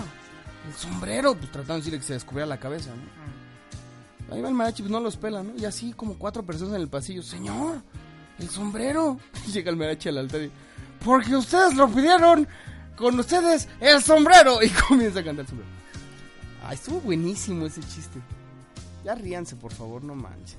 el 0.68 0.74
sombrero. 0.74 1.34
Pues 1.36 1.52
tratando 1.52 1.76
de 1.76 1.80
decirle 1.80 2.00
que 2.00 2.06
se 2.06 2.14
descubriera 2.14 2.48
la 2.48 2.60
cabeza, 2.60 2.90
¿no? 2.96 3.41
Ahí 4.32 4.42
va 4.42 4.48
el 4.48 4.56
mariachi, 4.56 4.84
pues 4.84 4.92
no 4.92 5.00
los 5.02 5.18
pela, 5.18 5.44
¿no? 5.44 5.52
Y 5.58 5.66
así 5.66 5.92
como 5.94 6.18
cuatro 6.18 6.44
personas 6.44 6.76
en 6.76 6.82
el 6.82 6.88
pasillo, 6.88 7.22
señor, 7.22 7.82
el 8.40 8.50
sombrero. 8.50 9.20
Y 9.48 9.52
llega 9.52 9.70
el 9.70 9.76
mariachi 9.78 10.10
al 10.10 10.18
altar 10.20 10.42
y, 10.42 10.52
porque 11.04 11.36
ustedes 11.36 11.76
lo 11.76 11.90
pidieron, 11.90 12.48
con 12.96 13.20
ustedes 13.20 13.68
el 13.80 14.02
sombrero. 14.02 14.60
Y 14.64 14.70
comienza 14.70 15.20
a 15.20 15.24
cantar 15.24 15.44
el 15.44 15.50
sombrero. 15.50 15.72
Ah, 16.64 16.74
estuvo 16.74 17.02
buenísimo 17.02 17.66
ese 17.66 17.82
chiste. 17.82 18.20
Ya 19.04 19.16
ríanse, 19.16 19.56
por 19.56 19.74
favor, 19.74 20.04
no 20.04 20.16
manches. 20.16 20.58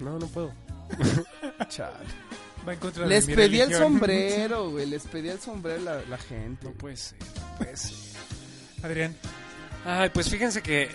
No, 0.00 0.18
no 0.18 0.26
puedo. 0.26 0.52
Chale. 1.68 1.94
Va 2.66 2.74
en 2.74 2.78
contra 2.78 3.04
de 3.04 3.08
Les 3.08 3.26
pedí 3.26 3.60
el 3.60 3.68
religión. 3.68 3.80
sombrero, 3.80 4.70
güey. 4.70 4.86
Les 4.86 5.04
pedí 5.04 5.28
el 5.28 5.40
sombrero 5.40 5.80
la, 5.82 6.02
la 6.02 6.18
gente. 6.18 6.66
No 6.66 6.72
puede 6.72 6.96
ser, 6.96 7.18
no 7.20 7.58
puede 7.58 7.76
ser. 7.76 7.96
Adrián. 8.82 9.16
Ay, 9.84 10.10
pues 10.10 10.28
fíjense 10.28 10.60
que 10.62 10.90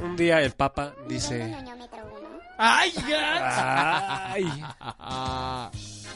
un 0.00 0.16
día 0.16 0.40
el 0.40 0.52
Papa 0.52 0.94
dice... 1.08 1.48
ñoñómetro 1.48 1.98
1. 2.18 2.28
¡Ay, 2.58 2.92
ya! 3.08 4.32
Ay, 4.32 4.44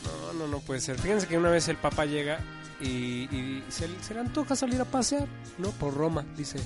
no, 0.05 0.33
no, 0.39 0.47
no 0.49 0.61
puede 0.61 0.81
ser. 0.81 0.99
Fíjense 0.99 1.27
que 1.27 1.37
una 1.39 1.51
vez 1.51 1.69
el 1.69 1.77
Papa 1.77 2.05
llega 2.05 2.39
y, 2.81 3.25
y 3.35 3.65
se, 3.69 3.89
se 4.03 4.15
le 4.15 4.21
antoja 4.21 4.55
salir 4.55 4.81
a 4.81 4.85
pasear, 4.85 5.27
¿no? 5.59 5.71
Por 5.71 5.95
Roma. 5.95 6.25
Dice, 6.37 6.59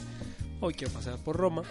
hoy 0.60 0.74
quiero 0.74 0.92
pasear 0.92 1.18
por 1.18 1.36
Roma. 1.36 1.62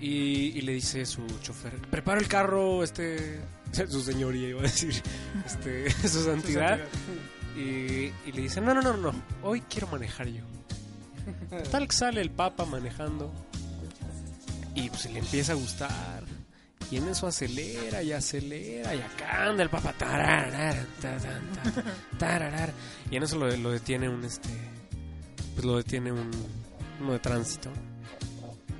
Y, 0.00 0.52
y 0.58 0.60
le 0.60 0.72
dice 0.72 1.06
su 1.06 1.26
chofer, 1.40 1.74
prepara 1.90 2.20
el 2.20 2.28
carro, 2.28 2.84
este, 2.84 3.40
su 3.88 4.02
señoría 4.02 4.48
iba 4.48 4.60
a 4.60 4.64
decir, 4.64 5.02
este, 5.46 5.90
su 5.90 6.22
santidad. 6.22 6.78
Y, 7.56 8.12
y 8.26 8.32
le 8.32 8.42
dice, 8.42 8.60
no, 8.60 8.74
no, 8.74 8.82
no, 8.82 8.94
no, 8.96 9.12
hoy 9.42 9.62
quiero 9.62 9.86
manejar 9.88 10.28
yo. 10.28 10.42
Tal 11.72 11.88
que 11.88 11.96
sale 11.96 12.20
el 12.20 12.30
papa 12.30 12.66
manejando 12.66 13.32
y 14.76 14.90
pues 14.90 15.10
le 15.10 15.18
empieza 15.18 15.52
a 15.52 15.56
gustar. 15.56 16.22
Y 16.90 16.98
en 16.98 17.08
eso 17.08 17.26
acelera 17.26 18.02
y 18.02 18.12
acelera 18.12 18.94
y 18.94 19.00
acá 19.00 19.48
anda 19.48 19.64
el 19.64 19.68
tararar. 22.18 22.72
Y 23.10 23.16
en 23.16 23.22
eso 23.24 23.36
lo, 23.36 23.48
lo 23.56 23.72
detiene 23.72 24.08
un 24.08 24.24
este. 24.24 24.50
Pues 25.54 25.64
lo 25.64 25.78
detiene 25.78 26.12
un. 26.12 26.30
Uno 27.00 27.12
de 27.12 27.18
tránsito. 27.18 27.70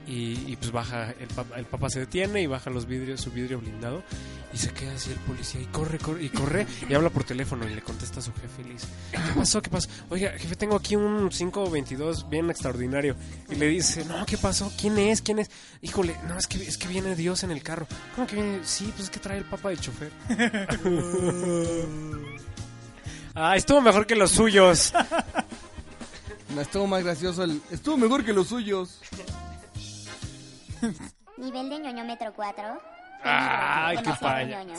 Y, 0.06 0.44
y 0.46 0.56
pues 0.56 0.72
baja. 0.72 1.12
El 1.18 1.28
papa, 1.28 1.56
el 1.56 1.64
papa 1.64 1.90
se 1.90 2.00
detiene 2.00 2.42
y 2.42 2.46
baja 2.46 2.70
los 2.70 2.86
vidrios, 2.86 3.20
su 3.20 3.30
vidrio 3.30 3.58
blindado. 3.58 4.02
Y 4.52 4.58
se 4.58 4.70
queda 4.70 4.94
así 4.94 5.10
el 5.10 5.18
policía 5.18 5.60
y 5.60 5.66
corre, 5.66 5.98
corre, 5.98 6.22
y 6.22 6.28
corre 6.30 6.66
y 6.88 6.94
habla 6.94 7.10
por 7.10 7.24
teléfono 7.24 7.68
y 7.68 7.74
le 7.74 7.82
contesta 7.82 8.20
a 8.20 8.22
su 8.22 8.32
jefe 8.32 8.62
y 8.62 8.64
le 8.64 8.72
dice, 8.74 8.86
¿qué 9.10 9.18
pasó? 9.36 9.60
¿Qué 9.60 9.70
pasó? 9.70 9.88
Oiga, 10.08 10.30
jefe, 10.38 10.56
tengo 10.56 10.76
aquí 10.76 10.96
un 10.96 11.28
522 11.28 12.30
bien 12.30 12.48
extraordinario. 12.48 13.16
Y 13.50 13.56
le 13.56 13.66
dice, 13.66 14.04
no, 14.04 14.24
¿qué 14.24 14.38
pasó? 14.38 14.72
¿Quién 14.80 14.98
es? 14.98 15.20
¿Quién 15.20 15.40
es? 15.40 15.50
Híjole, 15.82 16.16
no, 16.28 16.38
es 16.38 16.46
que, 16.46 16.62
es 16.62 16.78
que 16.78 16.88
viene 16.88 17.16
Dios 17.16 17.42
en 17.42 17.50
el 17.50 17.62
carro. 17.62 17.86
¿Cómo 18.14 18.26
que 18.26 18.36
viene? 18.36 18.60
Sí, 18.62 18.86
pues 18.94 19.04
es 19.04 19.10
que 19.10 19.20
trae 19.20 19.38
el 19.38 19.44
papa 19.44 19.70
de 19.70 19.76
chofer. 19.76 20.12
ah, 23.34 23.56
estuvo 23.56 23.80
mejor 23.80 24.06
que 24.06 24.14
los 24.14 24.30
suyos. 24.30 24.92
No, 26.54 26.62
estuvo 26.62 26.86
más 26.86 27.02
gracioso 27.02 27.42
el... 27.42 27.60
Estuvo 27.70 27.98
mejor 27.98 28.24
que 28.24 28.32
los 28.32 28.46
suyos. 28.46 29.00
Nivel 31.38 31.68
de 31.68 31.78
ñoñómetro 31.80 32.32
4. 32.34 32.64
Ay, 33.22 33.98
qué 33.98 34.46
ñoño. 34.46 34.74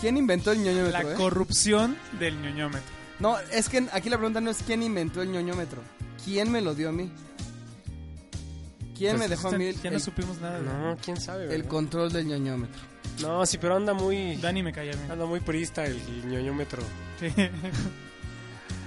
¿Quién 0.00 0.16
inventó 0.16 0.52
el 0.52 0.58
La 0.64 0.72
ñoñómetro, 0.72 1.12
eh? 1.12 1.14
corrupción 1.14 1.96
del 2.18 2.40
ñoñómetro. 2.40 2.94
No, 3.18 3.38
es 3.38 3.68
que 3.68 3.86
aquí 3.92 4.10
la 4.10 4.16
pregunta 4.18 4.40
no 4.40 4.50
es 4.50 4.62
quién 4.62 4.82
inventó 4.82 5.22
el 5.22 5.30
ñoñómetro. 5.32 5.80
¿Quién 6.24 6.50
me 6.50 6.60
lo 6.60 6.74
dio 6.74 6.90
a 6.90 6.92
mí? 6.92 7.10
¿Quién 8.96 9.16
Pues, 9.16 9.20
me 9.20 9.28
dejó 9.28 9.48
a 9.48 9.52
mí 9.52 9.66
el, 9.66 9.80
ya 9.80 9.90
no 9.90 9.98
supimos 10.00 10.38
nada. 10.38 10.58
de- 10.58 10.64
No, 10.64 10.96
quién 11.02 11.20
sabe. 11.20 11.44
el 11.44 11.48
¿verdad? 11.50 11.68
control 11.68 12.12
del 12.12 12.26
ñoñómetro? 12.26 12.80
No, 13.20 13.44
sí, 13.46 13.58
pero 13.58 13.76
anda 13.76 13.94
muy. 13.94 14.36
Dani 14.36 14.62
me 14.62 14.72
caía 14.72 14.92
bien. 14.92 15.10
Anda 15.10 15.24
muy 15.26 15.40
priista 15.40 15.84
el 15.84 15.98
ñoñómetro. 16.28 16.82
Sí. 17.20 17.28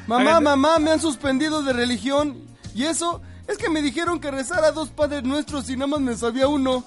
Mamá, 0.07 0.31
Hagan- 0.37 0.43
mamá, 0.43 0.79
me 0.79 0.91
han 0.91 0.99
suspendido 0.99 1.61
de 1.63 1.73
religión. 1.73 2.37
¿Y 2.75 2.85
eso? 2.85 3.21
Es 3.49 3.57
que 3.57 3.67
me 3.67 3.81
dijeron 3.81 4.19
que 4.19 4.29
rezara 4.29 4.71
dos 4.71 4.89
padres 4.89 5.23
nuestros 5.23 5.67
y 5.71 5.75
nada 5.75 5.87
más 5.87 5.99
me 6.01 6.15
sabía 6.15 6.47
uno. 6.47 6.85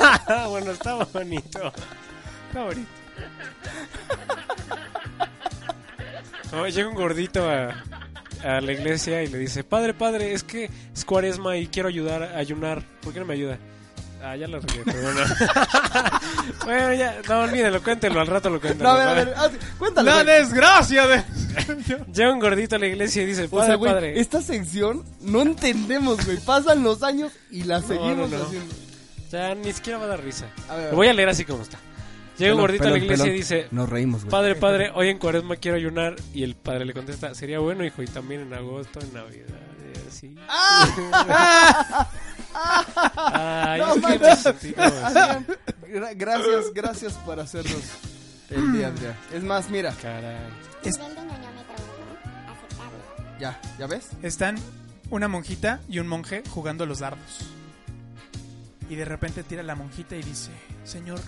Ah, 0.00 0.46
bueno, 0.48 0.70
estaba 0.70 1.04
bonito. 1.04 1.72
Está 2.48 2.64
bonito. 2.64 2.88
No, 6.50 6.66
llega 6.66 6.88
un 6.88 6.94
gordito 6.94 7.46
a, 7.46 7.84
a 8.42 8.60
la 8.62 8.72
iglesia 8.72 9.22
y 9.22 9.26
le 9.26 9.36
dice, 9.36 9.64
padre, 9.64 9.92
padre, 9.92 10.32
es 10.32 10.42
que 10.42 10.70
es 10.94 11.04
cuaresma 11.04 11.58
y 11.58 11.66
quiero 11.66 11.90
ayudar 11.90 12.22
a 12.22 12.38
ayunar. 12.38 12.82
¿Por 13.02 13.12
qué 13.12 13.20
no 13.20 13.26
me 13.26 13.34
ayuda? 13.34 13.58
Ah, 14.22 14.36
ya 14.36 14.48
lo 14.48 14.60
regué, 14.60 14.82
perdona. 14.84 15.24
bueno, 16.64 16.94
ya, 16.94 17.20
no, 17.28 17.40
olvídalo, 17.40 17.82
cuéntelo, 17.82 18.20
al 18.20 18.26
rato 18.26 18.50
lo 18.50 18.60
cuento. 18.60 18.82
No, 18.84 18.90
a 18.90 18.98
ver, 18.98 19.08
a 19.08 19.14
ver, 19.14 19.34
haz- 19.36 19.58
cuéntalo. 19.78 20.10
La 20.10 20.22
güey. 20.24 20.38
desgracia 20.40 21.06
de... 21.06 21.24
Llega 22.12 22.32
un 22.32 22.40
gordito 22.40 22.76
a 22.76 22.78
la 22.78 22.86
iglesia 22.86 23.22
y 23.22 23.26
dice, 23.26 23.44
O 23.44 23.48
padre, 23.50 23.66
sea, 23.66 23.74
güey, 23.76 23.92
padre. 23.92 24.20
esta 24.20 24.42
sección 24.42 25.04
no 25.20 25.42
entendemos, 25.42 26.24
güey. 26.24 26.38
Pasan 26.38 26.82
los 26.82 27.02
años 27.02 27.32
y 27.50 27.62
la 27.64 27.80
seguimos 27.80 28.30
no, 28.30 28.38
no. 28.38 28.44
haciendo. 28.44 28.74
Ya 29.30 29.54
ni 29.54 29.72
siquiera 29.72 29.98
va 29.98 30.04
a 30.06 30.08
dar 30.08 30.22
risa. 30.24 30.46
A 30.68 30.76
ver, 30.76 30.86
a 30.88 30.90
Lo 30.90 30.96
voy 30.96 31.08
a 31.08 31.12
leer 31.12 31.28
así 31.28 31.44
como 31.44 31.62
está. 31.62 31.78
Llega 32.38 32.54
un 32.54 32.58
Pelón, 32.58 32.60
gordito 32.60 32.84
a 32.84 32.90
la 32.90 32.98
iglesia 32.98 33.24
pelón. 33.24 33.34
y 33.34 33.38
dice, 33.38 33.66
Nos 33.72 33.88
reímos, 33.88 34.22
güey. 34.22 34.30
Padre, 34.30 34.54
padre, 34.54 34.90
hoy 34.94 35.08
en 35.10 35.18
cuaresma 35.18 35.56
quiero 35.56 35.76
ayunar. 35.76 36.16
Y 36.32 36.44
el 36.44 36.54
padre 36.54 36.84
le 36.84 36.92
contesta, 36.94 37.34
sería 37.34 37.58
bueno, 37.58 37.84
hijo, 37.84 38.02
y 38.02 38.06
también 38.06 38.40
en 38.42 38.54
agosto, 38.54 39.00
en 39.00 39.12
Navidad, 39.12 39.46
y 39.94 40.08
así. 40.08 40.36
Ay, 43.16 43.80
No, 43.80 43.94
es. 43.94 44.46
Adrián, 44.46 45.46
gra- 45.82 46.12
gracias, 46.16 46.64
gracias 46.74 47.12
por 47.14 47.40
hacernos 47.40 47.82
el 48.50 48.72
día, 48.72 48.88
Adrián. 48.88 49.14
Es 49.32 49.42
más, 49.42 49.68
mira, 49.70 49.92
Caray. 50.00 50.36
Nivel 50.84 51.14
de 51.14 51.20
ñoñómetro 51.22 51.74
1. 51.74 52.52
Aceptable. 52.52 53.38
ya, 53.40 53.60
¿ya 53.78 53.86
ves? 53.86 54.08
Están 54.22 54.56
una 55.10 55.28
monjita 55.28 55.80
y 55.88 55.98
un 55.98 56.08
monje 56.08 56.42
jugando 56.50 56.84
a 56.84 56.86
los 56.86 56.98
dardos. 57.00 57.46
Y 58.90 58.94
de 58.96 59.04
repente 59.04 59.42
tira 59.42 59.62
la 59.62 59.74
monjita 59.74 60.16
y 60.16 60.22
dice, 60.22 60.50
Señor, 60.84 61.20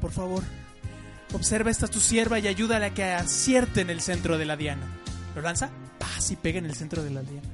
por 0.00 0.10
favor, 0.10 0.42
observa 1.32 1.70
esta 1.70 1.86
tu 1.86 2.00
sierva 2.00 2.38
y 2.40 2.48
ayúdala 2.48 2.86
a 2.86 2.90
que 2.94 3.04
acierte 3.04 3.80
en 3.82 3.90
el 3.90 4.00
centro 4.00 4.36
de 4.36 4.44
la 4.46 4.56
diana. 4.56 4.86
Lo 5.36 5.42
lanza, 5.42 5.70
¡paz! 5.98 6.30
y 6.32 6.36
pega 6.36 6.58
en 6.58 6.66
el 6.66 6.74
centro 6.74 7.02
de 7.04 7.10
la 7.10 7.22
diana. 7.22 7.46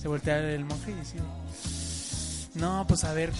Se 0.00 0.08
voltea 0.08 0.38
el 0.38 0.64
monje 0.64 0.90
y 0.92 0.94
dice, 0.94 1.16
no, 2.54 2.84
pues 2.86 3.04
a 3.04 3.12
ver, 3.12 3.32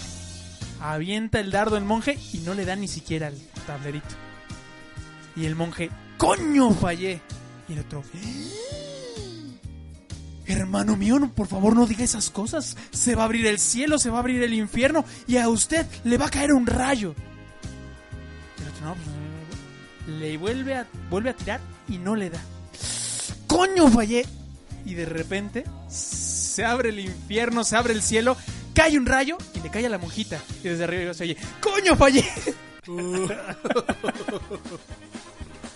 avienta 0.79 1.39
el 1.39 1.51
dardo 1.51 1.77
el 1.77 1.85
monje 1.85 2.17
y 2.33 2.39
no 2.39 2.53
le 2.53 2.65
da 2.65 2.75
ni 2.75 2.87
siquiera 2.87 3.27
el 3.27 3.37
tablerito. 3.65 4.15
Y 5.35 5.45
el 5.45 5.55
monje, 5.55 5.89
¡coño, 6.17 6.71
fallé! 6.71 7.21
Y 7.67 7.73
el 7.73 7.79
otro, 7.79 8.03
Hermano 10.45 10.97
mío, 10.97 11.31
por 11.33 11.47
favor 11.47 11.75
no 11.75 11.87
diga 11.87 12.03
esas 12.03 12.29
cosas. 12.29 12.75
Se 12.91 13.15
va 13.15 13.23
a 13.23 13.25
abrir 13.25 13.45
el 13.45 13.59
cielo, 13.59 13.97
se 13.97 14.09
va 14.09 14.17
a 14.17 14.19
abrir 14.19 14.43
el 14.43 14.53
infierno 14.53 15.05
y 15.27 15.37
a 15.37 15.47
usted 15.47 15.85
le 16.03 16.17
va 16.17 16.25
a 16.25 16.29
caer 16.29 16.51
un 16.51 16.65
rayo. 16.65 17.15
El 18.59 18.67
otro, 18.67 18.85
no, 18.85 18.95
pues, 18.95 20.19
le 20.19 20.37
vuelve 20.37 20.75
a, 20.75 20.87
vuelve 21.09 21.29
a 21.29 21.35
tirar 21.35 21.61
y 21.87 21.97
no 21.97 22.15
le 22.15 22.29
da. 22.29 22.41
¡Coño, 23.47 23.87
fallé! 23.89 24.25
Y 24.85 24.95
de 24.95 25.05
repente 25.05 25.63
se 25.87 26.65
abre 26.65 26.89
el 26.89 26.99
infierno, 26.99 27.63
se 27.63 27.77
abre 27.77 27.93
el 27.93 28.01
cielo, 28.01 28.35
cae 28.73 28.97
un 28.97 29.05
rayo 29.05 29.37
y 29.53 29.59
le 29.59 29.69
cae 29.69 29.85
a 29.85 29.89
la 29.89 29.97
monjita. 29.97 30.39
Y 30.63 30.69
desde 30.69 30.83
arriba 30.83 31.13
se 31.13 31.23
oye, 31.23 31.37
¡Coño, 31.59 31.95
fallé! 31.95 32.25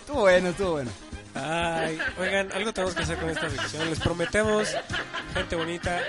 Estuvo 0.02 0.22
bueno, 0.22 0.50
estuvo 0.50 0.72
bueno. 0.72 0.92
Ay, 1.36 2.00
oigan, 2.18 2.50
algo 2.54 2.72
tenemos 2.74 2.96
que 2.96 3.04
hacer 3.04 3.18
con 3.18 3.30
esta 3.30 3.50
sección. 3.50 3.90
Les 3.90 4.00
prometemos, 4.00 4.70
gente 5.34 5.56
bonita, 5.58 6.02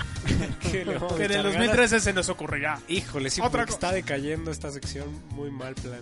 que 0.60 0.84
le 0.84 0.94
vamos 0.94 1.12
a 1.12 1.16
Que 1.16 1.24
en 1.26 1.30
el 1.32 1.38
echar 1.40 1.52
ganas. 1.52 1.66
2013 1.68 2.00
se 2.00 2.12
nos 2.12 2.28
ocurrirá. 2.28 2.80
Híjole, 2.88 3.30
sí, 3.30 3.40
Otra 3.40 3.62
está 3.64 3.92
decayendo 3.92 4.50
esta 4.50 4.72
sección. 4.72 5.22
Muy 5.30 5.50
mal 5.52 5.74
plan. 5.76 6.00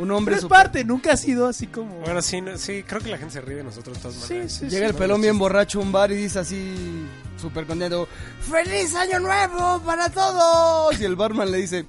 Un 0.00 0.10
hombre 0.12 0.32
Pero 0.32 0.36
es 0.36 0.42
super- 0.42 0.56
parte, 0.58 0.84
nunca 0.84 1.12
ha 1.12 1.16
sido 1.16 1.46
así 1.46 1.66
como... 1.66 1.96
Bueno, 2.00 2.22
sí, 2.22 2.40
no- 2.40 2.56
sí, 2.56 2.82
creo 2.86 3.00
que 3.00 3.10
la 3.10 3.18
gente 3.18 3.34
se 3.34 3.40
ríe 3.40 3.56
de 3.56 3.64
nosotros 3.64 3.96
de 3.96 4.02
todas 4.02 4.16
maneras. 4.30 4.52
sí, 4.52 4.68
Llega 4.68 4.86
el 4.86 4.94
pelón 4.94 5.20
bien 5.20 5.38
borracho 5.38 5.78
a 5.78 5.82
un 5.82 5.92
bar 5.92 6.10
y 6.12 6.16
dice 6.16 6.38
así, 6.38 7.06
súper 7.40 7.66
contento, 7.66 8.08
¡Feliz 8.50 8.94
Año 8.94 9.20
Nuevo 9.20 9.80
para 9.84 10.08
todos! 10.08 10.98
Y 11.00 11.04
el 11.04 11.16
barman 11.16 11.50
le 11.50 11.58
dice, 11.58 11.86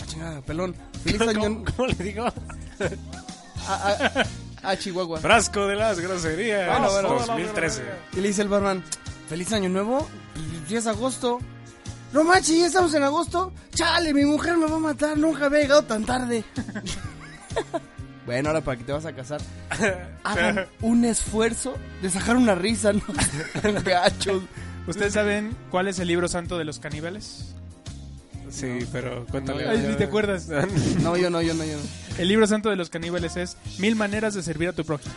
"Ah, 0.00 0.04
chingada, 0.06 0.40
pelón, 0.42 0.74
feliz 1.02 1.20
año... 1.22 1.40
¿Cómo, 1.40 1.64
cómo 1.76 1.88
le 1.88 1.94
digo? 2.04 2.24
A, 3.66 3.74
a- 4.62 4.70
a 4.70 4.76
Chihuahua. 4.76 5.20
Frasco 5.20 5.66
de 5.66 5.76
las 5.76 6.00
groserías. 6.00 6.68
Bueno, 6.68 6.90
bueno, 6.92 7.08
2013. 7.26 7.82
Y 8.14 8.20
le 8.20 8.28
dice 8.28 8.42
el 8.42 8.48
barman, 8.48 8.82
¡Feliz 9.28 9.52
Año 9.52 9.68
Nuevo! 9.68 10.08
Y 10.68 10.74
es 10.74 10.86
agosto. 10.86 11.38
No 12.12 12.24
manches, 12.24 12.58
ya 12.58 12.66
estamos 12.66 12.94
en 12.94 13.02
agosto. 13.02 13.52
Chale, 13.74 14.14
mi 14.14 14.24
mujer 14.24 14.56
me 14.56 14.66
va 14.66 14.76
a 14.76 14.80
matar, 14.80 15.16
nunca 15.18 15.46
había 15.46 15.60
llegado 15.60 15.82
tan 15.82 16.04
tarde. 16.04 16.42
bueno, 18.26 18.48
ahora 18.48 18.60
para 18.60 18.76
que 18.76 18.84
te 18.84 18.92
vas 18.92 19.06
a 19.06 19.12
casar, 19.12 19.40
hagan 20.24 20.66
un 20.80 21.04
esfuerzo 21.04 21.76
de 22.02 22.10
sacar 22.10 22.36
una 22.36 22.54
risa, 22.54 22.92
¿no? 22.92 23.02
Gachos. 23.84 24.42
¿Ustedes 24.86 25.12
saben 25.12 25.54
cuál 25.70 25.88
es 25.88 25.98
el 25.98 26.08
libro 26.08 26.28
santo 26.28 26.56
de 26.56 26.64
los 26.64 26.78
caníbales? 26.78 27.54
Sí, 28.50 28.78
pero 28.90 29.26
cuéntale. 29.26 29.68
Ay, 29.68 29.84
ni 29.86 29.94
te 29.96 30.04
acuerdas. 30.04 30.48
No, 31.02 31.16
yo 31.18 31.28
no, 31.28 31.42
yo 31.42 31.52
no, 31.52 31.64
yo 31.64 31.76
no. 31.76 31.82
El 32.16 32.28
libro 32.28 32.46
santo 32.46 32.70
de 32.70 32.76
los 32.76 32.88
caníbales 32.88 33.36
es 33.36 33.58
Mil 33.78 33.94
maneras 33.96 34.32
de 34.32 34.42
servir 34.42 34.70
a 34.70 34.72
tu 34.72 34.86
prójimo. 34.86 35.14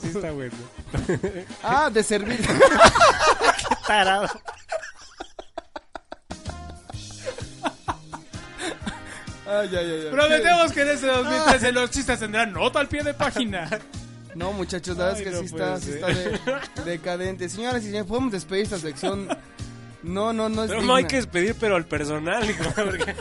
sí, 0.00 0.08
está 0.14 0.30
bueno. 0.30 0.54
Ah, 1.62 1.90
de 1.92 2.02
servir. 2.02 2.40
Tarado. 3.86 4.28
Ay, 9.50 9.68
ay, 9.70 9.76
ay, 9.76 10.00
ay. 10.06 10.10
Prometemos 10.10 10.72
que 10.72 10.80
en 10.82 10.88
este 10.88 11.06
2013 11.06 11.72
los 11.72 11.90
chistes 11.90 12.18
tendrán 12.20 12.52
nota 12.52 12.80
al 12.80 12.88
pie 12.88 13.02
de 13.02 13.14
página. 13.14 13.68
No, 14.32 14.52
muchachos, 14.52 14.96
la 14.96 15.06
verdad 15.06 15.20
es 15.20 15.26
que 15.26 15.30
no 15.32 15.40
sí 15.40 15.44
está, 15.46 15.80
sí 15.80 15.90
de- 15.90 16.38
decadente. 16.84 17.48
Señoras 17.48 17.82
y 17.82 17.86
señores, 17.86 18.06
podemos 18.06 18.30
despedir 18.30 18.62
esta 18.62 18.78
sección. 18.78 19.26
No, 20.04 20.32
no, 20.32 20.48
no 20.48 20.62
es 20.62 20.68
Pero 20.68 20.82
no 20.82 20.94
digna. 20.94 20.96
hay 20.98 21.04
que 21.06 21.16
despedir, 21.16 21.56
pero 21.58 21.74
al 21.74 21.84
personal, 21.84 22.48
hijo, 22.48 22.62
porque 22.76 23.16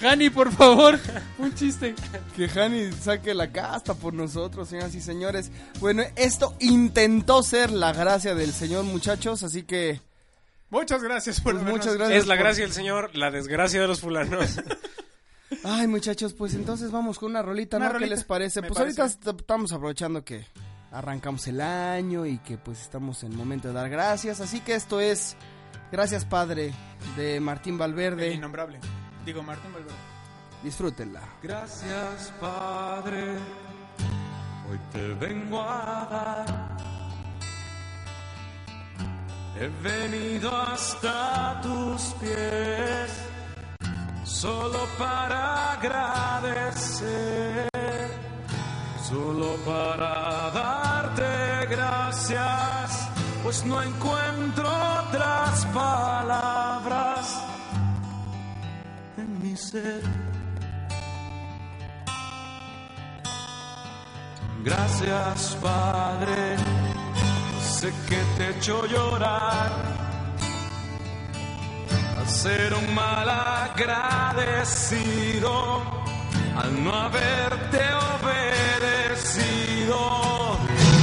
Jani, 0.00 0.28
por 0.30 0.50
favor, 0.50 0.98
un 1.38 1.54
chiste. 1.54 1.94
Que 2.34 2.46
Hani 2.48 2.90
saque 2.90 3.34
la 3.34 3.52
casta 3.52 3.94
por 3.94 4.12
nosotros, 4.12 4.68
señoras 4.68 4.96
y 4.96 5.00
señores. 5.00 5.52
Bueno, 5.78 6.02
esto 6.16 6.56
intentó 6.58 7.44
ser 7.44 7.70
la 7.70 7.92
gracia 7.92 8.34
del 8.34 8.52
señor, 8.52 8.82
muchachos, 8.86 9.44
así 9.44 9.62
que 9.62 10.00
Muchas 10.70 11.04
gracias 11.04 11.40
por 11.40 11.52
Pues 11.54 11.64
muchas 11.64 11.94
gracias. 11.94 12.18
Es 12.22 12.26
la 12.26 12.34
por- 12.34 12.44
gracia 12.44 12.64
del 12.64 12.72
Señor, 12.72 13.10
la 13.14 13.30
desgracia 13.30 13.80
de 13.80 13.86
los 13.86 14.00
fulanos. 14.00 14.56
Ay, 15.64 15.86
muchachos, 15.88 16.32
pues 16.34 16.54
entonces 16.54 16.90
vamos 16.90 17.18
con 17.18 17.30
una 17.30 17.42
rolita, 17.42 17.76
Una 17.76 17.86
¿no? 17.86 17.92
rolita, 17.94 18.08
¿Qué 18.08 18.14
les 18.16 18.24
parece? 18.24 18.60
me 18.62 18.68
Pues 18.68 18.78
parece. 18.78 19.00
ahorita 19.02 19.30
est- 19.30 19.40
estamos 19.40 19.72
aprovechando 19.72 20.24
que 20.24 20.46
arrancamos 20.92 21.46
el 21.48 21.60
año 21.60 22.24
y 22.26 22.38
que 22.38 22.56
pues 22.58 22.80
estamos 22.82 23.22
en 23.24 23.36
momento 23.36 23.68
de 23.68 23.74
dar 23.74 23.88
gracias, 23.90 24.40
así 24.40 24.60
que 24.60 24.74
esto 24.74 25.00
es 25.00 25.36
Gracias 25.92 26.24
Padre 26.24 26.72
de 27.16 27.40
Martín 27.40 27.74
El 27.74 27.78
Valverde. 27.80 28.32
innombrable. 28.32 28.78
Digo, 29.26 29.42
Martín 29.42 29.72
Valverde. 29.72 29.96
Disfrútenla. 30.62 31.20
Gracias, 31.42 32.32
Padre, 32.40 33.34
hoy 34.70 34.78
te 34.92 35.08
vengo 35.14 35.60
a 35.60 36.06
dar. 36.10 36.76
He 39.58 39.68
venido 39.82 40.54
hasta 40.56 41.60
tus 41.60 42.02
pies 42.20 43.10
solo 44.30 44.86
para 44.96 45.72
agradecer, 45.72 47.68
solo 49.08 49.56
para 49.66 50.50
darte 50.52 51.66
gracias, 51.68 53.08
pues 53.42 53.64
no 53.64 53.82
encuentro 53.82 54.68
otras 55.06 55.66
palabras 55.66 57.42
en 59.16 59.42
mi 59.42 59.56
ser. 59.56 60.02
Gracias, 64.62 65.56
Padre. 65.60 66.56
Sé 67.60 67.92
que 68.08 68.22
te 68.36 68.44
he 68.44 68.50
hecho 68.56 68.86
llorar. 68.86 69.89
Ser 72.30 72.72
un 72.72 72.94
mal 72.94 73.28
agradecido, 73.28 74.62
al 76.56 76.84
no 76.84 76.94
haberte 76.94 77.80
obedecido. 78.16 79.98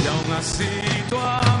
Y 0.02 0.06
aún 0.08 0.32
así 0.36 0.68
tu 1.08 1.16
amor 1.16 1.57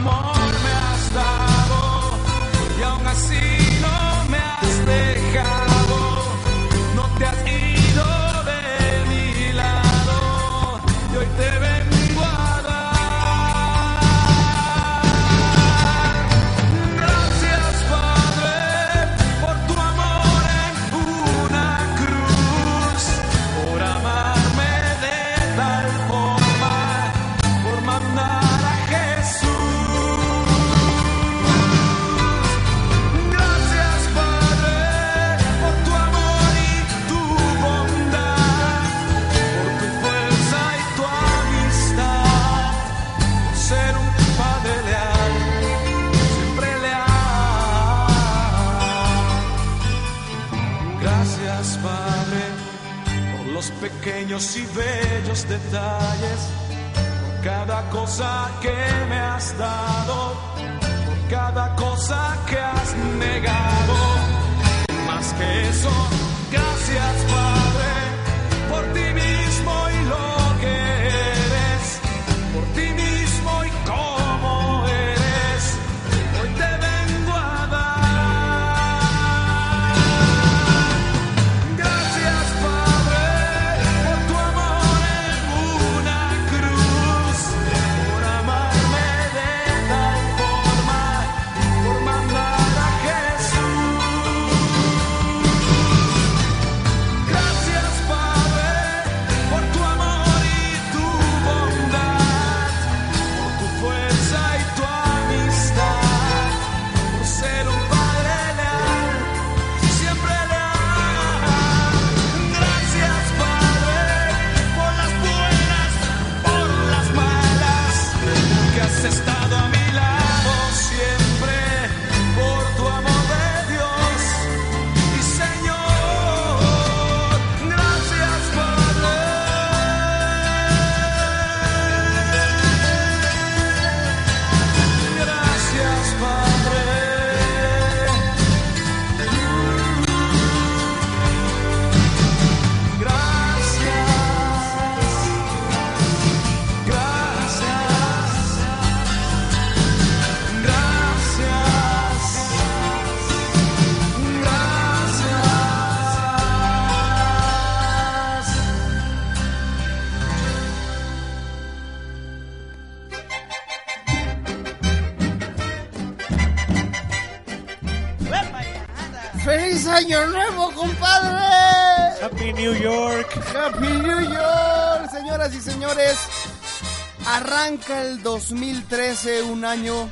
Arranca 177.58 178.02
el 178.02 178.22
2013, 178.22 179.42
un 179.42 179.64
año, 179.64 180.08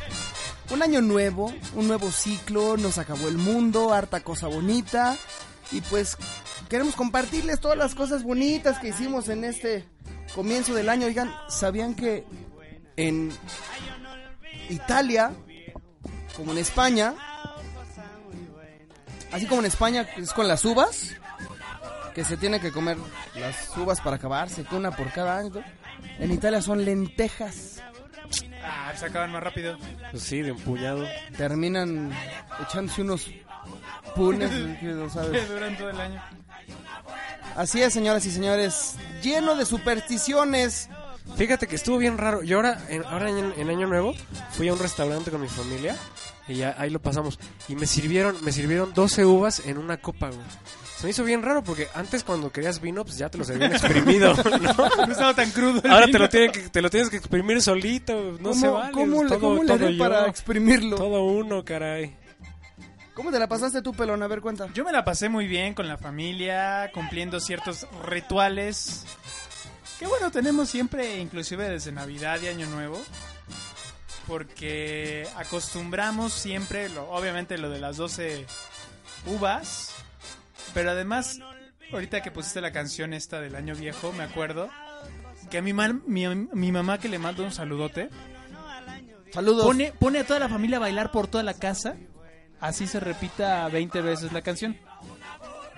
un 0.70 0.82
año 0.82 1.00
nuevo, 1.00 1.54
un 1.76 1.86
nuevo 1.86 2.10
ciclo. 2.10 2.76
Nos 2.76 2.98
acabó 2.98 3.28
el 3.28 3.38
mundo, 3.38 3.92
harta 3.92 4.20
cosa 4.20 4.48
bonita. 4.48 5.16
Y 5.70 5.80
pues 5.82 6.18
queremos 6.68 6.96
compartirles 6.96 7.60
todas 7.60 7.78
las 7.78 7.94
cosas 7.94 8.24
bonitas 8.24 8.80
que 8.80 8.88
hicimos 8.88 9.28
en 9.28 9.44
este 9.44 9.84
comienzo 10.34 10.74
del 10.74 10.88
año. 10.88 11.06
Oigan, 11.06 11.32
¿sabían 11.48 11.94
que 11.94 12.26
en 12.96 13.30
Italia, 14.68 15.30
como 16.36 16.50
en 16.50 16.58
España, 16.58 17.14
así 19.30 19.46
como 19.46 19.60
en 19.60 19.66
España 19.66 20.04
es 20.16 20.32
con 20.32 20.48
las 20.48 20.64
uvas, 20.64 21.14
que 22.12 22.24
se 22.24 22.36
tiene 22.36 22.58
que 22.58 22.72
comer 22.72 22.98
las 23.36 23.76
uvas 23.76 24.00
para 24.00 24.16
acabarse, 24.16 24.66
una 24.72 24.90
por 24.90 25.12
cada 25.12 25.38
año. 25.38 25.62
En 26.18 26.32
Italia 26.32 26.62
son 26.62 26.84
lentejas. 26.84 27.82
Ah, 28.64 28.92
se 28.96 29.06
acaban 29.06 29.30
más 29.32 29.42
rápido. 29.42 29.78
Pues 30.10 30.22
sí, 30.22 30.42
de 30.42 30.52
un 30.52 30.58
puñado. 30.60 31.06
Terminan 31.36 32.10
echándose 32.62 33.02
unos 33.02 33.30
punes, 34.14 34.50
que 34.80 34.86
no 34.86 35.04
Que 35.04 35.10
sabes. 35.10 35.48
duran 35.48 35.76
todo 35.76 35.90
el 35.90 36.00
año. 36.00 36.22
Así 37.54 37.82
es, 37.82 37.92
señoras 37.92 38.24
y 38.26 38.30
señores, 38.30 38.96
lleno 39.22 39.54
de 39.56 39.64
supersticiones. 39.64 40.88
Fíjate 41.36 41.66
que 41.66 41.76
estuvo 41.76 41.98
bien 41.98 42.18
raro. 42.18 42.42
Yo 42.42 42.56
ahora, 42.58 42.78
en, 42.88 43.04
ahora 43.04 43.30
en, 43.30 43.52
en 43.56 43.70
Año 43.70 43.86
Nuevo, 43.86 44.14
fui 44.52 44.68
a 44.68 44.72
un 44.72 44.78
restaurante 44.78 45.30
con 45.30 45.40
mi 45.40 45.48
familia 45.48 45.96
y 46.48 46.56
ya 46.56 46.74
ahí 46.78 46.90
lo 46.90 47.00
pasamos. 47.00 47.38
Y 47.68 47.74
me 47.76 47.86
sirvieron, 47.86 48.36
me 48.44 48.52
sirvieron 48.52 48.92
12 48.94 49.24
uvas 49.24 49.60
en 49.66 49.78
una 49.78 49.96
copa, 49.98 50.28
güey. 50.28 50.40
Se 50.96 51.04
me 51.04 51.10
hizo 51.10 51.24
bien 51.24 51.42
raro 51.42 51.62
porque 51.62 51.88
antes 51.94 52.24
cuando 52.24 52.50
querías 52.50 52.80
vino, 52.80 53.04
pues 53.04 53.18
ya 53.18 53.28
te 53.28 53.36
lo 53.36 53.44
servían 53.44 53.72
exprimido, 53.72 54.34
¿no? 54.60 54.88
No 55.06 55.12
estaba 55.12 55.34
tan 55.34 55.50
crudo. 55.50 55.82
el 55.84 55.90
Ahora 55.90 56.06
te 56.06 56.18
lo, 56.18 56.28
tienen 56.28 56.52
que, 56.52 56.60
te 56.70 56.80
lo 56.80 56.88
tienes 56.88 57.10
que 57.10 57.18
exprimir 57.18 57.60
solito, 57.60 58.14
no 58.40 58.50
¿Cómo, 58.50 58.54
se 58.54 58.68
vale. 58.68 58.92
¿cómo 58.92 59.22
le, 59.22 59.28
todo, 59.28 59.40
cómo 59.40 59.62
le 59.62 59.72
haré 59.74 59.96
yo, 59.96 59.98
para 60.02 60.26
exprimirlo? 60.26 60.96
Todo 60.96 61.24
uno, 61.24 61.64
caray. 61.64 62.16
¿Cómo 63.12 63.30
te 63.30 63.38
la 63.38 63.46
pasaste 63.46 63.82
tú, 63.82 63.92
pelón? 63.92 64.22
A 64.22 64.26
ver, 64.26 64.40
cuenta. 64.40 64.68
Yo 64.72 64.84
me 64.84 64.92
la 64.92 65.04
pasé 65.04 65.28
muy 65.28 65.46
bien 65.46 65.74
con 65.74 65.86
la 65.86 65.98
familia, 65.98 66.90
cumpliendo 66.92 67.40
ciertos 67.40 67.86
rituales. 68.06 69.04
Que 69.98 70.06
bueno, 70.06 70.30
tenemos 70.30 70.68
siempre, 70.68 71.18
inclusive 71.20 71.68
desde 71.68 71.92
Navidad 71.92 72.40
y 72.42 72.48
Año 72.48 72.66
Nuevo. 72.66 73.02
Porque 74.26 75.26
acostumbramos 75.36 76.32
siempre, 76.32 76.88
lo, 76.88 77.08
obviamente, 77.10 77.56
lo 77.58 77.70
de 77.70 77.80
las 77.80 77.96
12 77.96 78.44
uvas. 79.26 79.95
Pero 80.76 80.90
además, 80.90 81.38
ahorita 81.90 82.20
que 82.20 82.30
pusiste 82.30 82.60
la 82.60 82.70
canción 82.70 83.14
esta 83.14 83.40
del 83.40 83.54
Año 83.56 83.74
Viejo, 83.74 84.12
me 84.12 84.24
acuerdo 84.24 84.68
que 85.50 85.56
a 85.56 85.62
mi, 85.62 85.72
ma- 85.72 85.98
mi, 86.06 86.26
mi 86.28 86.70
mamá, 86.70 86.98
que 86.98 87.08
le 87.08 87.18
mando 87.18 87.42
un 87.44 87.50
saludote, 87.50 88.10
Saludos. 89.32 89.64
pone, 89.64 89.92
pone 89.98 90.18
a 90.18 90.26
toda 90.26 90.38
la 90.40 90.50
familia 90.50 90.76
a 90.76 90.80
bailar 90.80 91.10
por 91.12 91.28
toda 91.28 91.42
la 91.44 91.54
casa. 91.54 91.96
Así 92.60 92.86
se 92.86 93.00
repita 93.00 93.66
20 93.68 94.02
veces 94.02 94.32
la 94.34 94.42
canción. 94.42 94.76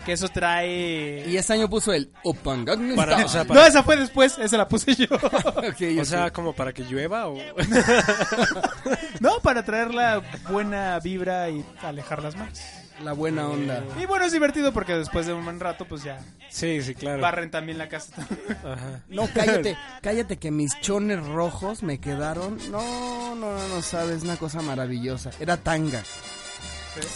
Que 0.04 0.14
eso 0.14 0.28
trae... 0.28 1.24
Y 1.28 1.36
este 1.36 1.52
año 1.52 1.68
puso 1.70 1.92
el 1.92 2.10
Opangang. 2.24 2.96
Para- 2.96 3.24
o 3.24 3.28
sea, 3.28 3.44
No, 3.48 3.64
esa 3.64 3.84
fue 3.84 3.96
después, 3.96 4.36
esa 4.38 4.56
la 4.56 4.66
puse 4.66 4.96
yo. 4.96 5.06
O 6.00 6.04
sea, 6.04 6.32
como 6.32 6.54
para 6.54 6.72
que 6.72 6.82
llueva 6.82 7.28
o... 7.28 7.36
no, 9.20 9.38
para 9.42 9.64
traer 9.64 9.94
la 9.94 10.22
buena 10.50 10.98
vibra 11.00 11.50
y 11.50 11.64
alejar 11.82 12.20
las 12.22 12.34
manos. 12.36 12.60
La 13.02 13.12
buena 13.12 13.48
onda. 13.48 13.82
Y 14.00 14.06
bueno, 14.06 14.24
es 14.24 14.32
divertido 14.32 14.72
porque 14.72 14.94
después 14.94 15.26
de 15.26 15.32
un 15.32 15.44
buen 15.44 15.60
rato, 15.60 15.84
pues 15.84 16.02
ya 16.02 16.18
Sí, 16.50 16.82
sí, 16.82 16.94
claro. 16.94 17.20
barren 17.20 17.50
también 17.50 17.78
la 17.78 17.88
casa. 17.88 18.12
Ajá. 18.64 19.02
No, 19.08 19.28
cállate, 19.32 19.76
cállate 20.02 20.36
que 20.38 20.50
mis 20.50 20.78
chones 20.80 21.24
rojos 21.26 21.82
me 21.82 21.98
quedaron. 21.98 22.58
No, 22.70 23.34
no, 23.34 23.56
no, 23.56 23.68
no 23.68 23.82
sabes, 23.82 24.22
una 24.22 24.36
cosa 24.36 24.60
maravillosa. 24.62 25.30
Era 25.40 25.56
tanga. 25.56 26.02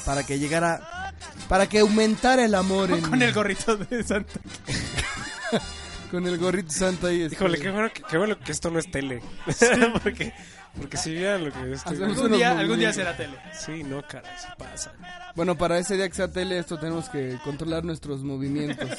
Para 0.05 0.23
que 0.25 0.39
llegara, 0.39 1.13
para 1.49 1.67
que 1.69 1.81
aumentara 1.81 2.45
el 2.45 2.55
amor 2.55 2.91
en 2.93 3.01
Con 3.03 3.21
el 3.23 3.33
gorrito 3.33 3.77
de 3.77 4.03
Santa. 4.05 4.41
con 6.13 6.27
el 6.27 6.37
gorrito 6.37 6.71
santo 6.71 7.07
ahí. 7.07 7.23
este. 7.23 7.37
Híjole, 7.37 7.59
qué 7.59 7.71
bueno, 7.71 7.91
que, 7.91 8.03
qué 8.03 8.19
bueno 8.19 8.39
que 8.39 8.53
esto 8.53 8.71
no 8.71 8.79
es 8.79 8.91
tele. 8.91 9.23
porque, 10.03 10.35
porque 10.79 10.97
si 10.99 11.13
vieran 11.13 11.47
lo 11.47 11.51
que 11.51 11.73
estoy... 11.73 12.03
Algún 12.03 12.33
día, 12.33 12.59
algún 12.59 12.79
día 12.79 12.93
será 12.93 13.17
tele. 13.17 13.39
Sí, 13.59 13.83
no, 13.83 14.07
caray, 14.07 14.31
se 14.39 14.49
pasa. 14.59 14.93
Bueno, 15.35 15.57
para 15.57 15.79
ese 15.79 15.97
día 15.97 16.07
que 16.07 16.15
sea 16.15 16.31
tele, 16.31 16.59
esto 16.59 16.79
tenemos 16.79 17.09
que 17.09 17.39
controlar 17.43 17.83
nuestros 17.83 18.23
movimientos. 18.23 18.91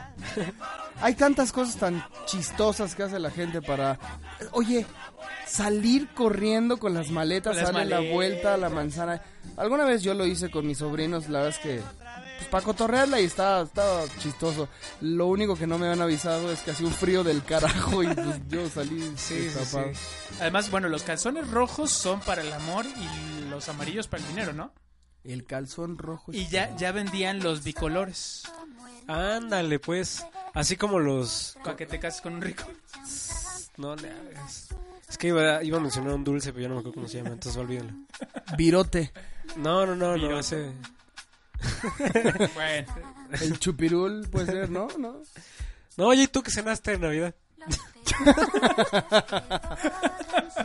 Hay 1.02 1.14
tantas 1.16 1.52
cosas 1.52 1.76
tan 1.76 2.02
chistosas 2.24 2.94
que 2.94 3.02
hace 3.02 3.18
la 3.18 3.30
gente 3.30 3.60
para... 3.60 3.98
Oye, 4.52 4.86
salir 5.46 6.08
corriendo 6.14 6.78
con 6.78 6.94
las 6.94 7.10
maletas, 7.10 7.56
las 7.56 7.66
darle 7.66 7.84
la 7.84 8.00
vuelta 8.00 8.54
a 8.54 8.56
la 8.56 8.70
manzana. 8.70 9.20
Alguna 9.58 9.84
vez 9.84 10.02
yo 10.02 10.14
lo 10.14 10.24
hice 10.24 10.50
con 10.50 10.66
mis 10.66 10.78
sobrinos, 10.78 11.28
la 11.28 11.42
verdad 11.42 11.58
es 11.58 11.62
que... 11.62 12.01
Pues 12.42 12.50
para 12.50 12.64
cotorrearla 12.64 13.20
y 13.20 13.24
estaba, 13.24 13.62
estaba 13.62 14.02
chistoso. 14.18 14.68
Lo 15.00 15.28
único 15.28 15.54
que 15.54 15.66
no 15.66 15.78
me 15.78 15.86
habían 15.86 16.02
avisado 16.02 16.50
es 16.50 16.60
que 16.60 16.72
hacía 16.72 16.86
un 16.88 16.92
frío 16.92 17.22
del 17.22 17.44
carajo 17.44 18.02
y 18.02 18.08
pues 18.08 18.40
yo 18.48 18.68
salí 18.68 19.00
Sí, 19.16 19.34
sí, 19.34 19.34
destapado. 19.44 19.94
sí. 19.94 20.00
Además, 20.40 20.68
bueno, 20.70 20.88
los 20.88 21.04
calzones 21.04 21.48
rojos 21.48 21.92
son 21.92 22.18
para 22.20 22.42
el 22.42 22.52
amor 22.52 22.84
y 22.84 23.48
los 23.48 23.68
amarillos 23.68 24.08
para 24.08 24.24
el 24.24 24.28
dinero, 24.28 24.52
¿no? 24.52 24.72
El 25.22 25.44
calzón 25.44 25.98
rojo. 25.98 26.32
Y 26.32 26.48
ya, 26.48 26.74
ya 26.76 26.90
vendían 26.90 27.40
los 27.44 27.62
bicolores. 27.62 28.42
Ándale, 29.06 29.78
pues. 29.78 30.26
Así 30.52 30.76
como 30.76 30.98
los... 30.98 31.56
Para 31.62 31.76
que 31.76 31.86
te 31.86 32.00
cases 32.00 32.20
con 32.22 32.34
un 32.34 32.42
rico. 32.42 32.64
No 33.78 33.96
le 33.96 34.10
hagas. 34.10 34.68
Es 35.08 35.16
que 35.16 35.28
iba, 35.28 35.62
iba 35.64 35.78
a 35.78 35.80
mencionar 35.80 36.12
un 36.12 36.24
dulce, 36.24 36.52
pero 36.52 36.62
ya 36.64 36.68
no 36.68 36.74
me 36.74 36.80
acuerdo 36.80 36.94
cómo 36.96 37.08
se 37.08 37.16
llama, 37.18 37.30
entonces 37.30 37.58
olvídalo. 37.58 37.90
Virote. 38.58 39.12
No, 39.56 39.86
no, 39.86 39.96
no, 39.96 40.16
no, 40.18 40.38
ese... 40.38 40.72
Bueno, 42.54 42.94
El 43.40 43.58
chupirul 43.58 44.28
puede 44.30 44.46
ser, 44.46 44.70
¿no? 44.70 44.88
¿No? 44.98 45.22
No, 45.96 46.06
oye, 46.06 46.22
¿y 46.24 46.28
tú 46.28 46.42
qué 46.42 46.50
cenaste 46.50 46.92
en 46.94 47.00
Navidad? 47.02 47.34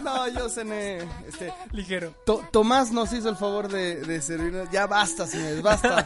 No, 0.04 0.28
yo 0.30 0.50
cené. 0.50 1.00
Este, 1.28 1.54
ligero. 1.72 2.14
To- 2.26 2.43
Tomás 2.52 2.91
nos 2.91 3.12
hizo 3.14 3.30
el 3.30 3.36
favor 3.36 3.68
de, 3.70 4.02
de 4.02 4.22
servirnos. 4.22 4.70
Ya 4.72 4.88
basta, 4.88 5.28
señores, 5.28 5.62
basta. 5.62 6.06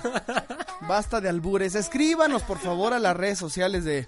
basta 0.87 1.21
de 1.21 1.29
albures. 1.29 1.75
Escríbanos, 1.75 2.43
por 2.43 2.59
favor, 2.59 2.93
a 2.93 2.99
las 2.99 3.15
redes 3.15 3.37
sociales 3.39 3.83
de 3.83 4.07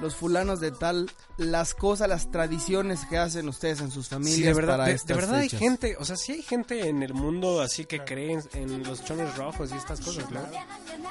los 0.00 0.14
fulanos 0.16 0.60
de 0.60 0.70
tal, 0.72 1.10
las 1.36 1.74
cosas, 1.74 2.08
las 2.08 2.30
tradiciones 2.30 3.04
que 3.06 3.18
hacen 3.18 3.48
ustedes 3.48 3.80
en 3.80 3.90
sus 3.90 4.08
familias. 4.08 4.36
Sí, 4.36 4.42
de 4.42 4.54
verdad, 4.54 4.78
para 4.78 4.92
de, 4.92 5.14
verdad 5.14 5.34
hay 5.36 5.48
gente, 5.48 5.96
o 5.98 6.04
sea, 6.04 6.16
sí 6.16 6.32
hay 6.32 6.42
gente 6.42 6.88
en 6.88 7.02
el 7.02 7.14
mundo 7.14 7.60
así 7.60 7.84
que 7.84 8.04
cree 8.04 8.38
en, 8.54 8.82
los 8.84 9.04
chones 9.04 9.36
rojos 9.36 9.70
y 9.72 9.76
estas 9.76 10.00
cosas, 10.00 10.30
¿no? 10.30 10.40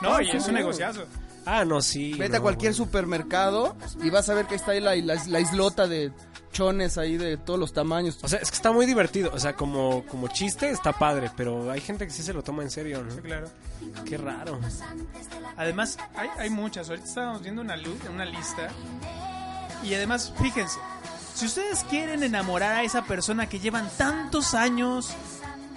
No, 0.01 0.21
y 0.21 0.29
es 0.31 0.47
un 0.47 0.55
negociazo. 0.55 1.05
Ah, 1.45 1.65
no, 1.65 1.81
sí. 1.81 2.13
Vete 2.13 2.33
no, 2.33 2.37
a 2.37 2.41
cualquier 2.41 2.71
bueno. 2.71 2.85
supermercado 2.85 3.75
y 4.01 4.09
vas 4.09 4.29
a 4.29 4.33
ver 4.33 4.45
que 4.45 4.55
está 4.55 4.71
ahí 4.71 4.79
la, 4.79 4.95
la, 4.95 5.21
la 5.27 5.39
islota 5.41 5.87
de 5.87 6.11
chones 6.53 6.97
ahí 6.97 7.17
de 7.17 7.35
todos 7.35 7.59
los 7.59 7.73
tamaños. 7.73 8.19
O 8.21 8.27
sea, 8.29 8.39
es 8.39 8.49
que 8.49 8.55
está 8.55 8.71
muy 8.71 8.85
divertido, 8.85 9.31
o 9.33 9.39
sea, 9.39 9.53
como, 9.53 10.05
como 10.05 10.29
chiste 10.29 10.69
está 10.69 10.93
padre, 10.93 11.29
pero 11.35 11.69
hay 11.69 11.81
gente 11.81 12.05
que 12.05 12.13
sí 12.13 12.23
se 12.23 12.31
lo 12.31 12.43
toma 12.43 12.63
en 12.63 12.71
serio, 12.71 13.03
¿no? 13.03 13.15
Claro. 13.17 13.49
Qué 14.05 14.17
raro. 14.17 14.59
Además, 15.57 15.97
hay, 16.15 16.29
hay 16.37 16.49
muchas. 16.49 16.89
Ahorita 16.89 17.07
estábamos 17.07 17.41
viendo 17.41 17.61
una, 17.61 17.75
una 18.09 18.23
lista. 18.23 18.69
Y 19.83 19.93
además, 19.95 20.33
fíjense, 20.41 20.79
si 21.35 21.45
ustedes 21.45 21.83
quieren 21.83 22.23
enamorar 22.23 22.73
a 22.73 22.83
esa 22.83 23.03
persona 23.03 23.49
que 23.49 23.59
llevan 23.59 23.89
tantos 23.97 24.53
años 24.53 25.09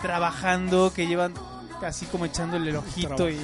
trabajando, 0.00 0.92
que 0.94 1.06
llevan 1.06 1.34
así 1.82 2.06
como 2.06 2.24
echándole 2.24 2.70
el 2.70 2.76
ojito 2.76 3.28
y... 3.28 3.38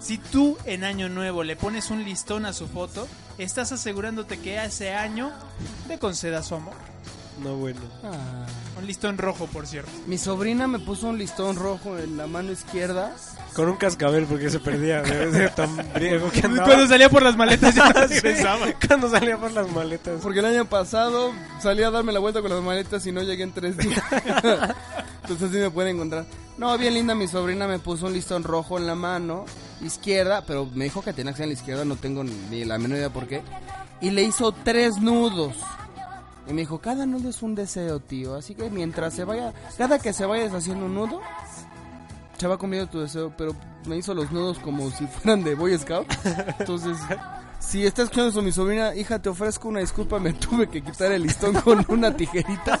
Si 0.00 0.16
tú 0.16 0.56
en 0.64 0.84
año 0.84 1.08
nuevo 1.08 1.42
le 1.42 1.56
pones 1.56 1.90
un 1.90 2.04
listón 2.04 2.46
a 2.46 2.52
su 2.52 2.68
foto, 2.68 3.08
estás 3.36 3.72
asegurándote 3.72 4.38
que 4.38 4.62
ese 4.64 4.94
año 4.94 5.32
le 5.88 5.98
conceda 5.98 6.42
su 6.42 6.54
amor. 6.54 6.74
No, 7.42 7.56
bueno. 7.56 7.80
Ah. 8.04 8.46
Un 8.78 8.86
listón 8.86 9.18
rojo, 9.18 9.46
por 9.46 9.66
cierto. 9.66 9.90
Mi 10.06 10.18
sobrina 10.18 10.68
me 10.68 10.78
puso 10.78 11.08
un 11.08 11.18
listón 11.18 11.56
rojo 11.56 11.98
en 11.98 12.16
la 12.16 12.26
mano 12.26 12.52
izquierda. 12.52 13.14
Con 13.54 13.68
un 13.68 13.76
cascabel 13.76 14.26
porque 14.26 14.50
se 14.50 14.60
perdía, 14.60 15.02
de 15.02 15.30
de 15.30 15.48
tan 15.48 15.76
briego 15.94 16.30
que 16.30 16.46
andaba. 16.46 16.66
Cuando 16.66 16.86
salía 16.86 17.08
por 17.08 17.22
las 17.22 17.36
maletas 17.36 17.74
ya 17.74 17.88
no 17.92 18.08
Sí, 18.08 18.20
regresaba. 18.20 18.66
Cuando 18.86 19.10
salía 19.10 19.36
por 19.36 19.52
las 19.52 19.70
maletas. 19.70 20.20
Porque 20.22 20.38
el 20.40 20.46
año 20.46 20.64
pasado 20.66 21.32
salí 21.60 21.82
a 21.82 21.90
darme 21.90 22.12
la 22.12 22.20
vuelta 22.20 22.40
con 22.40 22.50
las 22.50 22.62
maletas 22.62 23.06
y 23.06 23.12
no 23.12 23.22
llegué 23.22 23.42
en 23.42 23.52
tres 23.52 23.76
días. 23.76 24.02
Entonces 25.22 25.50
sí 25.50 25.58
me 25.58 25.70
pueden 25.70 25.96
encontrar. 25.96 26.24
No, 26.56 26.76
bien 26.78 26.94
linda 26.94 27.14
mi 27.14 27.28
sobrina 27.28 27.66
me 27.66 27.78
puso 27.78 28.06
un 28.06 28.12
listón 28.12 28.42
rojo 28.44 28.78
en 28.78 28.86
la 28.86 28.94
mano 28.94 29.44
izquierda, 29.80 30.42
pero 30.46 30.66
me 30.74 30.84
dijo 30.84 31.02
que 31.02 31.12
tenía 31.12 31.32
que 31.32 31.36
ser 31.38 31.44
en 31.44 31.50
la 31.50 31.54
izquierda, 31.54 31.84
no 31.84 31.96
tengo 31.96 32.24
ni 32.24 32.64
la 32.64 32.78
menor 32.78 32.98
idea 32.98 33.10
por 33.10 33.26
qué. 33.26 33.42
Y 34.00 34.10
le 34.10 34.22
hizo 34.22 34.52
tres 34.52 34.98
nudos. 34.98 35.54
Y 36.48 36.52
me 36.54 36.62
dijo, 36.62 36.78
cada 36.78 37.04
nudo 37.04 37.28
es 37.28 37.42
un 37.42 37.54
deseo, 37.54 38.00
tío. 38.00 38.34
Así 38.34 38.54
que 38.54 38.70
mientras 38.70 39.14
se 39.14 39.24
vaya, 39.24 39.52
cada 39.76 39.98
que 39.98 40.12
se 40.14 40.24
vayas 40.24 40.54
haciendo 40.54 40.86
un 40.86 40.94
nudo, 40.94 41.20
se 42.38 42.46
va 42.46 42.56
comiendo 42.58 42.88
tu 42.88 43.00
deseo. 43.00 43.32
Pero 43.36 43.54
me 43.86 43.96
hizo 43.96 44.14
los 44.14 44.30
nudos 44.32 44.58
como 44.60 44.90
si 44.90 45.06
fueran 45.06 45.44
de 45.44 45.54
Boy 45.54 45.76
Scout. 45.78 46.06
Entonces, 46.58 46.96
si 47.58 47.84
estás 47.84 48.04
escuchando 48.04 48.30
eso, 48.30 48.42
mi 48.42 48.52
sobrina, 48.52 48.94
hija, 48.94 49.18
te 49.20 49.28
ofrezco 49.28 49.68
una 49.68 49.80
disculpa, 49.80 50.18
me 50.18 50.32
tuve 50.32 50.68
que 50.68 50.82
quitar 50.82 51.12
el 51.12 51.22
listón 51.24 51.54
con 51.60 51.84
una 51.88 52.14
tijerita. 52.16 52.78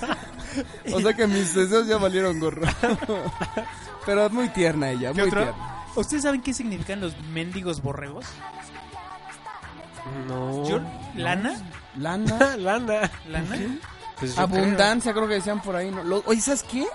O 0.92 1.00
sea 1.00 1.12
que 1.14 1.26
mis 1.26 1.54
deseos 1.54 1.86
ya 1.86 1.98
valieron 1.98 2.40
gorro. 2.40 2.62
Pero 4.06 4.26
es 4.26 4.32
muy 4.32 4.48
tierna 4.50 4.90
ella, 4.90 5.12
¿Qué 5.12 5.20
muy 5.20 5.28
otro? 5.28 5.42
tierna. 5.42 5.74
¿Ustedes 5.96 6.22
saben 6.22 6.40
qué 6.42 6.54
significan 6.54 7.00
los 7.00 7.18
mendigos 7.32 7.82
borregos? 7.82 8.24
No. 10.26 10.66
Yo- 10.68 10.80
¿Lana? 11.14 11.54
Lana, 11.96 12.56
Lana. 12.56 13.10
¿Lana? 13.28 13.56
Pues 14.18 14.36
abundancia, 14.38 15.12
creo 15.12 15.28
que 15.28 15.34
decían 15.34 15.60
por 15.60 15.76
ahí. 15.76 15.90
¿no? 15.90 16.22
Oye, 16.26 16.40
¿sabes 16.40 16.62
qué? 16.64 16.86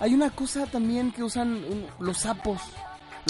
Hay 0.00 0.14
una 0.14 0.30
cosa 0.30 0.66
también 0.66 1.12
que 1.12 1.22
usan 1.22 1.48
un- 1.64 1.86
los 1.98 2.18
sapos. 2.18 2.60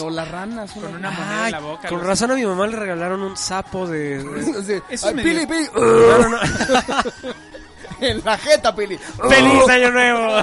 O 0.01 0.09
las 0.09 0.29
ranas. 0.31 0.71
Con 0.73 0.85
una- 0.87 1.09
creo. 1.11 1.21
moneda 1.21 1.41
Ay, 1.45 1.47
en 1.47 1.53
la 1.53 1.59
boca. 1.61 1.89
con 1.89 2.01
razón 2.01 2.31
a 2.31 2.35
mi 2.37 2.47
mamá 2.47 2.67
le 2.69 2.77
regalaron 2.77 3.23
un 3.23 3.37
sapo 3.37 3.87
de... 3.89 4.23
de- 4.23 4.83
Eso 4.89 5.13
Pili, 5.13 5.47
Pili. 5.47 5.69
No, 5.75 6.19
no, 6.19 6.29
no. 6.29 6.39
en 8.01 8.23
la 8.25 8.39
jeta, 8.39 8.75
Pili. 8.75 8.97
¡Feliz 8.99 9.69
año 9.69 9.91
nuevo! 9.91 10.43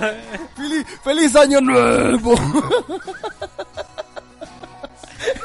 Pili, 0.55 0.83
feliz 1.03 1.35
año 1.37 1.61
nuevo. 1.61 2.35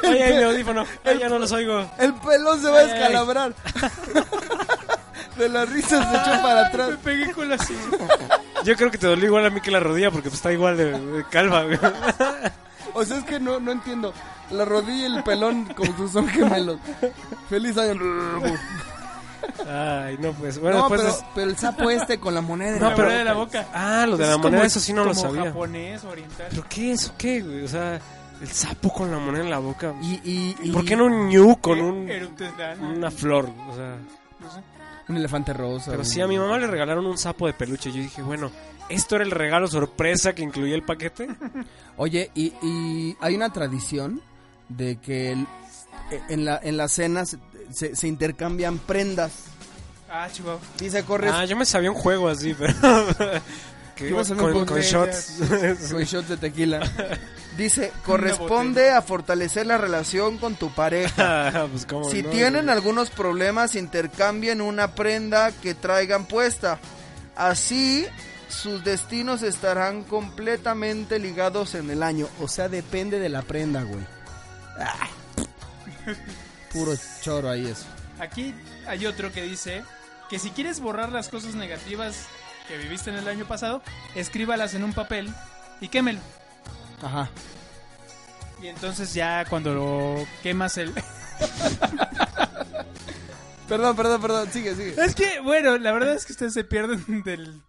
Ay, 0.03 0.21
ay, 0.21 0.33
mi 0.37 0.43
audífono. 0.43 0.85
Ay, 1.05 1.17
ya 1.19 1.29
no 1.29 1.39
los 1.39 1.51
oigo. 1.53 1.89
El 1.97 2.13
pelón 2.15 2.61
se 2.61 2.69
va 2.69 2.77
a 2.77 2.81
ay. 2.81 2.87
descalabrar. 2.89 3.55
De 5.37 5.49
la 5.49 5.65
risa 5.65 5.89
se 6.11 6.17
echó 6.17 6.41
para 6.43 6.67
atrás. 6.67 6.89
Me 6.91 6.97
pegué 6.97 7.31
con 7.33 7.49
la 7.49 7.57
silla. 7.57 7.79
Yo 8.63 8.75
creo 8.75 8.91
que 8.91 8.97
te 8.97 9.07
dolió 9.07 9.25
igual 9.25 9.45
a 9.45 9.49
mí 9.49 9.61
que 9.61 9.71
la 9.71 9.79
rodilla 9.79 10.11
porque 10.11 10.29
pues, 10.29 10.35
está 10.35 10.51
igual 10.53 10.77
de, 10.77 10.97
de 10.99 11.23
calva. 11.25 11.63
güey. 11.63 11.77
O 12.93 13.03
sea, 13.03 13.17
es 13.17 13.23
que 13.25 13.39
no, 13.39 13.59
no 13.59 13.71
entiendo. 13.71 14.13
La 14.51 14.65
rodilla 14.65 15.07
y 15.07 15.15
el 15.17 15.23
pelón 15.23 15.65
como 15.75 15.95
que 15.95 16.07
son 16.07 16.27
gemelos. 16.27 16.77
Feliz 17.49 17.75
año. 17.77 17.99
Ay, 19.67 20.17
no, 20.19 20.31
pues. 20.33 20.59
Bueno, 20.59 20.77
No, 20.77 20.89
después 20.89 21.01
pero, 21.01 21.13
es- 21.13 21.25
pero 21.35 21.49
el 21.49 21.57
sapo 21.57 21.89
este 21.89 22.19
con 22.19 22.33
la 22.33 22.41
moneda. 22.41 22.75
en 22.75 22.79
No, 22.79 22.89
la 22.89 22.95
pero- 22.95 23.07
boca. 23.07 23.17
de 23.17 23.23
la 23.25 23.33
boca. 23.33 23.65
Ah, 23.73 24.05
lo 24.07 24.17
de 24.17 24.23
Es 24.23 24.29
la 24.29 24.35
como- 24.35 24.43
moneda, 24.49 24.65
eso 24.65 24.79
sí 24.79 24.93
no 24.93 25.03
lo 25.05 25.13
como 25.13 25.21
sabía. 25.21 25.43
japonés, 25.45 26.03
oriental. 26.03 26.47
¿Pero 26.49 26.63
qué 26.69 26.91
es 26.93 27.09
o 27.09 27.13
qué, 27.17 27.41
güey? 27.41 27.63
O 27.63 27.67
sea, 27.67 27.99
el 28.41 28.47
sapo 28.49 28.93
con 28.93 29.11
la 29.11 29.17
moneda 29.19 29.43
en 29.43 29.49
la 29.49 29.59
boca. 29.59 29.93
Y, 30.01 30.13
y, 30.23 30.55
y- 30.61 30.71
¿Por 30.71 30.85
qué 30.85 30.95
no 30.95 31.05
un 31.05 31.27
ñu 31.29 31.57
con 31.59 31.81
un, 31.81 32.09
una 32.95 33.11
flor? 33.11 33.49
O 33.69 33.75
sea, 33.75 33.95
No 34.39 34.51
sé. 34.51 34.59
Un 35.09 35.17
elefante 35.17 35.53
rosa. 35.53 35.91
pero 35.91 36.03
un- 36.03 36.05
sí, 36.09 36.21
a 36.21 36.27
mi 36.27 36.37
mamá 36.37 36.57
le 36.59 36.67
regalaron 36.67 37.05
un 37.05 37.17
sapo 37.17 37.47
de 37.47 37.53
peluche. 37.53 37.91
Yo 37.91 37.97
dije, 38.01 38.21
bueno, 38.21 38.51
¿esto 38.89 39.15
era 39.15 39.23
el 39.25 39.31
regalo 39.31 39.67
sorpresa 39.67 40.33
que 40.33 40.41
incluía 40.43 40.75
el 40.75 40.83
paquete? 40.83 41.27
Oye, 41.97 42.31
y, 42.35 42.53
y 42.61 43.17
hay 43.19 43.35
una 43.35 43.51
tradición 43.51 44.21
de 44.69 44.97
que 44.97 45.31
el- 45.33 45.47
en, 46.29 46.45
la, 46.45 46.59
en 46.63 46.77
las 46.77 46.91
cenas 46.93 47.37
se, 47.71 47.95
se 47.95 48.07
intercambian 48.07 48.77
prendas. 48.79 49.45
Ah, 50.09 50.27
chihuahua. 50.31 50.59
Dice, 50.79 51.03
corres 51.03 51.31
Ah, 51.33 51.43
yo 51.45 51.55
me 51.57 51.65
sabía 51.65 51.89
un 51.91 51.97
juego 51.97 52.29
así, 52.29 52.53
pero... 52.57 52.73
que 54.03 54.65
con, 54.65 54.79
shots. 54.81 55.39
con 55.91 56.03
shots 56.03 56.29
de 56.29 56.37
tequila. 56.37 56.81
Dice, 57.57 57.91
corresponde 58.03 58.89
a 58.89 59.01
fortalecer 59.01 59.67
la 59.67 59.77
relación 59.77 60.37
con 60.37 60.55
tu 60.55 60.73
pareja. 60.73 61.67
Pues, 61.71 61.85
¿cómo 61.85 62.09
Si 62.09 62.23
no, 62.23 62.29
tienen 62.29 62.65
güey? 62.65 62.75
algunos 62.75 63.09
problemas, 63.09 63.75
intercambien 63.75 64.61
una 64.61 64.95
prenda 64.95 65.51
que 65.51 65.75
traigan 65.75 66.25
puesta. 66.25 66.79
Así, 67.35 68.05
sus 68.49 68.83
destinos 68.83 69.43
estarán 69.43 70.03
completamente 70.03 71.19
ligados 71.19 71.75
en 71.75 71.89
el 71.89 72.03
año. 72.03 72.27
O 72.41 72.47
sea, 72.47 72.69
depende 72.69 73.19
de 73.19 73.29
la 73.29 73.41
prenda, 73.43 73.83
güey. 73.83 74.03
Ah. 74.77 75.09
Puro 76.71 76.93
choro 77.21 77.49
ahí 77.49 77.67
eso. 77.67 77.85
Aquí 78.19 78.53
hay 78.87 79.05
otro 79.05 79.31
que 79.31 79.43
dice 79.43 79.83
que 80.29 80.39
si 80.39 80.49
quieres 80.51 80.79
borrar 80.79 81.11
las 81.11 81.29
cosas 81.29 81.55
negativas 81.55 82.25
que 82.67 82.77
viviste 82.77 83.09
en 83.09 83.17
el 83.17 83.27
año 83.27 83.45
pasado, 83.45 83.81
escríbalas 84.15 84.73
en 84.73 84.83
un 84.83 84.93
papel 84.93 85.33
y 85.81 85.87
quémelo. 85.87 86.19
Ajá. 87.01 87.29
Y 88.61 88.67
entonces 88.67 89.13
ya 89.13 89.45
cuando 89.45 89.73
lo 89.73 90.27
quemas 90.41 90.77
el... 90.77 90.93
Perdón, 93.67 93.95
perdón, 93.95 94.21
perdón. 94.21 94.49
Sigue, 94.51 94.75
sigue. 94.75 94.93
es 95.03 95.15
que, 95.15 95.39
bueno, 95.39 95.77
la 95.77 95.91
verdad 95.93 96.13
es 96.13 96.25
que 96.25 96.33
ustedes 96.33 96.53
se 96.53 96.63
pierden 96.63 97.23
del 97.23 97.61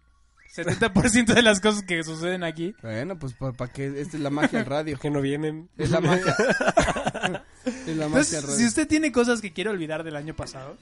70% 0.55 1.33
de 1.33 1.41
las 1.41 1.59
cosas 1.59 1.83
que 1.83 2.03
suceden 2.03 2.43
aquí. 2.43 2.75
Bueno, 2.81 3.17
pues 3.17 3.33
para 3.33 3.71
que 3.71 3.87
esta 3.99 4.17
es 4.17 4.23
la 4.23 4.29
magia 4.29 4.59
del 4.59 4.67
radio. 4.67 4.97
Que 5.01 5.09
no 5.09 5.21
vienen. 5.21 5.69
Es 5.77 5.89
la 5.91 6.01
magia. 6.01 6.35
es 7.65 7.87
la 7.97 8.07
magia 8.07 8.19
Entonces, 8.19 8.43
radio. 8.43 8.55
si 8.55 8.65
usted 8.65 8.87
tiene 8.87 9.11
cosas 9.11 9.41
que 9.41 9.51
quiere 9.53 9.69
olvidar 9.69 10.03
del 10.03 10.15
año 10.15 10.35
pasado, 10.35 10.77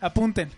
apunten. 0.00 0.50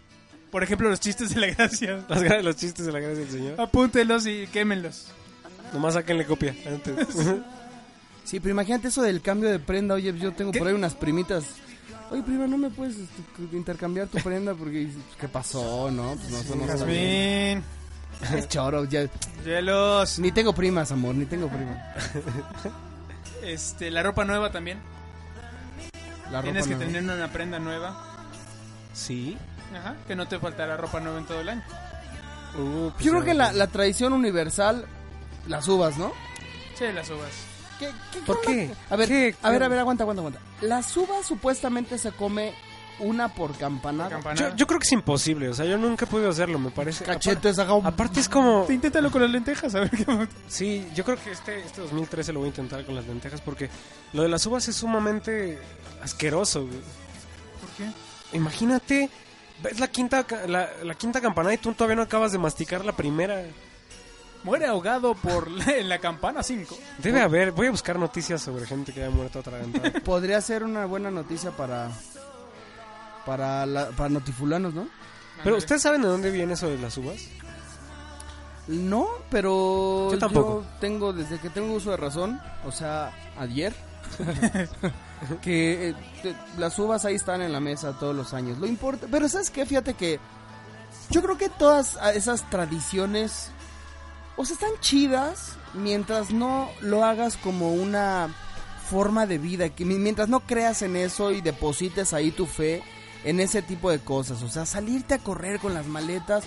Por 0.53 0.63
ejemplo, 0.63 0.91
los 0.91 1.01
chistes 1.01 1.35
de 1.35 1.41
la 1.41 1.47
gracia. 1.47 2.05
Las 2.09 2.45
los 2.45 2.57
chistes 2.57 2.85
de 2.85 2.93
la 2.93 3.01
gracia 3.01 3.21
del 3.25 3.31
señor. 3.31 3.59
Apúntenlos 3.59 4.27
y 4.27 4.47
quémenlos. 4.49 5.07
Nomás 5.73 5.95
sáquenle 5.95 6.27
copia 6.27 6.55
antes. 6.67 6.95
Sí, 8.25 8.39
pero 8.39 8.53
imagínate 8.53 8.87
eso 8.87 9.03
del 9.03 9.21
cambio 9.21 9.51
de 9.51 9.59
prenda. 9.59 9.95
Oye, 9.97 10.17
yo 10.17 10.33
tengo 10.33 10.53
¿Qué? 10.53 10.61
por 10.61 10.69
ahí 10.69 10.75
unas 10.75 10.95
primitas. 10.95 11.45
Oye, 12.09 12.23
prima, 12.23 12.47
¿no 12.47 12.57
me 12.57 12.71
puedes 12.71 12.97
este, 12.97 13.21
intercambiar 13.57 14.07
tu 14.07 14.19
prenda? 14.19 14.55
Porque, 14.55 14.89
¿qué 15.21 15.27
pasó? 15.27 15.91
No, 15.91 16.15
pues 16.15 16.31
no, 16.31 16.39
eso 16.39 16.55
no 16.55 16.87
bien. 16.87 17.65
Es 18.33 18.49
choro, 18.49 18.85
ya. 18.85 19.09
hielos. 19.45 20.21
Ni 20.21 20.31
tengo 20.31 20.55
primas, 20.55 20.93
amor, 20.93 21.17
ni 21.17 21.25
tengo 21.27 21.49
primas. 21.49 21.77
Este, 23.43 23.91
la 23.91 24.05
ropa 24.05 24.25
nueva 24.25 24.53
también. 24.53 24.79
La 26.31 26.41
ropa 26.41 26.43
Tienes 26.43 26.69
que 26.69 26.77
nueva. 26.77 26.93
tener 26.93 27.03
una 27.03 27.33
prenda 27.33 27.59
nueva. 27.59 28.25
sí. 28.95 29.37
Ajá. 29.75 29.97
Que 30.07 30.15
no 30.17 30.27
te 30.29 30.39
faltará 30.39 30.77
ropa 30.77 31.01
nueva 31.01 31.19
en 31.19 31.27
todo 31.27 31.41
el 31.41 31.49
año. 31.49 31.63
Uh, 32.59 32.91
pues 32.91 33.05
Yo 33.05 33.13
creo 33.13 33.25
que 33.25 33.35
la, 33.35 33.53
la 33.53 33.67
tradición 33.67 34.13
universal, 34.13 34.85
las 35.47 35.67
uvas, 35.69 35.97
¿no? 35.97 36.13
Sí, 36.79 36.85
las 36.95 37.09
uvas. 37.11 37.31
¿Qué, 37.79 37.91
qué, 38.13 38.19
¿Por 38.21 38.41
qué? 38.43 38.71
A 38.91 38.97
ver, 38.97 39.09
¿Qué? 39.09 39.35
a 39.43 39.51
ver, 39.51 39.63
a 39.63 39.69
ver, 39.69 39.79
aguanta, 39.79 40.05
aguanta, 40.05 40.21
aguanta. 40.21 40.41
Las 40.61 40.97
uvas 40.97 41.25
supuestamente 41.27 41.99
se 41.99 42.13
come 42.13 42.53
una 43.01 43.29
por 43.35 43.57
campanada. 43.57 44.11
Campanada. 44.11 44.51
Yo, 44.51 44.55
yo 44.57 44.67
creo 44.67 44.79
que 44.79 44.85
es 44.87 44.93
imposible. 44.93 45.49
O 45.49 45.55
sea, 45.55 45.65
yo 45.65 45.79
nunca 45.79 46.05
he 46.05 46.09
podido 46.09 46.29
hacerlo, 46.31 46.59
me 46.59 46.71
parece. 46.71 47.05
Cachetes, 47.05 47.59
ajá. 47.59 47.73
Apar- 47.73 47.87
Aparte 47.89 48.21
es 48.21 48.29
como... 48.29 48.65
Te 48.67 48.75
inténtalo 48.75 49.11
con 49.11 49.23
las 49.23 49.31
lentejas, 49.31 49.75
a 49.75 49.81
ver 49.81 49.91
qué 49.91 50.29
Sí, 50.47 50.87
yo 50.95 51.03
creo 51.05 51.17
que 51.17 51.33
este, 51.33 51.59
este 51.61 51.81
2013 51.81 52.33
lo 52.35 52.41
voy 52.41 52.47
a 52.47 52.51
intentar 52.51 52.85
con 52.85 52.95
las 52.95 53.07
lentejas 53.07 53.41
porque 53.41 53.71
lo 54.13 54.23
de 54.23 54.29
las 54.29 54.45
uvas 54.47 54.69
es 54.69 54.77
sumamente 54.77 55.59
asqueroso. 56.03 56.61
güey. 56.67 56.79
¿Por 57.61 57.71
qué? 57.79 58.37
Imagínate, 58.37 59.11
ves 59.63 59.79
la 59.81 59.89
quinta, 59.89 60.25
ca- 60.25 60.47
la, 60.47 60.69
la 60.83 60.95
quinta 60.95 61.21
campanada 61.21 61.55
y 61.55 61.59
tú 61.59 61.73
todavía 61.75 61.97
no 61.97 62.03
acabas 62.03 62.33
de 62.33 62.39
masticar 62.39 62.85
la 62.85 62.93
primera. 62.93 63.43
Muere 64.45 64.67
ahogado 64.67 65.15
por 65.15 65.51
la, 65.51 65.65
en 65.77 65.89
la 65.89 65.99
campana 65.99 66.43
5. 66.43 66.77
Debe 66.99 67.21
haber, 67.21 67.53
voy 67.53 67.69
a 67.69 67.71
buscar 67.71 67.99
noticias 67.99 68.43
sobre 68.43 68.67
gente 68.67 68.93
que 68.93 69.03
haya 69.03 69.11
muerto 69.15 69.39
atragantada. 69.39 70.01
Podría 70.05 70.41
ser 70.41 70.65
una 70.65 70.85
buena 70.87 71.11
noticia 71.11 71.51
para 71.53 71.91
para 73.25 73.65
la, 73.67 73.91
para 73.91 74.09
notifulanos, 74.09 74.75
¿no? 74.75 74.89
Pero 75.45 75.57
¿ustedes 75.57 75.81
saben 75.83 76.03
de 76.03 76.09
dónde 76.09 76.31
viene 76.33 76.55
eso 76.55 76.69
de 76.69 76.79
las 76.79 76.97
uvas? 76.99 77.21
No, 78.69 79.09
pero 79.31 80.09
Yo 80.13 80.19
tampoco. 80.19 80.65
tengo 80.81 81.13
desde 81.13 81.39
que 81.39 81.51
tengo 81.51 81.75
uso 81.75 81.91
de 81.91 81.97
razón, 81.97 82.41
o 82.65 82.71
sea, 82.73 83.13
ayer 83.39 83.73
que 85.43 85.91
eh, 85.91 85.95
las 86.59 86.79
uvas 86.79 87.05
ahí 87.05 87.15
están 87.15 87.43
en 87.43 87.53
la 87.53 87.61
mesa 87.61 87.93
todos 87.99 88.15
los 88.15 88.35
años. 88.35 88.59
Lo 88.59 88.67
importa, 88.67 89.07
pero 89.11 89.29
sabes 89.29 89.51
qué, 89.51 89.65
fíjate 89.67 89.95
que 89.95 90.19
yo 91.11 91.23
creo 91.23 91.39
que 91.39 91.49
todas 91.49 91.97
ah, 92.01 92.13
esas 92.13 92.49
tradiciones 92.51 93.51
o 94.37 94.45
sea, 94.45 94.55
están 94.55 94.73
chidas 94.81 95.57
mientras 95.75 96.31
no 96.31 96.69
lo 96.81 97.05
hagas 97.05 97.37
como 97.37 97.73
una 97.73 98.29
forma 98.91 99.27
de 99.27 99.39
vida, 99.39 99.69
que 99.71 99.85
mi- 99.85 99.99
mientras 99.99 100.29
no 100.29 100.41
creas 100.41 100.83
en 100.83 100.97
eso 100.97 101.31
y 101.33 101.41
deposites 101.41 102.13
ahí 102.13 102.31
tu 102.31 102.47
fe 102.47 102.83
en 103.25 103.41
ese 103.41 103.63
tipo 103.63 103.91
de 103.91 104.01
cosas, 104.01 104.43
o 104.43 104.49
sea, 104.49 104.67
salirte 104.67 105.15
a 105.15 105.19
correr 105.19 105.61
con 105.61 105.75
las 105.75 105.87
maletas, 105.87 106.45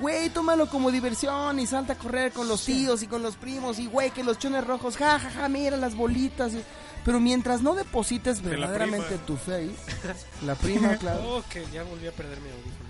güey, 0.00 0.30
tómalo 0.30 0.68
como 0.68 0.90
diversión 0.90 1.58
y 1.58 1.66
salta 1.66 1.94
a 1.94 1.98
correr 1.98 2.32
con 2.32 2.48
los 2.48 2.64
tíos 2.64 3.02
y 3.02 3.06
con 3.06 3.22
los 3.22 3.36
primos 3.36 3.78
y 3.78 3.86
güey, 3.86 4.10
que 4.10 4.22
los 4.24 4.38
chones 4.38 4.64
rojos, 4.66 4.96
ja, 4.96 5.18
ja, 5.18 5.30
ja, 5.30 5.48
mira 5.48 5.76
las 5.76 5.94
bolitas, 5.94 6.52
y- 6.54 6.62
pero 7.04 7.20
mientras 7.20 7.62
no 7.62 7.74
deposites 7.74 8.42
verdaderamente 8.42 9.16
tu 9.26 9.36
fe 9.36 9.54
ahí, 9.54 9.76
la 10.46 10.54
prima, 10.54 10.96
claro. 10.96 11.20
Oh, 11.36 11.42
que 11.50 11.64
ya 11.72 11.82
volví 11.84 12.06
a 12.06 12.12
perder 12.12 12.38
mi 12.40 12.48
audífono. 12.50 12.88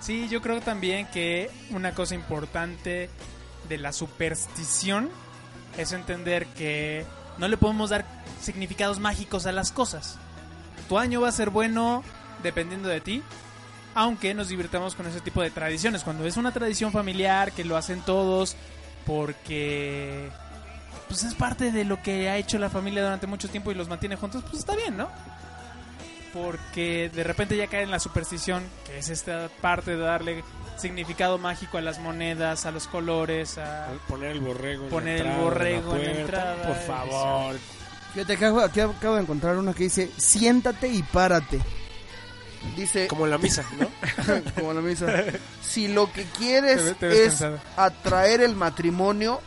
Sí, 0.00 0.28
yo 0.28 0.40
creo 0.42 0.60
también 0.60 1.06
que 1.08 1.50
una 1.70 1.92
cosa 1.94 2.14
importante 2.14 3.10
de 3.68 3.78
la 3.78 3.92
superstición 3.92 5.10
es 5.76 5.92
entender 5.92 6.46
que 6.48 7.04
no 7.38 7.48
le 7.48 7.56
podemos 7.56 7.90
dar 7.90 8.04
significados 8.40 9.00
mágicos 9.00 9.46
a 9.46 9.52
las 9.52 9.72
cosas. 9.72 10.18
Tu 10.88 10.98
año 10.98 11.20
va 11.20 11.28
a 11.28 11.32
ser 11.32 11.50
bueno 11.50 12.04
dependiendo 12.42 12.88
de 12.88 13.00
ti, 13.00 13.22
aunque 13.96 14.34
nos 14.34 14.48
divirtamos 14.48 14.94
con 14.94 15.06
ese 15.06 15.22
tipo 15.22 15.40
de 15.40 15.50
tradiciones. 15.50 16.04
Cuando 16.04 16.26
es 16.26 16.36
una 16.36 16.52
tradición 16.52 16.92
familiar 16.92 17.50
que 17.52 17.64
lo 17.64 17.78
hacen 17.78 18.02
todos 18.02 18.54
porque 19.06 20.28
pues 21.08 21.24
es 21.24 21.34
parte 21.34 21.72
de 21.72 21.84
lo 21.86 22.02
que 22.02 22.28
ha 22.28 22.36
hecho 22.36 22.58
la 22.58 22.68
familia 22.68 23.02
durante 23.02 23.26
mucho 23.26 23.48
tiempo 23.48 23.72
y 23.72 23.74
los 23.74 23.88
mantiene 23.88 24.16
juntos, 24.16 24.42
pues 24.42 24.58
está 24.58 24.76
bien, 24.76 24.98
¿no? 24.98 25.08
Porque 26.34 27.10
de 27.14 27.24
repente 27.24 27.56
ya 27.56 27.68
cae 27.68 27.84
en 27.84 27.90
la 27.90 27.98
superstición, 27.98 28.64
que 28.84 28.98
es 28.98 29.08
esta 29.08 29.48
parte 29.62 29.92
de 29.92 30.02
darle 30.02 30.44
significado 30.76 31.38
mágico 31.38 31.78
a 31.78 31.80
las 31.80 31.98
monedas, 31.98 32.66
a 32.66 32.72
los 32.72 32.88
colores, 32.88 33.56
a... 33.56 33.88
Poner 34.08 34.32
el 34.32 34.40
borrego 34.40 34.84
en 34.84 34.90
Poner 34.90 35.24
la 35.24 35.24
el 35.24 35.26
entrada, 35.30 35.42
borrego 35.42 35.96
en 35.96 36.04
la 36.04 36.20
entrada, 36.20 36.62
Por 36.66 36.76
favor. 36.76 37.56
Fíjate, 38.12 38.34
acabo, 38.34 38.60
aquí 38.60 38.80
acabo 38.80 39.14
de 39.14 39.22
encontrar 39.22 39.56
una 39.56 39.72
que 39.72 39.84
dice, 39.84 40.10
siéntate 40.18 40.88
y 40.88 41.02
párate. 41.02 41.60
Dice, 42.76 43.06
Como 43.08 43.24
en 43.26 43.30
la 43.32 43.38
misa, 43.38 43.64
¿no? 43.78 43.88
como 44.54 44.72
la 44.72 44.80
misa. 44.80 45.06
Si 45.62 45.88
lo 45.88 46.10
que 46.12 46.24
quieres 46.38 46.82
Te 46.82 46.94
te 46.94 47.24
es 47.24 47.28
cansado. 47.30 47.60
atraer 47.76 48.40
el 48.40 48.54
matrimonio, 48.56 49.40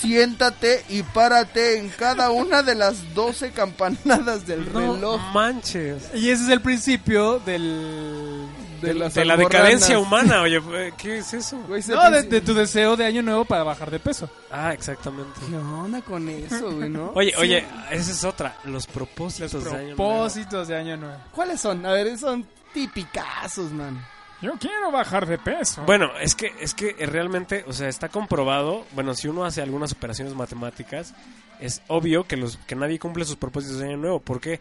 siéntate 0.00 0.84
y 0.88 1.02
párate 1.02 1.78
en 1.78 1.88
cada 1.90 2.30
una 2.30 2.62
de 2.62 2.74
las 2.74 3.14
12 3.14 3.50
campanadas 3.52 4.46
del 4.46 4.72
No 4.72 4.94
reloj. 4.94 5.20
manches. 5.32 6.04
Y 6.14 6.30
ese 6.30 6.44
es 6.44 6.48
el 6.50 6.60
principio 6.60 7.38
del 7.40 8.46
de, 8.80 8.94
las 8.94 9.14
de 9.14 9.24
la 9.24 9.36
decadencia 9.36 9.98
humana, 10.00 10.42
oye, 10.42 10.60
¿qué 10.98 11.18
es 11.18 11.34
eso? 11.34 11.58
Güey, 11.68 11.82
se 11.82 11.92
No, 11.94 12.10
de, 12.10 12.22
de 12.22 12.40
tu 12.40 12.54
deseo 12.54 12.96
de 12.96 13.04
año 13.06 13.22
nuevo 13.22 13.44
para 13.44 13.62
bajar 13.64 13.90
de 13.90 13.98
peso. 13.98 14.28
Ah, 14.50 14.72
exactamente. 14.72 15.40
¿Qué 15.48 15.56
onda 15.56 16.00
con 16.02 16.28
eso, 16.28 16.72
güey, 16.72 16.88
no? 16.88 17.10
Oye, 17.14 17.30
Sí. 17.32 17.36
oye, 17.40 17.64
esa 17.90 18.10
es 18.12 18.24
otra, 18.24 18.56
los 18.64 18.86
propósitos 18.86 19.52
Los 19.54 19.64
de 19.64 19.70
año 19.70 19.96
nuevo. 19.96 19.96
propósitos 19.96 20.68
de 20.68 20.76
año 20.76 20.96
nuevo. 20.96 21.18
¿Cuáles 21.32 21.60
son? 21.60 21.84
A 21.86 21.92
ver, 21.92 22.16
son 22.18 22.46
tipicazos, 22.72 23.72
man. 23.72 24.02
Yo 24.42 24.52
quiero 24.60 24.90
bajar 24.92 25.26
de 25.26 25.38
peso. 25.38 25.82
Bueno, 25.86 26.10
es 26.20 26.34
que 26.34 26.52
es 26.60 26.74
que 26.74 26.92
realmente, 27.06 27.64
o 27.66 27.72
sea, 27.72 27.88
está 27.88 28.08
comprobado, 28.10 28.84
bueno, 28.92 29.14
si 29.14 29.28
uno 29.28 29.44
hace 29.46 29.62
algunas 29.62 29.92
operaciones 29.92 30.34
matemáticas, 30.34 31.14
es 31.58 31.80
obvio 31.88 32.24
que 32.24 32.36
los 32.36 32.58
que 32.66 32.74
nadie 32.74 32.98
cumple 32.98 33.24
sus 33.24 33.36
propósitos 33.36 33.78
de 33.78 33.86
año 33.86 33.96
nuevo, 33.96 34.20
porque 34.20 34.60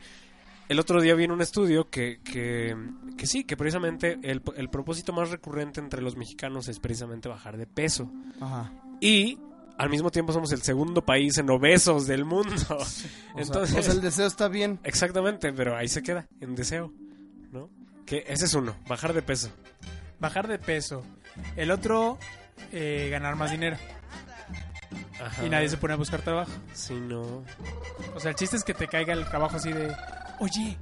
el 0.70 0.80
otro 0.80 1.02
día 1.02 1.16
vi 1.16 1.26
en 1.26 1.32
un 1.32 1.42
estudio 1.42 1.90
que, 1.90 2.20
que, 2.24 2.76
que 3.18 3.28
sí, 3.28 3.44
que 3.44 3.58
precisamente 3.58 4.20
el, 4.24 4.42
el 4.56 4.70
propósito 4.70 5.14
más 5.14 5.30
recurrente 5.30 5.80
entre 5.80 6.02
los 6.02 6.16
mexicanos 6.16 6.68
es 6.68 6.80
precisamente 6.80 7.30
bajar 7.30 7.58
de 7.58 7.68
peso. 7.68 8.12
Ajá. 8.40 8.72
Y 9.00 9.38
al 9.78 9.90
mismo 9.90 10.12
tiempo 10.12 10.34
somos 10.34 10.52
el 10.52 10.62
segundo 10.62 11.04
país 11.04 11.38
en 11.38 11.50
obesos 11.50 12.08
del 12.08 12.26
mundo. 12.26 12.78
Entonces, 13.36 13.78
o 13.78 13.82
sea, 13.82 13.94
el 13.94 14.02
deseo 14.02 14.28
está 14.28 14.48
bien. 14.48 14.80
exactamente, 14.84 15.52
pero 15.54 15.76
ahí 15.76 15.88
se 15.88 16.02
queda, 16.02 16.28
en 16.40 16.56
deseo, 16.56 16.94
¿no? 17.52 17.70
Que 18.06 18.24
ese 18.28 18.46
es 18.46 18.54
uno, 18.54 18.76
bajar 18.88 19.14
de 19.14 19.22
peso. 19.22 19.52
Bajar 20.20 20.48
de 20.48 20.60
peso. 20.60 21.04
El 21.56 21.72
otro, 21.72 22.18
eh, 22.72 23.10
ganar 23.12 23.36
más 23.36 23.52
dinero. 23.52 23.78
Ajá. 25.22 25.46
Y 25.46 25.50
nadie 25.50 25.70
se 25.70 25.78
pone 25.78 25.94
a 25.94 25.98
buscar 25.98 26.22
trabajo. 26.22 26.52
Sí, 26.74 26.94
no. 26.94 27.44
O 28.14 28.20
sea, 28.20 28.32
el 28.32 28.36
chiste 28.36 28.56
es 28.56 28.64
que 28.64 28.74
te 28.74 28.88
caiga 28.88 29.14
el 29.14 29.26
trabajo 29.26 29.58
así 29.58 29.72
de... 29.72 29.94
Oye, 30.40 30.78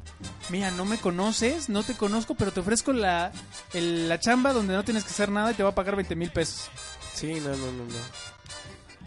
mira, 0.50 0.72
no 0.72 0.84
me 0.86 0.98
conoces, 0.98 1.70
no 1.70 1.84
te 1.84 1.94
conozco, 1.96 2.34
pero 2.36 2.52
te 2.52 2.60
ofrezco 2.62 2.92
la, 2.92 3.32
el- 3.74 4.10
la 4.10 4.20
chamba 4.20 4.52
donde 4.54 4.74
no 4.74 4.84
tienes 4.84 5.04
que 5.04 5.12
hacer 5.12 5.30
nada 5.30 5.52
y 5.52 5.54
te 5.54 5.64
va 5.64 5.70
a 5.70 5.76
pagar 5.76 5.96
20 5.96 6.16
mil 6.16 6.32
pesos. 6.32 6.70
Sí, 7.14 7.34
no, 7.36 7.50
no, 7.50 7.72
no, 7.72 7.84
no. 7.86 7.96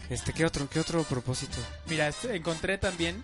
Este, 0.09 0.31
¿qué 0.31 0.45
otro, 0.45 0.69
qué 0.69 0.79
otro 0.79 1.03
propósito? 1.03 1.57
Mira, 1.87 2.07
este- 2.07 2.35
encontré 2.35 2.77
también 2.77 3.23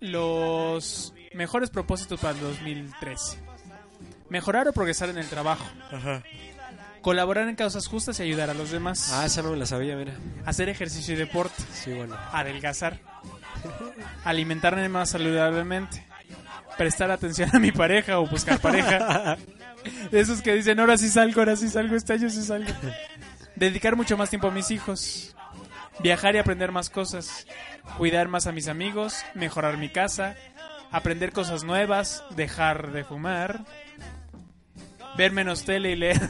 los 0.00 1.12
mejores 1.34 1.70
propósitos 1.70 2.20
para 2.20 2.34
el 2.34 2.40
2013. 2.40 3.38
Mejorar 4.28 4.68
o 4.68 4.72
progresar 4.72 5.08
en 5.08 5.18
el 5.18 5.28
trabajo. 5.28 5.64
Ajá. 5.92 6.22
Colaborar 7.02 7.48
en 7.48 7.54
causas 7.56 7.86
justas 7.86 8.18
y 8.18 8.22
ayudar 8.24 8.50
a 8.50 8.54
los 8.54 8.70
demás. 8.70 9.12
Ah, 9.12 9.26
esa 9.26 9.42
no 9.42 9.50
me 9.52 9.56
la 9.56 9.66
sabía, 9.66 9.94
mira. 9.96 10.14
Hacer 10.44 10.68
ejercicio 10.68 11.14
y 11.14 11.16
deporte. 11.16 11.62
Sí, 11.72 11.92
bueno. 11.92 12.16
Adelgazar. 12.32 13.00
Alimentarme 14.24 14.88
más 14.88 15.10
saludablemente. 15.10 16.04
Prestar 16.78 17.10
atención 17.10 17.50
a 17.52 17.58
mi 17.58 17.72
pareja 17.72 18.18
o 18.18 18.26
buscar 18.26 18.58
pareja. 18.58 19.36
Esos 20.12 20.42
que 20.42 20.54
dicen, 20.54 20.78
ahora 20.80 20.98
sí 20.98 21.08
salgo, 21.08 21.40
ahora 21.40 21.56
sí 21.56 21.68
salgo, 21.68 21.96
este 21.96 22.14
año 22.14 22.28
sí 22.28 22.42
salgo. 22.42 22.70
Dedicar 23.54 23.96
mucho 23.96 24.16
más 24.16 24.30
tiempo 24.30 24.48
a 24.48 24.50
mis 24.50 24.70
hijos. 24.70 25.34
Viajar 26.00 26.34
y 26.34 26.38
aprender 26.38 26.72
más 26.72 26.90
cosas. 26.90 27.46
Cuidar 27.96 28.28
más 28.28 28.46
a 28.46 28.52
mis 28.52 28.68
amigos. 28.68 29.24
Mejorar 29.34 29.78
mi 29.78 29.88
casa. 29.88 30.34
Aprender 30.90 31.32
cosas 31.32 31.64
nuevas. 31.64 32.22
Dejar 32.36 32.92
de 32.92 33.04
fumar. 33.04 33.64
Ver 35.16 35.32
menos 35.32 35.64
tele 35.64 35.92
y 35.92 35.96
leer. 35.96 36.20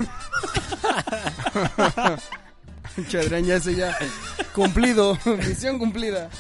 Chadrán, 3.09 3.45
ya 3.45 3.59
ya. 3.59 3.97
Cumplido. 4.55 5.19
Misión 5.25 5.79
cumplida. 5.79 6.31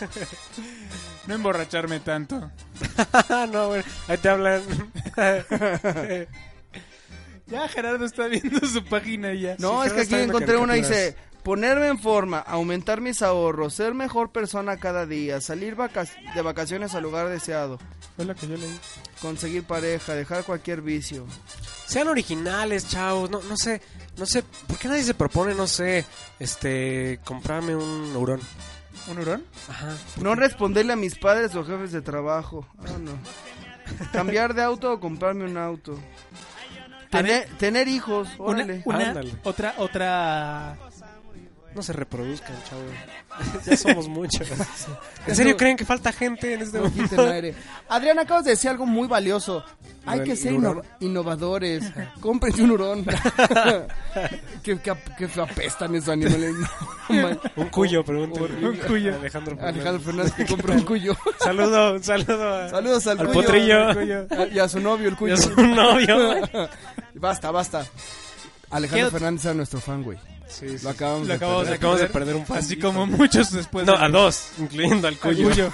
No 1.26 1.34
emborracharme 1.34 2.00
tanto. 2.00 2.50
no, 3.52 3.68
bueno, 3.68 3.84
ahí 4.08 4.18
te 4.18 4.28
hablan. 4.28 4.62
Ya 7.48 7.68
Gerardo 7.68 8.04
está 8.04 8.26
viendo 8.26 8.58
su 8.66 8.84
página 8.84 9.32
y 9.32 9.42
ya. 9.42 9.56
No, 9.60 9.82
Sí, 9.82 9.86
es 9.88 9.92
que 9.92 10.00
aquí 10.00 10.14
encontré 10.16 10.56
una 10.56 10.72
caricaturas. 10.74 11.04
dice 11.06 11.16
ponerme 11.44 11.86
en 11.86 11.98
forma, 12.00 12.40
aumentar 12.40 13.00
mis 13.00 13.22
ahorros, 13.22 13.72
ser 13.72 13.94
mejor 13.94 14.32
persona 14.32 14.78
cada 14.78 15.06
día, 15.06 15.40
salir 15.40 15.76
vaca- 15.76 16.08
de 16.34 16.42
vacaciones 16.42 16.96
al 16.96 17.04
lugar 17.04 17.28
deseado, 17.28 17.78
Fue 18.16 18.24
lo 18.24 18.34
que 18.34 18.48
yo 18.48 18.56
leí. 18.56 18.76
conseguir 19.20 19.62
pareja, 19.62 20.14
dejar 20.14 20.42
cualquier 20.42 20.82
vicio. 20.82 21.24
Sean 21.86 22.08
originales, 22.08 22.88
chavos. 22.88 23.30
No, 23.30 23.40
no 23.42 23.56
sé, 23.56 23.80
no 24.18 24.26
sé. 24.26 24.42
¿Por 24.66 24.76
qué 24.76 24.88
nadie 24.88 25.04
se 25.04 25.14
propone, 25.14 25.54
no 25.54 25.68
sé, 25.68 26.04
este, 26.40 27.20
comprarme 27.24 27.76
un 27.76 28.12
neurón? 28.12 28.40
¿Un 29.08 29.18
hurón? 29.18 29.44
Ajá. 29.68 29.94
No 30.20 30.34
responderle 30.34 30.92
a 30.92 30.96
mis 30.96 31.14
padres 31.16 31.54
o 31.54 31.64
jefes 31.64 31.92
de 31.92 32.02
trabajo. 32.02 32.66
Ah, 32.80 32.98
no. 33.00 33.12
Cambiar 34.12 34.52
de 34.54 34.62
auto 34.62 34.92
o 34.92 35.00
comprarme 35.00 35.44
un 35.44 35.56
auto. 35.56 35.96
Tener, 37.10 37.48
tener 37.58 37.86
hijos, 37.86 38.28
Una, 38.38 38.48
órale. 38.50 38.82
una- 38.84 39.08
Ándale. 39.08 39.34
otra, 39.44 39.74
otra. 39.78 40.76
No 41.76 41.82
se 41.82 41.92
reproduzcan, 41.92 42.56
chavos. 42.68 43.64
ya 43.66 43.76
somos 43.76 44.08
muchos. 44.08 44.48
¿En 45.26 45.36
serio 45.36 45.58
creen 45.58 45.76
que 45.76 45.84
falta 45.84 46.10
gente 46.10 46.54
en 46.54 46.62
este 46.62 46.80
momento? 46.80 47.16
Adrián, 47.90 48.18
acabas 48.18 48.44
de 48.44 48.52
decir 48.52 48.70
algo 48.70 48.86
muy 48.86 49.06
valioso. 49.06 49.62
Hay 50.06 50.22
que 50.22 50.36
ser 50.36 50.54
inno- 50.54 50.82
innovadores. 51.00 51.84
Cómprense 52.20 52.62
un 52.62 52.70
hurón. 52.70 53.04
que, 54.62 54.78
que, 54.78 54.92
que 55.18 55.40
apestan 55.40 55.94
esos 55.96 56.08
animales. 56.08 56.54
No. 57.10 57.40
Un 57.56 57.68
cuyo, 57.68 58.02
pregúntale. 58.04 58.66
Un 58.66 58.76
cuyo. 58.78 59.14
Alejandro 59.16 59.54
Fernández. 59.56 59.74
Alejandro 59.74 60.02
Fernández 60.04 60.32
que 60.34 60.46
compra 60.46 60.74
un 60.74 60.82
cuyo. 60.84 61.14
Saludo, 61.40 61.92
un 61.94 62.02
saludo. 62.02 62.54
a- 62.54 62.68
Saludos 62.70 63.06
al, 63.06 63.20
Al 63.20 63.26
cuyo. 63.28 63.42
potrillo. 63.42 63.88
A- 63.90 64.46
Y 64.50 64.58
a 64.58 64.66
su 64.68 64.80
novio, 64.80 65.08
el 65.10 65.16
cuyo. 65.16 65.34
Ya 65.34 65.42
su 65.42 65.60
novio. 65.60 66.46
basta, 67.14 67.50
basta. 67.50 67.84
¿Qué 68.68 68.76
Alejandro 68.76 69.10
Fernández 69.10 69.44
era 69.44 69.54
nuestro 69.54 69.80
fan, 69.80 70.02
güey. 70.02 70.18
Sí, 70.48 70.78
sí. 70.78 70.84
Lo 70.84 70.90
acabamos 70.90 71.22
Lo 71.22 71.26
de 71.28 71.34
acabamos 71.34 71.62
perder. 71.64 71.74
Acabamos 71.76 72.00
de 72.00 72.06
perder 72.08 72.34
un 72.36 72.46
fan. 72.46 72.58
Así 72.58 72.78
como 72.78 73.04
muchos 73.06 73.50
después. 73.52 73.84
No, 73.86 73.96
de- 73.98 74.04
a 74.04 74.08
dos, 74.08 74.50
incluyendo 74.58 75.08
al 75.08 75.14
al 75.14 75.18
cuyo. 75.20 75.72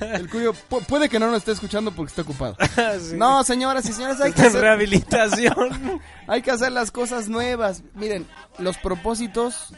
El 0.00 0.30
cuyo 0.30 0.52
pu- 0.70 0.84
puede 0.86 1.08
que 1.08 1.18
no 1.18 1.26
nos 1.28 1.38
esté 1.38 1.52
escuchando 1.52 1.90
porque 1.92 2.10
está 2.10 2.22
ocupado. 2.22 2.56
Sí. 3.00 3.16
No, 3.16 3.42
señoras 3.42 3.88
y 3.88 3.92
señores, 3.92 4.20
hay 4.20 4.32
que, 4.32 4.42
hacer, 4.42 4.60
rehabilitación. 4.60 6.00
hay 6.28 6.42
que 6.42 6.50
hacer 6.52 6.70
las 6.72 6.90
cosas 6.92 7.28
nuevas. 7.28 7.82
Miren, 7.94 8.26
los 8.58 8.78
propósitos 8.78 9.72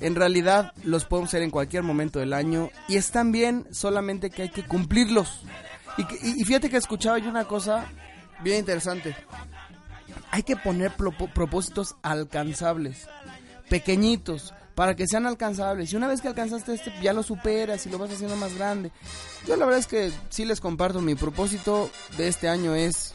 en 0.00 0.14
realidad 0.14 0.72
los 0.84 1.04
podemos 1.06 1.30
hacer 1.30 1.42
en 1.42 1.50
cualquier 1.50 1.82
momento 1.82 2.18
del 2.20 2.32
año 2.34 2.70
y 2.86 2.96
están 2.96 3.32
bien, 3.32 3.66
solamente 3.72 4.30
que 4.30 4.42
hay 4.42 4.48
que 4.50 4.64
cumplirlos. 4.64 5.40
Y, 5.96 6.04
que- 6.06 6.18
y- 6.22 6.42
y 6.42 6.44
fíjate 6.44 6.68
que 6.70 6.76
escuchaba 6.76 7.18
yo 7.18 7.30
una 7.30 7.44
cosa 7.46 7.86
bien 8.42 8.58
interesante. 8.58 9.16
Hay 10.30 10.42
que 10.42 10.56
poner 10.56 10.92
propo- 10.96 11.32
propósitos 11.32 11.96
alcanzables, 12.02 13.06
pequeñitos, 13.68 14.52
para 14.74 14.94
que 14.94 15.06
sean 15.06 15.26
alcanzables. 15.26 15.92
Y 15.92 15.96
una 15.96 16.06
vez 16.06 16.20
que 16.20 16.28
alcanzaste 16.28 16.74
este, 16.74 16.92
ya 17.02 17.12
lo 17.12 17.22
superas 17.22 17.84
y 17.86 17.90
lo 17.90 17.98
vas 17.98 18.10
haciendo 18.12 18.36
más 18.36 18.54
grande. 18.54 18.92
Yo 19.46 19.56
la 19.56 19.64
verdad 19.64 19.80
es 19.80 19.86
que 19.86 20.12
sí 20.28 20.44
les 20.44 20.60
comparto, 20.60 21.00
mi 21.00 21.14
propósito 21.14 21.90
de 22.16 22.28
este 22.28 22.48
año 22.48 22.74
es 22.74 23.14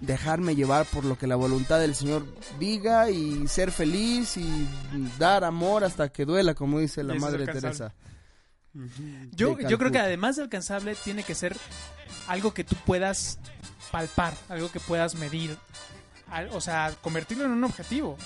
dejarme 0.00 0.56
llevar 0.56 0.84
por 0.86 1.04
lo 1.04 1.16
que 1.16 1.28
la 1.28 1.36
voluntad 1.36 1.78
del 1.78 1.94
Señor 1.94 2.26
diga 2.58 3.08
y 3.08 3.46
ser 3.46 3.70
feliz 3.70 4.36
y 4.36 4.66
dar 5.18 5.44
amor 5.44 5.84
hasta 5.84 6.08
que 6.10 6.24
duela, 6.24 6.54
como 6.54 6.80
dice 6.80 7.04
la 7.04 7.14
Madre. 7.14 7.46
Teresa. 7.46 7.94
Yo, 9.32 9.58
yo 9.60 9.78
creo 9.78 9.92
que 9.92 9.98
además 9.98 10.36
de 10.36 10.42
alcanzable, 10.42 10.94
tiene 11.04 11.22
que 11.22 11.34
ser 11.34 11.56
algo 12.26 12.52
que 12.52 12.64
tú 12.64 12.74
puedas 12.84 13.38
palpar, 13.90 14.34
algo 14.48 14.70
que 14.72 14.80
puedas 14.80 15.14
medir. 15.14 15.56
Al- 16.32 16.48
o 16.52 16.60
sea, 16.60 16.92
convertirlo 17.00 17.44
en 17.44 17.50
un 17.52 17.62
objetivo. 17.64 18.16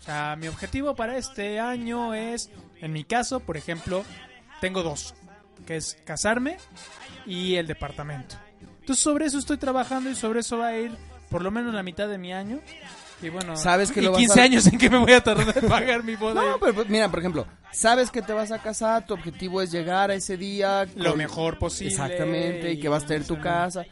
O 0.00 0.04
sea, 0.04 0.34
mi 0.36 0.48
objetivo 0.48 0.94
para 0.96 1.16
este 1.16 1.60
año 1.60 2.14
es, 2.14 2.50
en 2.80 2.92
mi 2.92 3.04
caso, 3.04 3.40
por 3.40 3.56
ejemplo, 3.56 4.02
tengo 4.60 4.82
dos, 4.82 5.14
que 5.66 5.76
es 5.76 5.96
casarme 6.04 6.56
y 7.26 7.56
el 7.56 7.66
departamento. 7.66 8.36
Entonces 8.80 9.02
sobre 9.02 9.26
eso 9.26 9.38
estoy 9.38 9.58
trabajando 9.58 10.10
y 10.10 10.14
sobre 10.14 10.40
eso 10.40 10.58
va 10.58 10.68
a 10.68 10.76
ir 10.78 10.90
por 11.28 11.42
lo 11.42 11.50
menos 11.50 11.72
la 11.74 11.82
mitad 11.82 12.08
de 12.08 12.18
mi 12.18 12.32
año. 12.32 12.60
Y 13.22 13.28
bueno, 13.28 13.54
Sabes 13.54 13.92
que 13.92 14.00
y 14.00 14.04
lo 14.04 14.12
vas 14.12 14.18
15 14.18 14.40
a- 14.40 14.44
años 14.44 14.66
en 14.66 14.78
que 14.78 14.88
me 14.88 14.96
voy 14.96 15.12
a 15.12 15.22
tardar 15.22 15.56
en 15.56 15.68
pagar 15.68 16.02
mi 16.02 16.16
boda. 16.16 16.42
No, 16.42 16.58
pero 16.58 16.72
pues, 16.74 16.88
mira, 16.88 17.10
por 17.10 17.18
ejemplo, 17.18 17.46
sabes 17.70 18.10
que 18.10 18.22
te 18.22 18.32
vas 18.32 18.50
a 18.50 18.60
casar, 18.60 19.04
tu 19.04 19.12
objetivo 19.12 19.60
es 19.60 19.70
llegar 19.70 20.10
a 20.10 20.14
ese 20.14 20.38
día 20.38 20.86
lo 20.96 21.10
con- 21.10 21.18
mejor 21.18 21.58
posible. 21.58 21.92
Exactamente, 21.92 22.72
y 22.72 22.80
que 22.80 22.88
vas 22.88 23.04
a 23.04 23.06
tener 23.08 23.26
tu 23.26 23.38
casa. 23.38 23.84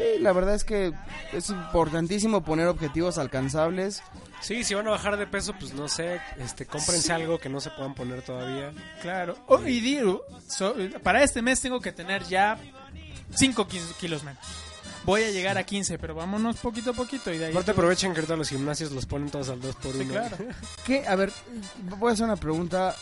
Sí, 0.00 0.20
la 0.20 0.32
verdad 0.32 0.54
es 0.54 0.64
que 0.64 0.92
es 1.32 1.50
importantísimo 1.50 2.42
poner 2.42 2.66
objetivos 2.68 3.18
alcanzables. 3.18 4.02
Sí, 4.40 4.64
si 4.64 4.74
van 4.74 4.86
a 4.88 4.92
bajar 4.92 5.16
de 5.18 5.26
peso, 5.26 5.52
pues 5.58 5.74
no 5.74 5.86
sé, 5.88 6.20
este, 6.38 6.64
cómprense 6.64 7.12
algo 7.12 7.38
que 7.38 7.48
no 7.50 7.60
se 7.60 7.70
puedan 7.70 7.94
poner 7.94 8.22
todavía. 8.22 8.72
Claro. 9.02 9.36
Oh, 9.46 9.64
y 9.66 9.80
digo, 9.80 10.24
so- 10.48 10.74
para 11.02 11.22
este 11.22 11.42
mes 11.42 11.60
tengo 11.60 11.80
que 11.80 11.92
tener 11.92 12.24
ya 12.24 12.58
5 13.34 13.68
kilos 13.68 14.24
menos. 14.24 14.42
Voy 15.04 15.22
a 15.22 15.30
llegar 15.30 15.56
a 15.58 15.64
15, 15.64 15.98
pero 15.98 16.14
vámonos 16.14 16.56
poquito 16.56 16.90
a 16.90 16.94
poquito 16.94 17.32
y 17.32 17.38
de 17.38 17.46
ahí. 17.46 17.50
Aparte 17.52 17.70
aprovechen 17.70 18.12
que 18.12 18.20
ahorita 18.20 18.36
los 18.36 18.48
gimnasios 18.50 18.92
los 18.92 19.06
ponen 19.06 19.30
todos 19.30 19.48
al 19.48 19.60
2 19.60 19.74
por 19.76 19.94
1 19.94 20.04
Sí, 20.04 20.08
claro. 20.10 20.36
¿Qué? 20.86 21.06
A 21.06 21.16
ver, 21.16 21.32
voy 21.98 22.10
a 22.10 22.12
hacer 22.12 22.24
una 22.26 22.36
pregunta, 22.36 22.94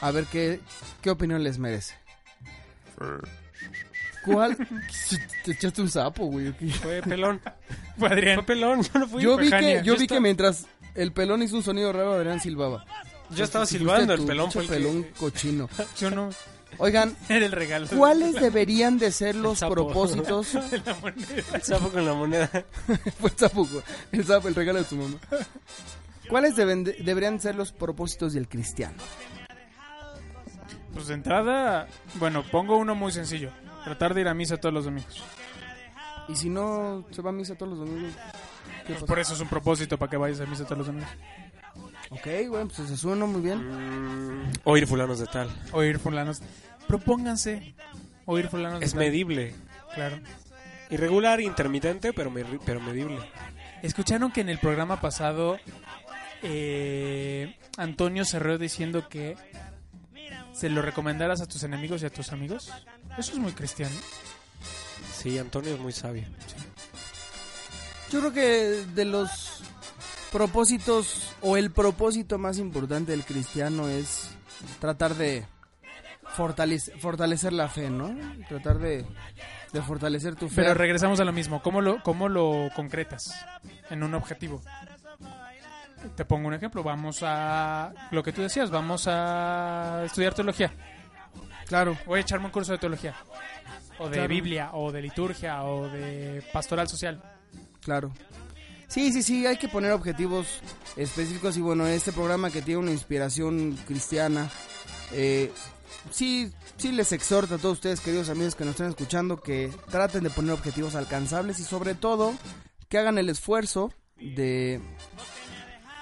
a 0.00 0.10
ver 0.10 0.24
qué, 0.26 0.60
qué 1.02 1.10
opinión 1.10 1.42
les 1.42 1.58
merece. 1.58 1.94
¿Cuál? 4.32 4.56
Te 5.44 5.52
echaste 5.52 5.82
un 5.82 5.90
sapo, 5.90 6.26
güey. 6.26 6.52
Fue 6.82 7.02
pelón. 7.02 7.40
Fue 7.98 8.08
Adrián. 8.08 8.36
Fue 8.36 8.44
pelón, 8.44 8.82
yo 8.94 8.98
no 9.00 9.08
fui. 9.08 9.22
Yo 9.22 9.36
vi 9.36 9.44
que, 9.46 9.50
Jania. 9.50 9.82
yo 9.82 9.94
vi 9.96 10.06
Yo 10.06 10.14
que 10.14 10.20
mientras 10.20 10.66
el 10.94 11.12
pelón 11.12 11.42
hizo 11.42 11.56
un 11.56 11.62
sonido 11.62 11.92
raro, 11.92 12.12
Adrián 12.14 12.40
silbaba. 12.40 12.84
Yo 13.30 13.44
estaba 13.44 13.64
Fuiste 13.64 13.78
silbando, 13.78 14.14
el 14.14 14.24
pelón 14.24 14.50
fue 14.50 14.62
el 14.62 14.68
que- 14.68 14.74
pelón 14.74 15.06
cochino. 15.18 15.68
Yo 15.98 16.10
no. 16.10 16.30
Oigan, 16.78 17.16
Era 17.28 17.46
el 17.46 17.52
regalo. 17.52 17.86
¿cuáles 17.88 18.34
deberían 18.34 18.96
de 18.98 19.10
ser 19.10 19.34
los 19.34 19.58
sapo. 19.58 19.74
propósitos? 19.74 20.54
El 20.54 21.62
sapo 21.62 21.88
con 21.90 22.04
la 22.06 22.14
moneda. 22.14 22.48
Fue 23.18 23.30
el 23.30 23.36
sapo, 23.36 23.68
el 24.12 24.24
sapo, 24.24 24.48
el 24.48 24.54
regalo 24.54 24.78
de 24.78 24.84
su 24.88 24.96
mamá. 24.96 25.16
¿Cuáles 26.28 26.54
deben 26.56 26.84
de- 26.84 26.92
deberían 26.94 27.40
ser 27.40 27.56
los 27.56 27.72
propósitos 27.72 28.32
del 28.34 28.48
cristiano? 28.48 28.94
Pues 30.94 31.06
de 31.08 31.14
entrada, 31.14 31.86
bueno, 32.14 32.42
pongo 32.50 32.76
uno 32.76 32.94
muy 32.94 33.12
sencillo. 33.12 33.50
Tratar 33.84 34.14
de 34.14 34.20
ir 34.22 34.28
a 34.28 34.34
misa 34.34 34.56
todos 34.58 34.74
los 34.74 34.84
domingos. 34.84 35.22
Y 36.28 36.36
si 36.36 36.48
no 36.48 37.04
se 37.10 37.22
va 37.22 37.30
a 37.30 37.32
misa 37.32 37.54
todos 37.56 37.76
los 37.76 37.88
domingos, 37.88 38.12
¿qué 38.14 38.82
Pues 38.86 38.94
pasa? 39.00 39.06
por 39.06 39.18
eso 39.18 39.34
es 39.34 39.40
un 39.40 39.48
propósito 39.48 39.98
para 39.98 40.10
que 40.10 40.16
vayas 40.16 40.40
a 40.40 40.46
misa 40.46 40.64
todos 40.64 40.78
los 40.78 40.86
domingos. 40.86 41.10
Ok, 42.10 42.26
bueno, 42.48 42.68
pues 42.74 42.88
se 42.88 42.96
suena 42.96 43.24
muy 43.26 43.40
bien. 43.40 43.58
Mm, 44.48 44.52
oír 44.64 44.86
fulanos 44.86 45.18
de 45.20 45.26
tal. 45.26 45.48
Oír 45.72 45.98
fulanos. 45.98 46.40
Propónganse 46.86 47.74
oír 48.26 48.48
fulanos. 48.48 48.80
de 48.80 48.86
Es 48.86 48.92
tal. 48.92 49.00
medible. 49.00 49.54
Claro. 49.94 50.18
Irregular, 50.90 51.40
intermitente, 51.40 52.12
pero, 52.12 52.30
me- 52.30 52.44
pero 52.64 52.80
medible. 52.80 53.18
Escucharon 53.82 54.30
que 54.32 54.40
en 54.40 54.48
el 54.50 54.58
programa 54.58 55.00
pasado 55.00 55.56
eh, 56.42 57.56
Antonio 57.76 58.24
cerró 58.24 58.58
diciendo 58.58 59.08
que 59.08 59.36
se 60.52 60.68
lo 60.68 60.82
recomendaras 60.82 61.40
a 61.40 61.46
tus 61.46 61.62
enemigos 61.62 62.02
y 62.02 62.06
a 62.06 62.10
tus 62.10 62.32
amigos. 62.32 62.70
Eso 63.18 63.32
es 63.32 63.38
muy 63.38 63.52
cristiano. 63.52 63.94
Sí, 65.12 65.38
Antonio 65.38 65.74
es 65.74 65.80
muy 65.80 65.92
sabio. 65.92 66.24
Yo 68.10 68.20
creo 68.20 68.32
que 68.32 68.42
de 68.94 69.04
los 69.04 69.62
propósitos 70.32 71.32
o 71.42 71.56
el 71.56 71.70
propósito 71.70 72.38
más 72.38 72.58
importante 72.58 73.12
del 73.12 73.24
cristiano 73.24 73.88
es 73.88 74.30
tratar 74.80 75.14
de 75.14 75.46
fortalece- 76.36 76.98
fortalecer 76.98 77.52
la 77.52 77.68
fe, 77.68 77.90
¿no? 77.90 78.14
Tratar 78.48 78.78
de, 78.78 79.04
de 79.72 79.82
fortalecer 79.82 80.34
tu 80.36 80.48
fe. 80.48 80.56
Pero 80.56 80.74
regresamos 80.74 81.20
a 81.20 81.24
lo 81.24 81.32
mismo. 81.32 81.62
¿Cómo 81.62 81.80
lo, 81.80 82.02
cómo 82.02 82.28
lo 82.28 82.68
concretas 82.74 83.32
en 83.90 84.02
un 84.02 84.14
objetivo? 84.14 84.62
Te 86.16 86.24
pongo 86.24 86.48
un 86.48 86.54
ejemplo. 86.54 86.82
Vamos 86.82 87.20
a 87.22 87.92
lo 88.10 88.22
que 88.22 88.32
tú 88.32 88.42
decías. 88.42 88.70
Vamos 88.70 89.06
a 89.06 90.02
estudiar 90.04 90.34
teología. 90.34 90.72
Claro. 91.66 91.96
Voy 92.06 92.18
a 92.18 92.22
echarme 92.22 92.46
un 92.46 92.52
curso 92.52 92.72
de 92.72 92.78
teología. 92.78 93.14
O 93.98 94.06
de 94.08 94.14
Claro. 94.14 94.28
Biblia, 94.28 94.70
o 94.72 94.90
de 94.90 95.02
liturgia, 95.02 95.62
o 95.64 95.88
de 95.88 96.42
pastoral 96.52 96.88
social. 96.88 97.22
Claro. 97.82 98.10
Sí, 98.88 99.12
sí, 99.12 99.22
sí, 99.22 99.46
hay 99.46 99.56
que 99.56 99.68
poner 99.68 99.92
objetivos 99.92 100.46
específicos 100.96 101.56
y 101.56 101.60
bueno, 101.60 101.86
este 101.86 102.10
programa 102.12 102.50
que 102.50 102.60
tiene 102.60 102.80
una 102.80 102.90
inspiración 102.90 103.76
cristiana, 103.86 104.50
eh, 105.12 105.52
sí, 106.10 106.50
sí 106.76 106.90
les 106.90 107.12
exhorto 107.12 107.54
a 107.54 107.58
todos 107.58 107.74
ustedes, 107.74 108.00
queridos 108.00 108.30
amigos 108.30 108.56
que 108.56 108.64
nos 108.64 108.72
están 108.72 108.88
escuchando, 108.88 109.40
que 109.40 109.70
traten 109.90 110.24
de 110.24 110.30
poner 110.30 110.52
objetivos 110.52 110.96
alcanzables 110.96 111.60
y 111.60 111.62
sobre 111.62 111.94
todo 111.94 112.32
que 112.88 112.98
hagan 112.98 113.16
el 113.18 113.28
esfuerzo 113.28 113.92
de, 114.16 114.80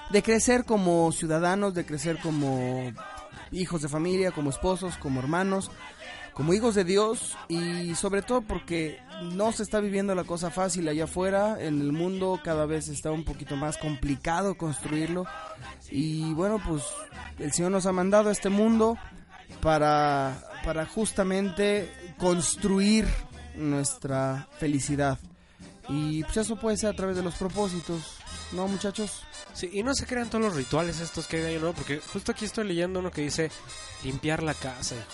de 0.09 0.23
crecer 0.23 0.65
como 0.65 1.11
ciudadanos, 1.11 1.73
de 1.73 1.85
crecer 1.85 2.19
como 2.19 2.91
hijos 3.51 3.81
de 3.81 3.89
familia, 3.89 4.31
como 4.31 4.49
esposos, 4.49 4.97
como 4.97 5.19
hermanos, 5.19 5.71
como 6.33 6.53
hijos 6.53 6.75
de 6.75 6.83
Dios 6.83 7.37
y 7.47 7.95
sobre 7.95 8.21
todo 8.21 8.41
porque 8.41 8.99
no 9.33 9.51
se 9.51 9.63
está 9.63 9.79
viviendo 9.79 10.15
la 10.15 10.23
cosa 10.23 10.49
fácil 10.49 10.87
allá 10.87 11.03
afuera, 11.03 11.57
en 11.59 11.81
el 11.81 11.91
mundo 11.91 12.39
cada 12.43 12.65
vez 12.65 12.87
está 12.87 13.11
un 13.11 13.25
poquito 13.25 13.55
más 13.55 13.77
complicado 13.77 14.55
construirlo 14.55 15.25
y 15.91 16.33
bueno 16.33 16.61
pues 16.65 16.83
el 17.39 17.51
Señor 17.51 17.71
nos 17.71 17.85
ha 17.87 17.91
mandado 17.91 18.29
a 18.29 18.31
este 18.31 18.49
mundo 18.49 18.97
para, 19.61 20.37
para 20.63 20.85
justamente 20.85 21.91
construir 22.17 23.05
nuestra 23.55 24.47
felicidad. 24.57 25.17
Y 25.87 26.23
pues 26.23 26.37
eso 26.37 26.55
puede 26.55 26.77
ser 26.77 26.91
a 26.91 26.95
través 26.95 27.15
de 27.15 27.23
los 27.23 27.35
propósitos, 27.35 28.18
¿no 28.51 28.67
muchachos? 28.67 29.23
Sí, 29.53 29.69
y 29.73 29.83
no 29.83 29.93
se 29.93 30.05
crean 30.05 30.29
todos 30.29 30.43
los 30.43 30.55
rituales 30.55 30.99
estos 30.99 31.27
que 31.27 31.37
hay 31.37 31.43
de 31.43 31.49
año 31.49 31.59
nuevo, 31.59 31.73
porque 31.75 31.99
justo 31.99 32.31
aquí 32.31 32.45
estoy 32.45 32.65
leyendo 32.67 32.99
uno 32.99 33.11
que 33.11 33.21
dice 33.21 33.51
limpiar 34.03 34.43
la 34.43 34.53
casa, 34.53 34.95
hijo. 34.95 35.05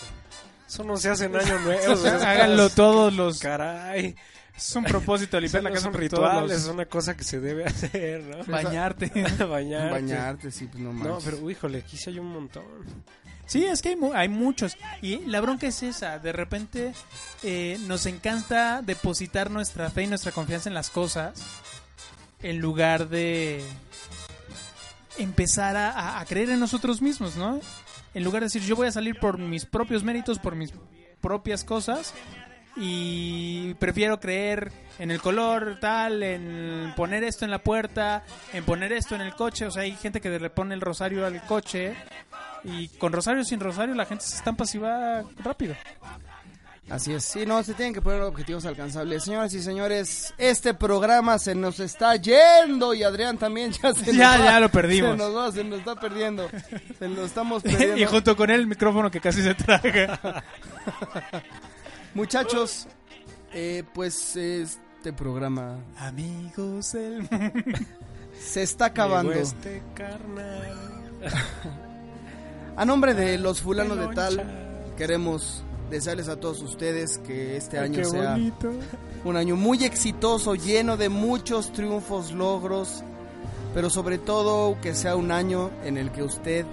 Eso 0.68 0.82
no 0.84 0.96
se 0.96 1.08
hace 1.10 1.26
en 1.26 1.36
año 1.36 1.58
nuevo. 1.60 1.92
o 1.92 1.96
sea, 1.96 2.16
es 2.16 2.22
Háganlo 2.24 2.68
todos 2.70 3.12
los... 3.14 3.38
Caray. 3.38 4.16
Es 4.56 4.74
un 4.74 4.84
propósito 4.84 5.38
limpiar 5.38 5.62
la 5.62 5.70
casa 5.70 5.84
no 5.84 5.90
es 5.90 5.94
un 5.96 6.00
ritual, 6.00 6.42
los- 6.48 6.52
es 6.52 6.66
una 6.66 6.86
cosa 6.86 7.14
que 7.16 7.24
se 7.24 7.40
debe 7.40 7.64
hacer, 7.66 8.22
¿no? 8.22 8.42
Bañarte. 8.46 9.08
Bañarte. 9.48 9.90
Bañarte, 9.90 10.50
sí, 10.50 10.66
pues 10.66 10.82
no 10.82 10.92
No, 10.92 11.04
manches. 11.04 11.24
pero 11.30 11.50
híjole, 11.50 11.78
aquí 11.78 11.96
sí 11.96 12.10
hay 12.10 12.18
un 12.18 12.32
montón. 12.32 12.64
Sí, 13.44 13.64
es 13.64 13.80
que 13.80 13.90
hay, 13.90 13.96
mu- 13.96 14.12
hay 14.14 14.28
muchos. 14.28 14.76
Y 15.02 15.18
la 15.26 15.40
bronca 15.40 15.66
es 15.68 15.82
esa. 15.84 16.18
De 16.18 16.32
repente 16.32 16.94
eh, 17.44 17.78
nos 17.86 18.06
encanta 18.06 18.82
depositar 18.82 19.50
nuestra 19.52 19.88
fe 19.90 20.02
y 20.02 20.06
nuestra 20.08 20.32
confianza 20.32 20.68
en 20.68 20.74
las 20.74 20.90
cosas 20.90 21.34
en 22.42 22.58
lugar 22.58 23.08
de 23.08 23.64
empezar 25.18 25.76
a, 25.76 26.24
creer 26.28 26.50
en 26.50 26.60
nosotros 26.60 27.00
mismos, 27.00 27.36
¿no? 27.36 27.60
En 28.14 28.24
lugar 28.24 28.42
de 28.42 28.46
decir 28.46 28.62
yo 28.62 28.76
voy 28.76 28.88
a 28.88 28.92
salir 28.92 29.18
por 29.18 29.38
mis 29.38 29.66
propios 29.66 30.02
méritos, 30.04 30.38
por 30.38 30.54
mis 30.54 30.72
propias 31.20 31.64
cosas 31.64 32.14
y 32.76 33.74
prefiero 33.74 34.20
creer 34.20 34.70
en 34.98 35.10
el 35.10 35.20
color 35.20 35.78
tal, 35.80 36.22
en 36.22 36.92
poner 36.94 37.24
esto 37.24 37.44
en 37.44 37.50
la 37.50 37.62
puerta, 37.62 38.24
en 38.52 38.64
poner 38.64 38.92
esto 38.92 39.14
en 39.14 39.22
el 39.22 39.34
coche. 39.34 39.66
O 39.66 39.70
sea, 39.70 39.82
hay 39.82 39.92
gente 39.92 40.20
que 40.20 40.28
le 40.28 40.50
pone 40.50 40.74
el 40.74 40.80
rosario 40.80 41.26
al 41.26 41.42
coche 41.42 41.94
y 42.64 42.88
con 42.88 43.12
rosario 43.12 43.44
sin 43.44 43.60
rosario 43.60 43.94
la 43.94 44.06
gente 44.06 44.24
se 44.24 44.36
estampa 44.36 44.66
si 44.66 44.78
va 44.78 45.24
rápido. 45.38 45.74
Así 46.88 47.12
es, 47.12 47.24
sí, 47.24 47.44
no, 47.44 47.62
se 47.64 47.74
tienen 47.74 47.92
que 47.92 48.00
poner 48.00 48.22
objetivos 48.22 48.64
alcanzables. 48.64 49.24
Señoras 49.24 49.52
y 49.54 49.60
señores, 49.60 50.32
este 50.38 50.72
programa 50.72 51.36
se 51.38 51.54
nos 51.56 51.80
está 51.80 52.14
yendo 52.14 52.94
y 52.94 53.02
Adrián 53.02 53.38
también 53.38 53.72
ya 53.82 53.92
se 53.92 54.14
Ya, 54.14 54.36
nos 54.36 54.46
va. 54.46 54.50
ya 54.52 54.60
lo 54.60 54.68
perdimos. 54.68 55.10
Se 55.10 55.16
nos 55.16 55.36
va, 55.36 55.52
se 55.52 55.64
nos 55.64 55.78
está 55.80 55.96
perdiendo. 55.96 56.48
Se 56.98 57.08
lo 57.08 57.24
estamos 57.24 57.62
perdiendo. 57.64 57.96
y 57.98 58.04
junto 58.04 58.36
con 58.36 58.50
él 58.50 58.60
el 58.60 58.66
micrófono 58.68 59.10
que 59.10 59.20
casi 59.20 59.42
se 59.42 59.54
traga. 59.54 60.44
Muchachos, 62.14 62.86
eh, 63.52 63.82
pues 63.92 64.36
este 64.36 65.12
programa 65.12 65.78
Amigos 65.98 66.92
del 66.92 67.28
se 68.38 68.62
está 68.62 68.86
acabando. 68.86 69.32
Este 69.32 69.82
carnal. 69.94 70.72
A 72.76 72.84
nombre 72.84 73.12
de 73.14 73.38
los 73.38 73.60
fulanos 73.60 73.98
de 73.98 74.14
tal, 74.14 74.94
queremos 74.96 75.64
desearles 75.90 76.28
a 76.28 76.36
todos 76.36 76.62
ustedes 76.62 77.18
que 77.18 77.56
este 77.56 77.78
año 77.78 78.04
sea 78.04 78.32
bonito. 78.32 78.70
un 79.24 79.36
año 79.36 79.56
muy 79.56 79.84
exitoso, 79.84 80.54
lleno 80.54 80.96
de 80.96 81.08
muchos 81.08 81.72
triunfos, 81.72 82.32
logros, 82.32 83.02
pero 83.74 83.90
sobre 83.90 84.18
todo 84.18 84.78
que 84.80 84.94
sea 84.94 85.16
un 85.16 85.30
año 85.30 85.70
en 85.84 85.96
el 85.96 86.10
que 86.10 86.22
usted 86.22 86.66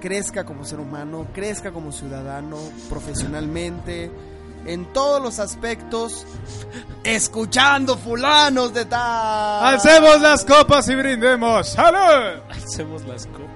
crezca 0.00 0.44
como 0.44 0.64
ser 0.64 0.80
humano, 0.80 1.26
crezca 1.32 1.72
como 1.72 1.92
ciudadano, 1.92 2.56
profesionalmente, 2.88 4.10
en 4.66 4.84
todos 4.92 5.22
los 5.22 5.38
aspectos, 5.38 6.26
escuchando 7.04 7.96
fulanos 7.96 8.74
de 8.74 8.84
tal. 8.84 9.64
Alcemos 9.64 10.20
las 10.20 10.44
copas 10.44 10.88
y 10.88 10.94
brindemos. 10.94 11.68
¡Salud! 11.70 12.40
Hacemos 12.50 13.04
las 13.04 13.26
copas. 13.26 13.48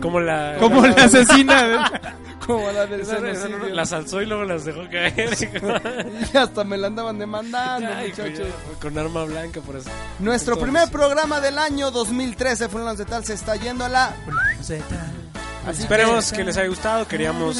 Como 0.00 0.20
la... 0.20 0.56
Como 0.60 0.86
la 0.86 0.94
asesina. 1.04 1.62
de- 1.66 1.78
Como 2.46 2.70
la 2.70 2.84
del. 2.86 3.74
Las 3.74 3.92
alzó 3.94 4.20
y 4.20 4.26
luego 4.26 4.44
las 4.44 4.66
dejó 4.66 4.82
caer. 4.90 5.30
Y 6.34 6.36
hasta 6.36 6.62
me 6.62 6.76
la 6.76 6.88
andaban 6.88 7.18
demandando, 7.18 7.88
Ay, 7.96 8.10
muchachos. 8.10 8.48
con 8.82 8.98
arma 8.98 9.24
blanca 9.24 9.62
por 9.62 9.76
eso. 9.76 9.88
Nuestro 10.18 10.52
Entonces, 10.54 10.72
primer 10.80 10.92
programa 10.92 11.40
del 11.40 11.58
año 11.58 11.90
2013, 11.90 12.68
Fulanos 12.68 12.98
de 12.98 13.06
Tal, 13.06 13.24
se 13.24 13.32
está 13.32 13.56
yendo 13.56 13.86
a 13.86 13.88
la... 13.88 14.14
Así 15.66 15.80
Esperemos 15.80 16.30
que 16.34 16.44
les 16.44 16.58
haya 16.58 16.68
gustado. 16.68 17.08
Queríamos 17.08 17.56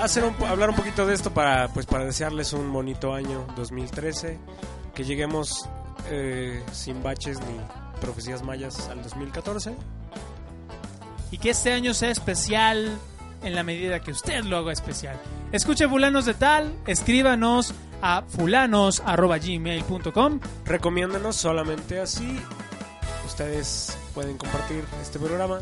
hacer 0.00 0.24
un, 0.24 0.34
hablar 0.46 0.70
un 0.70 0.76
poquito 0.76 1.06
de 1.06 1.14
esto 1.14 1.32
para 1.32 1.68
pues 1.68 1.86
para 1.86 2.04
desearles 2.04 2.52
un 2.52 2.72
bonito 2.72 3.14
año 3.14 3.46
2013, 3.56 4.38
que 4.94 5.04
lleguemos 5.04 5.68
eh, 6.10 6.62
sin 6.72 7.02
baches 7.02 7.38
ni 7.40 7.58
profecías 8.00 8.42
mayas 8.42 8.88
al 8.88 9.02
2014. 9.02 9.74
y 11.30 11.38
que 11.38 11.50
este 11.50 11.72
año 11.72 11.94
sea 11.94 12.10
especial 12.10 12.98
en 13.42 13.54
la 13.54 13.62
medida 13.62 14.00
que 14.00 14.10
usted 14.10 14.42
lo 14.44 14.56
haga 14.56 14.72
especial. 14.72 15.16
Escuche 15.52 15.86
Fulanos 15.88 16.24
de 16.24 16.34
Tal, 16.34 16.74
escríbanos 16.86 17.72
a 18.02 18.22
fulanos.gmail.com 18.22 20.40
Recomiéndanos 20.64 21.36
solamente 21.36 22.00
así. 22.00 22.40
Ustedes 23.26 23.96
pueden 24.14 24.38
compartir 24.38 24.84
este 25.02 25.18
programa 25.18 25.60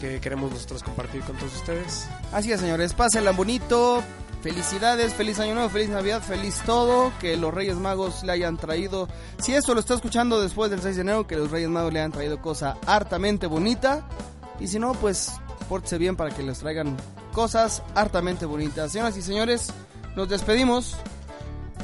que 0.00 0.20
queremos 0.20 0.50
nosotros 0.50 0.82
compartir 0.82 1.22
con 1.22 1.36
todos 1.36 1.54
ustedes. 1.54 2.08
Así 2.32 2.52
es, 2.52 2.60
señores, 2.60 2.94
pásenla 2.94 3.32
bonito, 3.32 4.02
Felicidades, 4.42 5.14
feliz 5.14 5.40
año 5.40 5.54
nuevo, 5.54 5.68
feliz 5.68 5.88
Navidad, 5.88 6.22
feliz 6.22 6.62
todo. 6.64 7.12
Que 7.20 7.36
los 7.36 7.52
Reyes 7.52 7.76
Magos 7.76 8.22
le 8.22 8.32
hayan 8.32 8.56
traído. 8.56 9.08
Si 9.38 9.52
esto 9.52 9.74
lo 9.74 9.80
está 9.80 9.94
escuchando 9.94 10.40
después 10.40 10.70
del 10.70 10.80
6 10.80 10.94
de 10.94 11.02
enero, 11.02 11.26
que 11.26 11.36
los 11.36 11.50
Reyes 11.50 11.68
Magos 11.68 11.92
le 11.92 12.00
hayan 12.00 12.12
traído 12.12 12.40
cosa 12.40 12.76
hartamente 12.86 13.48
bonita. 13.48 14.06
Y 14.60 14.68
si 14.68 14.78
no, 14.78 14.92
pues 14.92 15.32
pórtese 15.68 15.98
bien 15.98 16.14
para 16.16 16.30
que 16.34 16.44
les 16.44 16.60
traigan 16.60 16.96
cosas 17.32 17.82
hartamente 17.96 18.46
bonitas. 18.46 18.92
Señoras 18.92 19.16
y 19.16 19.22
señores, 19.22 19.72
nos 20.14 20.28
despedimos. 20.28 20.96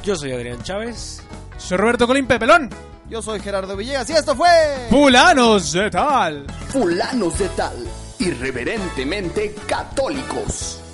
Yo 0.03 0.15
soy 0.15 0.31
Adrián 0.31 0.63
Chávez. 0.63 1.21
Soy 1.57 1.77
Roberto 1.77 2.07
Colín 2.07 2.25
Pepelón. 2.25 2.69
Yo 3.09 3.21
soy 3.21 3.39
Gerardo 3.41 3.75
Villegas 3.75 4.09
y 4.09 4.13
esto 4.13 4.35
fue. 4.35 4.49
Fulanos 4.89 5.73
de 5.73 5.91
tal. 5.91 6.47
Fulanos 6.69 7.37
de 7.37 7.49
tal, 7.49 7.75
irreverentemente 8.19 9.53
católicos. 9.67 10.84